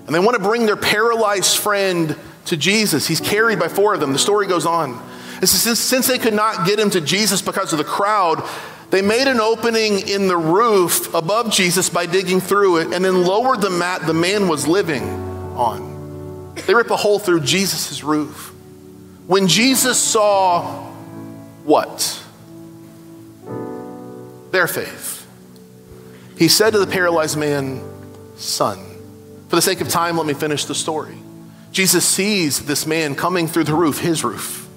and 0.07 0.15
they 0.15 0.19
want 0.19 0.35
to 0.39 0.43
bring 0.43 0.65
their 0.65 0.77
paralyzed 0.77 1.59
friend 1.59 2.17
to 2.47 2.57
Jesus. 2.57 3.07
He's 3.07 3.21
carried 3.21 3.59
by 3.59 3.69
four 3.69 3.95
of 3.95 4.01
them. 4.01 4.13
The 4.13 4.19
story 4.19 4.47
goes 4.47 4.67
on. 4.67 5.01
Since, 5.45 5.81
since 5.81 6.07
they 6.07 6.19
could 6.19 6.35
not 6.35 6.67
get 6.67 6.79
him 6.79 6.91
to 6.91 7.01
Jesus 7.01 7.43
because 7.43 7.73
of 7.73 7.79
the 7.79 7.85
crowd, 7.85 8.49
they 8.91 9.03
made 9.03 9.27
an 9.27 9.41
opening 9.41 10.07
in 10.07 10.29
the 10.29 10.37
roof 10.37 11.13
above 11.15 11.51
Jesus 11.51 11.89
by 11.89 12.07
digging 12.07 12.41
through 12.41 12.77
it 12.79 12.93
and 12.93 13.05
then 13.05 13.25
lowered 13.25 13.61
the 13.61 13.71
mat 13.71 14.07
the 14.07 14.15
man 14.15 14.49
was 14.49 14.69
living 14.69 15.03
on. 15.57 16.55
They 16.67 16.75
ripped 16.75 16.91
a 16.91 16.97
hole 16.97 17.19
through 17.19 17.41
Jesus' 17.41 18.05
roof. 18.05 18.53
When 19.27 19.49
Jesus 19.49 19.99
saw 19.99 20.91
what? 21.65 22.23
Their 24.51 24.67
faith. 24.67 25.27
He 26.37 26.49
said 26.49 26.71
to 26.71 26.79
the 26.79 26.87
paralyzed 26.87 27.39
man, 27.39 27.83
Son, 28.37 28.79
for 29.49 29.57
the 29.57 29.63
sake 29.63 29.81
of 29.81 29.89
time, 29.89 30.17
let 30.17 30.27
me 30.27 30.35
finish 30.35 30.67
the 30.67 30.75
story. 30.75 31.17
Jesus 31.73 32.07
sees 32.07 32.67
this 32.67 32.87
man 32.87 33.15
coming 33.15 33.49
through 33.49 33.65
the 33.65 33.75
roof, 33.75 33.99
his 33.99 34.23
roof. 34.23 34.69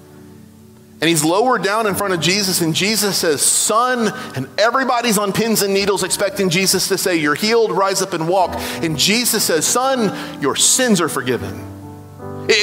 And 0.98 1.10
he's 1.10 1.22
lowered 1.22 1.62
down 1.62 1.86
in 1.86 1.94
front 1.94 2.14
of 2.14 2.20
Jesus, 2.20 2.62
and 2.62 2.74
Jesus 2.74 3.18
says, 3.18 3.42
Son, 3.42 4.12
and 4.34 4.48
everybody's 4.58 5.18
on 5.18 5.30
pins 5.30 5.60
and 5.60 5.74
needles 5.74 6.02
expecting 6.02 6.48
Jesus 6.48 6.88
to 6.88 6.96
say, 6.96 7.16
You're 7.16 7.34
healed, 7.34 7.70
rise 7.70 8.00
up 8.00 8.14
and 8.14 8.26
walk. 8.26 8.54
And 8.82 8.98
Jesus 8.98 9.44
says, 9.44 9.66
Son, 9.66 10.40
your 10.40 10.56
sins 10.56 11.02
are 11.02 11.10
forgiven. 11.10 11.52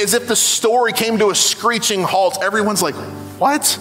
As 0.02 0.14
if 0.14 0.26
the 0.26 0.34
story 0.34 0.92
came 0.92 1.18
to 1.18 1.30
a 1.30 1.34
screeching 1.34 2.02
halt. 2.02 2.42
Everyone's 2.42 2.82
like, 2.82 2.96
What? 3.38 3.78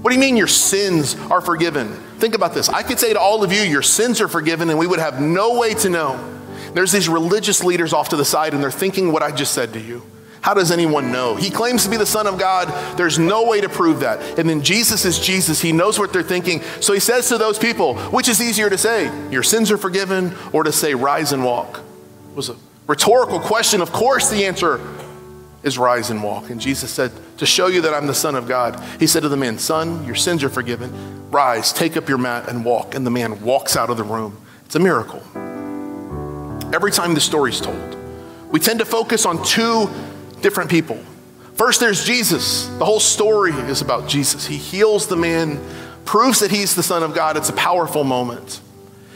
What 0.00 0.10
do 0.10 0.16
you 0.16 0.20
mean 0.20 0.36
your 0.36 0.48
sins 0.48 1.14
are 1.30 1.40
forgiven? 1.40 1.92
Think 2.18 2.34
about 2.34 2.54
this. 2.54 2.68
I 2.68 2.82
could 2.82 2.98
say 2.98 3.12
to 3.12 3.20
all 3.20 3.44
of 3.44 3.52
you, 3.52 3.60
Your 3.60 3.82
sins 3.82 4.20
are 4.20 4.26
forgiven, 4.26 4.68
and 4.68 4.80
we 4.80 4.86
would 4.88 4.98
have 4.98 5.20
no 5.20 5.60
way 5.60 5.74
to 5.74 5.88
know. 5.88 6.41
There's 6.74 6.92
these 6.92 7.08
religious 7.08 7.62
leaders 7.62 7.92
off 7.92 8.10
to 8.10 8.16
the 8.16 8.24
side, 8.24 8.54
and 8.54 8.62
they're 8.62 8.70
thinking 8.70 9.12
what 9.12 9.22
I 9.22 9.30
just 9.30 9.52
said 9.52 9.72
to 9.74 9.80
you. 9.80 10.02
How 10.42 10.54
does 10.54 10.72
anyone 10.72 11.12
know? 11.12 11.36
He 11.36 11.50
claims 11.50 11.84
to 11.84 11.90
be 11.90 11.96
the 11.96 12.04
Son 12.04 12.26
of 12.26 12.36
God. 12.36 12.68
There's 12.98 13.16
no 13.16 13.46
way 13.46 13.60
to 13.60 13.68
prove 13.68 14.00
that. 14.00 14.38
And 14.40 14.48
then 14.48 14.62
Jesus 14.62 15.04
is 15.04 15.18
Jesus. 15.18 15.60
He 15.60 15.70
knows 15.70 16.00
what 16.00 16.12
they're 16.12 16.22
thinking. 16.24 16.62
So 16.80 16.92
he 16.92 16.98
says 16.98 17.28
to 17.28 17.38
those 17.38 17.60
people, 17.60 17.94
which 18.10 18.28
is 18.28 18.42
easier 18.42 18.68
to 18.68 18.76
say, 18.76 19.04
your 19.30 19.44
sins 19.44 19.70
are 19.70 19.78
forgiven, 19.78 20.34
or 20.52 20.64
to 20.64 20.72
say, 20.72 20.94
rise 20.94 21.32
and 21.32 21.44
walk? 21.44 21.78
It 21.78 22.36
was 22.36 22.48
a 22.48 22.56
rhetorical 22.88 23.38
question. 23.38 23.80
Of 23.80 23.92
course, 23.92 24.30
the 24.30 24.44
answer 24.44 24.80
is 25.62 25.78
rise 25.78 26.10
and 26.10 26.22
walk. 26.24 26.50
And 26.50 26.60
Jesus 26.60 26.90
said, 26.90 27.12
To 27.38 27.46
show 27.46 27.68
you 27.68 27.80
that 27.82 27.94
I'm 27.94 28.08
the 28.08 28.14
Son 28.14 28.34
of 28.34 28.48
God, 28.48 28.82
he 28.98 29.06
said 29.06 29.22
to 29.22 29.28
the 29.28 29.36
man, 29.36 29.58
Son, 29.58 30.04
your 30.04 30.16
sins 30.16 30.42
are 30.42 30.48
forgiven. 30.48 31.30
Rise, 31.30 31.72
take 31.72 31.96
up 31.96 32.08
your 32.08 32.18
mat, 32.18 32.48
and 32.48 32.64
walk. 32.64 32.96
And 32.96 33.06
the 33.06 33.10
man 33.10 33.42
walks 33.42 33.76
out 33.76 33.90
of 33.90 33.96
the 33.96 34.04
room. 34.04 34.44
It's 34.64 34.74
a 34.74 34.80
miracle. 34.80 35.22
Every 36.72 36.90
time 36.90 37.14
the 37.14 37.20
story's 37.20 37.60
told, 37.60 37.96
we 38.50 38.60
tend 38.60 38.78
to 38.78 38.84
focus 38.84 39.26
on 39.26 39.44
two 39.44 39.88
different 40.40 40.70
people. 40.70 40.98
First, 41.54 41.80
there's 41.80 42.04
Jesus. 42.04 42.66
The 42.78 42.84
whole 42.84 43.00
story 43.00 43.52
is 43.52 43.82
about 43.82 44.08
Jesus. 44.08 44.46
He 44.46 44.56
heals 44.56 45.06
the 45.06 45.16
man, 45.16 45.60
proves 46.04 46.40
that 46.40 46.50
he's 46.50 46.74
the 46.74 46.82
Son 46.82 47.02
of 47.02 47.14
God. 47.14 47.36
It's 47.36 47.50
a 47.50 47.54
powerful 47.54 48.04
moment. 48.04 48.60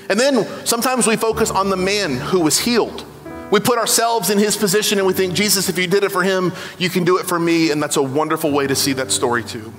And 0.09 0.21
then 0.21 0.47
sometimes 0.67 1.07
we 1.07 1.17
focus 1.17 1.51
on 1.51 1.71
the 1.71 1.77
man 1.77 2.17
who 2.17 2.41
was 2.41 2.59
healed. 2.61 3.05
We 3.51 3.61
put 3.61 3.79
ourselves 3.79 4.31
in 4.31 4.39
his 4.39 4.57
position 4.57 4.99
and 4.99 5.07
we 5.07 5.13
think, 5.13 5.35
Jesus, 5.35 5.69
if 5.69 5.79
you 5.79 5.87
did 5.87 6.05
it 6.05 6.13
for 6.13 6.23
him, 6.23 6.53
you 6.79 6.91
can 6.91 7.05
do 7.05 7.19
it 7.19 7.27
for 7.27 7.39
me. 7.39 7.71
And 7.71 7.83
that's 7.83 7.97
a 7.97 8.03
wonderful 8.03 8.51
way 8.51 8.67
to 8.67 8.75
see 8.75 8.93
that 8.95 9.11
story 9.11 9.43
too. 9.43 9.73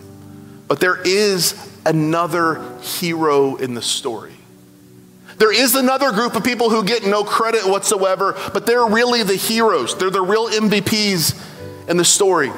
But 0.67 0.79
there 0.79 1.01
is 1.01 1.53
another 1.85 2.63
hero 2.81 3.55
in 3.55 3.73
the 3.73 3.81
story. 3.81 4.36
There 5.37 5.53
is 5.53 5.75
another 5.75 6.11
group 6.11 6.35
of 6.35 6.43
people 6.43 6.69
who 6.69 6.83
get 6.83 7.05
no 7.05 7.23
credit 7.23 7.65
whatsoever, 7.67 8.35
but 8.53 8.65
they're 8.65 8.85
really 8.85 9.23
the 9.23 9.35
heroes. 9.35 9.95
They're 9.97 10.09
the 10.09 10.21
real 10.21 10.47
MVPs 10.47 11.89
in 11.89 11.97
the 11.97 12.05
story. 12.05 12.51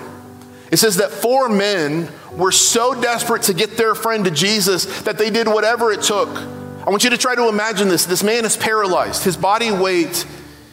It 0.71 0.77
says 0.77 0.97
that 0.97 1.11
four 1.11 1.49
men 1.49 2.09
were 2.31 2.51
so 2.51 2.99
desperate 2.99 3.43
to 3.43 3.53
get 3.53 3.75
their 3.75 3.95
friend 3.95 4.23
to 4.25 4.31
Jesus 4.31 5.01
that 5.01 5.17
they 5.17 5.29
did 5.29 5.47
whatever 5.47 5.91
it 5.91 6.01
took. 6.01 6.29
I 6.29 6.89
want 6.89 7.03
you 7.03 7.09
to 7.09 7.17
try 7.17 7.35
to 7.35 7.49
imagine 7.49 7.89
this. 7.89 8.05
This 8.05 8.23
man 8.23 8.45
is 8.45 8.55
paralyzed, 8.55 9.23
his 9.23 9.35
body 9.35 9.71
weight 9.71 10.25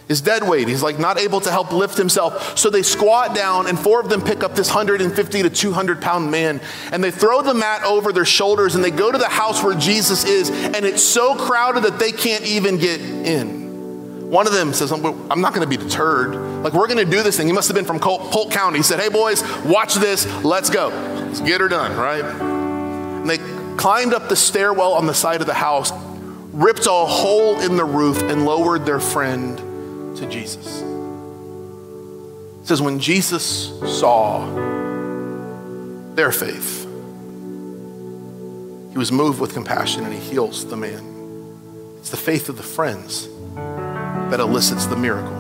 is 0.09 0.21
dead 0.21 0.49
weight. 0.49 0.69
He's 0.69 0.83
like 0.83 0.99
not 0.99 1.19
able 1.19 1.41
to 1.41 1.51
help 1.51 1.73
lift 1.73 1.97
himself. 1.97 2.57
So 2.57 2.71
they 2.71 2.83
squat 2.83 3.35
down, 3.35 3.67
and 3.67 3.79
four 3.79 4.01
of 4.01 4.09
them 4.09 4.23
pick 4.23 4.45
up 4.45 4.55
this 4.55 4.69
150 4.69 5.43
to 5.43 5.51
200 5.51 6.01
pound 6.01 6.31
man, 6.31 6.61
and 6.93 7.03
they 7.03 7.11
throw 7.11 7.43
the 7.43 7.55
mat 7.55 7.83
over 7.83 8.13
their 8.13 8.25
shoulders, 8.25 8.75
and 8.75 8.85
they 8.85 8.91
go 8.91 9.11
to 9.11 9.19
the 9.19 9.29
house 9.29 9.63
where 9.63 9.77
Jesus 9.77 10.25
is, 10.25 10.51
and 10.51 10.85
it's 10.85 11.03
so 11.03 11.35
crowded 11.35 11.83
that 11.85 11.99
they 11.99 12.13
can't 12.13 12.45
even 12.45 12.79
get 12.79 13.01
in. 13.01 13.67
One 14.31 14.47
of 14.47 14.53
them 14.53 14.73
says, 14.73 14.91
I'm 14.91 15.41
not 15.41 15.55
going 15.55 15.69
to 15.69 15.69
be 15.69 15.77
deterred. 15.77 16.35
Like, 16.35 16.73
we're 16.73 16.89
going 16.89 17.05
to 17.05 17.11
do 17.11 17.23
this 17.23 17.37
thing. 17.37 17.47
He 17.47 17.53
must 17.53 17.69
have 17.69 17.77
been 17.77 17.85
from 17.85 18.01
Polk 18.01 18.51
County. 18.51 18.79
He 18.79 18.83
said, 18.83 18.99
Hey, 18.99 19.09
boys, 19.09 19.45
watch 19.65 19.95
this. 19.95 20.27
Let's 20.43 20.69
go. 20.69 20.89
Let's 20.89 21.41
get 21.41 21.61
her 21.61 21.69
done, 21.69 21.97
right? 21.97 22.25
And 22.25 23.31
they 23.31 23.39
climbed 23.77 24.15
up 24.15 24.29
the 24.29 24.35
stairwell 24.35 24.95
on 24.95 25.07
the 25.07 25.15
side 25.15 25.43
of 25.43 25.47
the 25.47 25.55
house, 25.55 25.93
ripped 26.53 26.87
a 26.87 26.91
hole 26.91 27.61
in 27.61 27.77
the 27.77 27.85
roof, 27.85 28.21
and 28.23 28.45
lowered 28.45 28.85
their 28.85 28.99
friend 28.99 29.63
to 30.17 30.27
Jesus. 30.27 30.83
It 32.63 32.67
says, 32.67 32.83
when 32.83 32.99
Jesus 32.99 33.73
saw 34.01 34.45
their 36.15 36.33
faith, 36.33 36.85
he 38.91 38.99
was 38.99 39.13
moved 39.13 39.41
with 39.41 39.53
compassion 39.53 40.05
and 40.05 40.13
he 40.13 40.19
heals 40.19 40.67
the 40.67 40.77
man. 40.77 41.97
It's 41.99 42.11
the 42.11 42.17
faith 42.17 42.49
of 42.49 42.57
the 42.57 42.63
friends 42.63 43.29
that 43.55 44.41
elicits 44.41 44.87
the 44.87 44.97
miracle. 44.97 45.35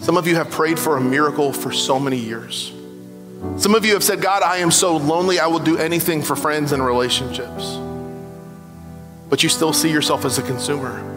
Some 0.00 0.16
of 0.16 0.26
you 0.26 0.34
have 0.34 0.50
prayed 0.50 0.78
for 0.78 0.96
a 0.96 1.00
miracle 1.00 1.52
for 1.52 1.72
so 1.72 2.00
many 2.00 2.16
years. 2.16 2.72
Some 3.56 3.74
of 3.74 3.86
you 3.86 3.94
have 3.94 4.04
said, 4.04 4.20
God, 4.20 4.42
I 4.42 4.58
am 4.58 4.70
so 4.70 4.96
lonely, 4.96 5.38
I 5.38 5.46
will 5.46 5.60
do 5.60 5.78
anything 5.78 6.20
for 6.22 6.36
friends 6.36 6.72
and 6.72 6.84
relationships. 6.84 7.78
But 9.30 9.42
you 9.42 9.48
still 9.48 9.72
see 9.72 9.90
yourself 9.90 10.24
as 10.24 10.38
a 10.38 10.42
consumer 10.42 11.09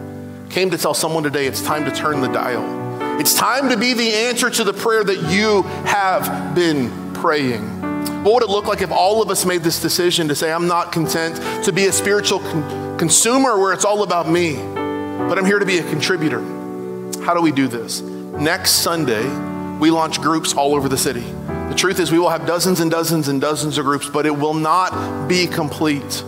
came 0.50 0.70
to 0.70 0.78
tell 0.78 0.94
someone 0.94 1.22
today 1.22 1.46
it's 1.46 1.62
time 1.62 1.84
to 1.84 1.90
turn 1.90 2.20
the 2.20 2.28
dial. 2.28 2.84
It's 3.20 3.34
time 3.34 3.68
to 3.68 3.76
be 3.76 3.94
the 3.94 4.12
answer 4.12 4.50
to 4.50 4.64
the 4.64 4.72
prayer 4.72 5.04
that 5.04 5.30
you 5.30 5.62
have 5.86 6.54
been 6.54 7.14
praying. 7.14 7.62
What 8.24 8.34
would 8.34 8.42
it 8.42 8.48
look 8.48 8.66
like 8.66 8.80
if 8.80 8.90
all 8.90 9.22
of 9.22 9.30
us 9.30 9.44
made 9.44 9.62
this 9.62 9.80
decision 9.80 10.28
to 10.28 10.34
say, 10.34 10.52
I'm 10.52 10.66
not 10.66 10.92
content 10.92 11.36
to 11.64 11.72
be 11.72 11.86
a 11.86 11.92
spiritual 11.92 12.40
con- 12.40 12.98
consumer 12.98 13.58
where 13.58 13.72
it's 13.72 13.84
all 13.84 14.02
about 14.02 14.28
me, 14.28 14.56
but 14.56 15.38
I'm 15.38 15.44
here 15.44 15.58
to 15.58 15.66
be 15.66 15.78
a 15.78 15.82
contributor? 15.90 16.40
How 17.22 17.34
do 17.34 17.40
we 17.40 17.52
do 17.52 17.68
this? 17.68 18.00
Next 18.00 18.82
Sunday, 18.82 19.28
we 19.78 19.90
launch 19.90 20.20
groups 20.20 20.54
all 20.54 20.74
over 20.74 20.88
the 20.88 20.98
city. 20.98 21.20
The 21.20 21.74
truth 21.76 22.00
is, 22.00 22.10
we 22.10 22.18
will 22.18 22.30
have 22.30 22.46
dozens 22.46 22.80
and 22.80 22.90
dozens 22.90 23.28
and 23.28 23.40
dozens 23.40 23.78
of 23.78 23.84
groups, 23.84 24.08
but 24.08 24.26
it 24.26 24.36
will 24.36 24.54
not 24.54 25.28
be 25.28 25.46
complete 25.46 26.24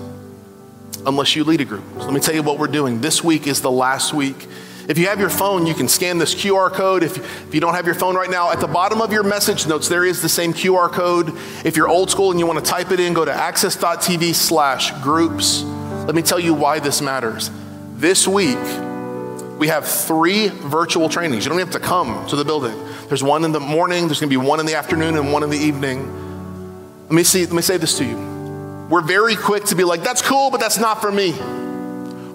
unless 1.06 1.36
you 1.36 1.44
lead 1.44 1.60
a 1.60 1.64
group. 1.64 1.84
So 1.98 2.04
let 2.04 2.12
me 2.12 2.20
tell 2.20 2.34
you 2.34 2.42
what 2.42 2.58
we're 2.58 2.66
doing. 2.66 3.00
This 3.00 3.22
week 3.22 3.46
is 3.46 3.60
the 3.60 3.70
last 3.70 4.12
week. 4.12 4.46
If 4.88 4.98
you 4.98 5.06
have 5.08 5.18
your 5.18 5.30
phone, 5.30 5.66
you 5.66 5.74
can 5.74 5.88
scan 5.88 6.18
this 6.18 6.34
QR 6.34 6.70
code. 6.72 7.02
If, 7.02 7.16
if 7.48 7.54
you 7.54 7.60
don't 7.60 7.74
have 7.74 7.86
your 7.86 7.94
phone 7.94 8.14
right 8.14 8.30
now, 8.30 8.52
at 8.52 8.60
the 8.60 8.68
bottom 8.68 9.00
of 9.00 9.12
your 9.12 9.24
message 9.24 9.66
notes, 9.66 9.88
there 9.88 10.04
is 10.04 10.22
the 10.22 10.28
same 10.28 10.52
QR 10.52 10.90
code. 10.90 11.32
If 11.64 11.76
you're 11.76 11.88
old 11.88 12.10
school 12.10 12.30
and 12.30 12.38
you 12.38 12.46
want 12.46 12.64
to 12.64 12.70
type 12.70 12.92
it 12.92 13.00
in, 13.00 13.12
go 13.12 13.24
to 13.24 13.32
access.tv 13.32 14.34
slash 14.34 14.92
groups. 15.02 15.62
Let 15.62 16.14
me 16.14 16.22
tell 16.22 16.38
you 16.38 16.54
why 16.54 16.78
this 16.78 17.02
matters. 17.02 17.50
This 17.94 18.28
week, 18.28 18.58
we 19.58 19.68
have 19.68 19.88
three 19.88 20.48
virtual 20.48 21.08
trainings. 21.08 21.44
You 21.44 21.50
don't 21.50 21.58
have 21.58 21.70
to 21.70 21.80
come 21.80 22.26
to 22.28 22.36
the 22.36 22.44
building. 22.44 22.76
There's 23.08 23.24
one 23.24 23.44
in 23.44 23.52
the 23.52 23.60
morning, 23.60 24.06
there's 24.06 24.20
going 24.20 24.30
to 24.30 24.38
be 24.38 24.44
one 24.44 24.60
in 24.60 24.66
the 24.66 24.74
afternoon, 24.74 25.16
and 25.16 25.32
one 25.32 25.42
in 25.42 25.50
the 25.50 25.58
evening. 25.58 26.12
Let 27.04 27.12
me 27.12 27.24
see. 27.24 27.44
Let 27.44 27.54
me 27.54 27.62
say 27.62 27.76
this 27.76 27.98
to 27.98 28.04
you. 28.04 28.35
We're 28.88 29.02
very 29.02 29.34
quick 29.34 29.64
to 29.66 29.74
be 29.74 29.84
like, 29.84 30.02
"That's 30.02 30.22
cool, 30.22 30.50
but 30.50 30.60
that's 30.60 30.78
not 30.78 31.00
for 31.00 31.10
me." 31.10 31.34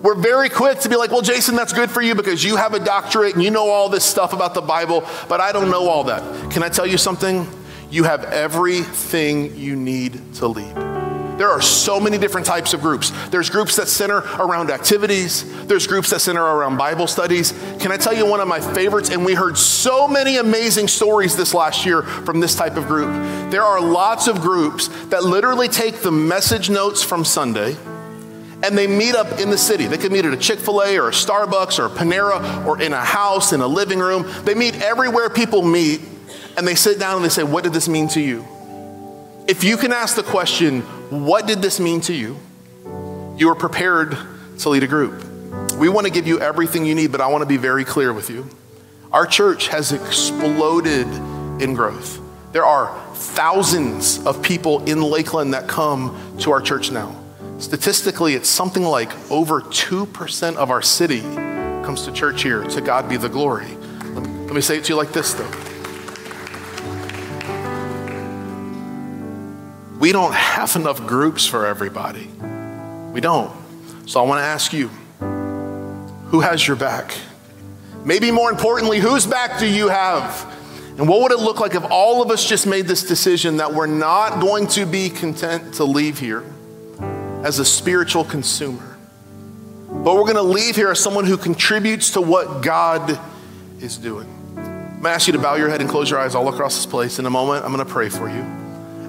We're 0.01 0.15
very 0.15 0.49
quick 0.49 0.79
to 0.79 0.89
be 0.89 0.95
like, 0.95 1.11
"Well, 1.11 1.21
Jason, 1.21 1.55
that's 1.55 1.73
good 1.73 1.91
for 1.91 2.01
you 2.01 2.15
because 2.15 2.43
you 2.43 2.55
have 2.55 2.73
a 2.73 2.79
doctorate 2.79 3.35
and 3.35 3.43
you 3.43 3.51
know 3.51 3.69
all 3.69 3.87
this 3.87 4.03
stuff 4.03 4.33
about 4.33 4.53
the 4.53 4.61
Bible, 4.61 5.03
but 5.29 5.39
I 5.39 5.51
don't 5.51 5.69
know 5.69 5.87
all 5.87 6.05
that." 6.05 6.23
Can 6.51 6.63
I 6.63 6.69
tell 6.69 6.87
you 6.87 6.97
something? 6.97 7.47
You 7.89 8.03
have 8.03 8.25
everything 8.25 9.55
you 9.57 9.75
need 9.75 10.35
to 10.35 10.47
lead. 10.47 10.90
There 11.41 11.49
are 11.49 11.59
so 11.59 11.99
many 11.99 12.19
different 12.19 12.45
types 12.45 12.75
of 12.75 12.81
groups. 12.81 13.09
There's 13.29 13.49
groups 13.49 13.75
that 13.77 13.87
center 13.87 14.17
around 14.17 14.69
activities, 14.69 15.65
there's 15.65 15.87
groups 15.87 16.11
that 16.11 16.19
center 16.19 16.43
around 16.43 16.77
Bible 16.77 17.07
studies. 17.07 17.51
Can 17.79 17.91
I 17.91 17.97
tell 17.97 18.13
you 18.13 18.27
one 18.27 18.39
of 18.39 18.47
my 18.47 18.59
favorites? 18.59 19.09
And 19.09 19.25
we 19.25 19.33
heard 19.33 19.57
so 19.57 20.07
many 20.07 20.37
amazing 20.37 20.87
stories 20.87 21.35
this 21.35 21.55
last 21.55 21.83
year 21.83 22.03
from 22.03 22.41
this 22.41 22.53
type 22.53 22.77
of 22.77 22.85
group. 22.85 23.09
There 23.49 23.63
are 23.63 23.81
lots 23.81 24.27
of 24.27 24.39
groups 24.41 24.89
that 25.05 25.23
literally 25.23 25.67
take 25.67 26.01
the 26.03 26.11
message 26.11 26.69
notes 26.69 27.01
from 27.01 27.25
Sunday 27.25 27.75
and 28.61 28.77
they 28.77 28.85
meet 28.85 29.15
up 29.15 29.39
in 29.39 29.49
the 29.49 29.57
city. 29.57 29.87
They 29.87 29.97
could 29.97 30.11
meet 30.11 30.25
at 30.25 30.33
a 30.33 30.37
Chick 30.37 30.59
fil 30.59 30.83
A 30.83 30.95
or 30.99 31.07
a 31.07 31.11
Starbucks 31.11 31.79
or 31.79 31.87
a 31.87 31.89
Panera 31.89 32.67
or 32.67 32.79
in 32.79 32.93
a 32.93 33.03
house, 33.03 33.51
in 33.51 33.61
a 33.61 33.67
living 33.67 33.97
room. 33.97 34.31
They 34.43 34.53
meet 34.53 34.79
everywhere 34.83 35.27
people 35.27 35.63
meet 35.63 36.01
and 36.55 36.67
they 36.67 36.75
sit 36.75 36.99
down 36.99 37.15
and 37.15 37.25
they 37.25 37.29
say, 37.29 37.41
What 37.41 37.63
did 37.63 37.73
this 37.73 37.89
mean 37.89 38.09
to 38.09 38.21
you? 38.21 38.45
If 39.47 39.63
you 39.63 39.75
can 39.75 39.91
ask 39.91 40.15
the 40.15 40.21
question, 40.21 40.83
what 41.11 41.45
did 41.45 41.61
this 41.61 41.77
mean 41.77 41.99
to 42.01 42.13
you? 42.13 42.37
You 43.35 43.49
are 43.49 43.55
prepared 43.55 44.17
to 44.59 44.69
lead 44.69 44.83
a 44.83 44.87
group. 44.87 45.25
We 45.77 45.89
want 45.89 46.07
to 46.07 46.13
give 46.13 46.25
you 46.25 46.39
everything 46.39 46.85
you 46.85 46.95
need, 46.95 47.11
but 47.11 47.19
I 47.19 47.27
want 47.27 47.41
to 47.41 47.45
be 47.45 47.57
very 47.57 47.83
clear 47.83 48.13
with 48.13 48.29
you. 48.29 48.47
Our 49.11 49.25
church 49.25 49.67
has 49.67 49.91
exploded 49.91 51.07
in 51.61 51.73
growth. 51.73 52.21
There 52.53 52.63
are 52.63 52.97
thousands 53.13 54.25
of 54.25 54.41
people 54.41 54.85
in 54.85 55.01
Lakeland 55.01 55.53
that 55.53 55.67
come 55.67 56.37
to 56.39 56.51
our 56.51 56.61
church 56.61 56.91
now. 56.91 57.13
Statistically, 57.57 58.35
it's 58.35 58.49
something 58.49 58.83
like 58.83 59.11
over 59.29 59.59
2% 59.61 60.55
of 60.55 60.71
our 60.71 60.81
city 60.81 61.19
comes 61.19 62.05
to 62.05 62.13
church 62.13 62.41
here. 62.41 62.63
To 62.63 62.79
God 62.79 63.09
be 63.09 63.17
the 63.17 63.29
glory. 63.29 63.67
Let 64.13 64.23
me, 64.23 64.29
let 64.45 64.53
me 64.53 64.61
say 64.61 64.77
it 64.77 64.85
to 64.85 64.93
you 64.93 64.95
like 64.95 65.11
this, 65.11 65.33
though. 65.33 65.70
We 70.01 70.11
don't 70.11 70.33
have 70.33 70.75
enough 70.75 71.05
groups 71.05 71.45
for 71.45 71.67
everybody. 71.67 72.27
We 73.13 73.21
don't. 73.21 73.55
So 74.07 74.19
I 74.19 74.23
want 74.23 74.39
to 74.39 74.43
ask 74.43 74.73
you 74.73 74.87
who 76.29 76.39
has 76.39 76.67
your 76.67 76.75
back? 76.75 77.15
Maybe 78.03 78.31
more 78.31 78.49
importantly, 78.49 78.99
whose 78.99 79.27
back 79.27 79.59
do 79.59 79.67
you 79.67 79.89
have? 79.89 80.47
And 80.97 81.07
what 81.07 81.21
would 81.21 81.31
it 81.31 81.39
look 81.39 81.59
like 81.59 81.75
if 81.75 81.83
all 81.83 82.23
of 82.23 82.31
us 82.31 82.49
just 82.49 82.65
made 82.65 82.87
this 82.87 83.03
decision 83.03 83.57
that 83.57 83.75
we're 83.75 83.85
not 83.85 84.41
going 84.41 84.65
to 84.67 84.87
be 84.87 85.09
content 85.09 85.75
to 85.75 85.83
leave 85.83 86.17
here 86.17 86.43
as 87.43 87.59
a 87.59 87.65
spiritual 87.65 88.23
consumer, 88.23 88.97
but 89.87 90.15
we're 90.15 90.23
going 90.23 90.35
to 90.35 90.41
leave 90.41 90.75
here 90.75 90.89
as 90.89 90.99
someone 90.99 91.25
who 91.25 91.37
contributes 91.37 92.11
to 92.11 92.21
what 92.21 92.63
God 92.63 93.19
is 93.79 93.97
doing? 93.97 94.27
I'm 94.57 94.63
going 94.63 95.03
to 95.03 95.09
ask 95.09 95.27
you 95.27 95.33
to 95.33 95.39
bow 95.39 95.55
your 95.55 95.69
head 95.69 95.79
and 95.79 95.89
close 95.89 96.09
your 96.09 96.19
eyes 96.19 96.33
all 96.33 96.47
across 96.47 96.75
this 96.75 96.87
place. 96.87 97.19
In 97.19 97.27
a 97.27 97.29
moment, 97.29 97.63
I'm 97.63 97.71
going 97.71 97.85
to 97.85 97.91
pray 97.91 98.09
for 98.09 98.27
you. 98.27 98.60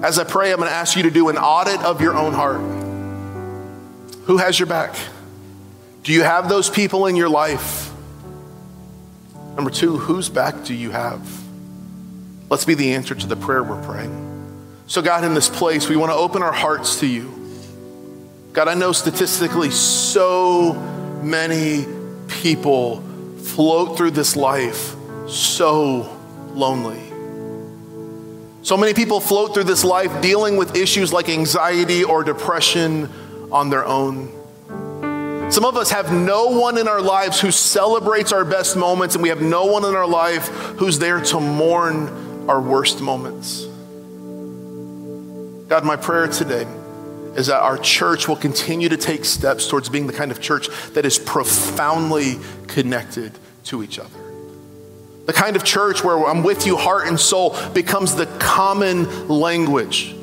As 0.03 0.19
I 0.19 0.25
pray, 0.25 0.51
I'm 0.51 0.57
going 0.57 0.69
to 0.69 0.75
ask 0.75 0.97
you 0.97 1.03
to 1.03 1.09
do 1.09 1.29
an 1.29 1.37
audit 1.37 1.81
of 1.81 2.01
your 2.01 2.13
own 2.13 2.33
heart. 2.33 2.59
Who 4.25 4.35
has 4.35 4.59
your 4.59 4.67
back? 4.67 4.93
Do 6.03 6.11
you 6.11 6.23
have 6.23 6.49
those 6.49 6.69
people 6.69 7.05
in 7.05 7.15
your 7.15 7.29
life? 7.29 7.89
Number 9.55 9.69
two, 9.69 9.97
whose 9.97 10.27
back 10.27 10.65
do 10.65 10.73
you 10.73 10.91
have? 10.91 11.25
Let's 12.49 12.65
be 12.65 12.73
the 12.73 12.95
answer 12.95 13.15
to 13.15 13.27
the 13.27 13.37
prayer 13.37 13.63
we're 13.63 13.81
praying. 13.81 14.83
So, 14.87 15.01
God, 15.01 15.23
in 15.23 15.35
this 15.35 15.47
place, 15.47 15.87
we 15.87 15.95
want 15.95 16.11
to 16.11 16.17
open 16.17 16.43
our 16.43 16.51
hearts 16.51 16.99
to 16.99 17.07
you. 17.07 17.33
God, 18.51 18.67
I 18.67 18.73
know 18.73 18.91
statistically 18.91 19.71
so 19.71 20.73
many 21.23 21.85
people 22.27 22.99
float 23.37 23.95
through 23.95 24.11
this 24.11 24.35
life 24.35 24.95
so 25.29 26.13
lonely. 26.53 27.12
So 28.63 28.77
many 28.77 28.93
people 28.93 29.19
float 29.19 29.53
through 29.53 29.65
this 29.65 29.83
life 29.83 30.21
dealing 30.21 30.55
with 30.55 30.77
issues 30.77 31.11
like 31.11 31.27
anxiety 31.27 32.05
or 32.05 32.23
depression 32.23 33.09
on 33.51 33.69
their 33.69 33.85
own. 33.85 34.31
Some 35.51 35.65
of 35.65 35.75
us 35.75 35.91
have 35.91 36.13
no 36.13 36.47
one 36.47 36.77
in 36.77 36.87
our 36.87 37.01
lives 37.01 37.41
who 37.41 37.51
celebrates 37.51 38.31
our 38.31 38.45
best 38.45 38.77
moments, 38.77 39.15
and 39.15 39.21
we 39.21 39.27
have 39.27 39.41
no 39.41 39.65
one 39.65 39.83
in 39.83 39.95
our 39.95 40.07
life 40.07 40.47
who's 40.77 40.97
there 40.97 41.19
to 41.19 41.41
mourn 41.41 42.49
our 42.49 42.61
worst 42.61 43.01
moments. 43.01 43.65
God, 45.67 45.83
my 45.83 45.97
prayer 45.97 46.27
today 46.27 46.65
is 47.35 47.47
that 47.47 47.59
our 47.59 47.77
church 47.77 48.29
will 48.29 48.37
continue 48.37 48.87
to 48.87 48.97
take 48.97 49.25
steps 49.25 49.67
towards 49.67 49.89
being 49.89 50.07
the 50.07 50.13
kind 50.13 50.31
of 50.31 50.39
church 50.39 50.69
that 50.93 51.05
is 51.05 51.19
profoundly 51.19 52.37
connected 52.67 53.33
to 53.65 53.83
each 53.83 53.99
other. 53.99 54.22
The 55.25 55.33
kind 55.33 55.55
of 55.55 55.63
church 55.63 56.03
where 56.03 56.25
I'm 56.25 56.43
with 56.43 56.65
you 56.67 56.75
heart 56.75 57.07
and 57.07 57.17
soul 57.17 57.55
becomes 57.71 58.15
the 58.15 58.25
common 58.39 59.29
language 59.29 60.13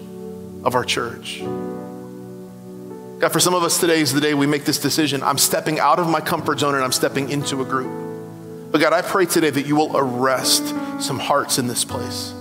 of 0.62 0.74
our 0.74 0.84
church. 0.84 1.40
God, 1.40 3.32
for 3.32 3.40
some 3.40 3.54
of 3.54 3.62
us, 3.62 3.80
today 3.80 4.00
is 4.00 4.12
the 4.12 4.20
day 4.20 4.34
we 4.34 4.46
make 4.46 4.64
this 4.64 4.78
decision. 4.78 5.22
I'm 5.22 5.38
stepping 5.38 5.78
out 5.78 5.98
of 5.98 6.08
my 6.08 6.20
comfort 6.20 6.60
zone 6.60 6.74
and 6.74 6.84
I'm 6.84 6.92
stepping 6.92 7.30
into 7.30 7.62
a 7.62 7.64
group. 7.64 8.72
But 8.72 8.80
God, 8.80 8.92
I 8.92 9.02
pray 9.02 9.26
today 9.26 9.50
that 9.50 9.66
you 9.66 9.74
will 9.74 9.96
arrest 9.96 10.68
some 11.00 11.18
hearts 11.18 11.58
in 11.58 11.66
this 11.66 11.84
place. 11.84 12.34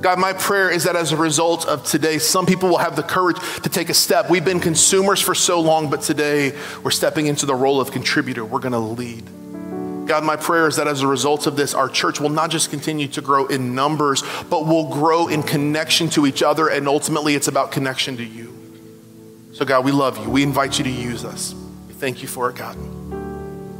God, 0.00 0.18
my 0.18 0.32
prayer 0.32 0.70
is 0.70 0.84
that 0.84 0.96
as 0.96 1.12
a 1.12 1.16
result 1.16 1.66
of 1.66 1.84
today, 1.84 2.18
some 2.18 2.46
people 2.46 2.68
will 2.68 2.78
have 2.78 2.94
the 2.94 3.02
courage 3.02 3.38
to 3.62 3.68
take 3.68 3.88
a 3.88 3.94
step. 3.94 4.30
We've 4.30 4.44
been 4.44 4.60
consumers 4.60 5.20
for 5.20 5.34
so 5.34 5.60
long, 5.60 5.90
but 5.90 6.02
today 6.02 6.56
we're 6.82 6.90
stepping 6.90 7.26
into 7.26 7.46
the 7.46 7.54
role 7.54 7.80
of 7.80 7.90
contributor. 7.90 8.44
We're 8.44 8.60
going 8.60 8.72
to 8.72 8.78
lead. 8.78 9.24
God, 10.06 10.24
my 10.24 10.36
prayer 10.36 10.68
is 10.68 10.76
that 10.76 10.86
as 10.86 11.02
a 11.02 11.06
result 11.06 11.46
of 11.46 11.56
this, 11.56 11.74
our 11.74 11.88
church 11.88 12.20
will 12.20 12.30
not 12.30 12.50
just 12.50 12.70
continue 12.70 13.08
to 13.08 13.20
grow 13.20 13.46
in 13.46 13.74
numbers, 13.74 14.22
but 14.50 14.66
will 14.66 14.88
grow 14.88 15.28
in 15.28 15.42
connection 15.42 16.08
to 16.10 16.26
each 16.26 16.42
other. 16.42 16.68
And 16.68 16.88
ultimately, 16.88 17.34
it's 17.34 17.48
about 17.48 17.72
connection 17.72 18.16
to 18.18 18.24
you. 18.24 18.52
So, 19.52 19.64
God, 19.64 19.84
we 19.84 19.92
love 19.92 20.18
you. 20.18 20.30
We 20.30 20.42
invite 20.42 20.78
you 20.78 20.84
to 20.84 20.90
use 20.90 21.24
us. 21.24 21.54
Thank 21.90 22.22
you 22.22 22.28
for 22.28 22.50
it, 22.50 22.56
God. 22.56 22.76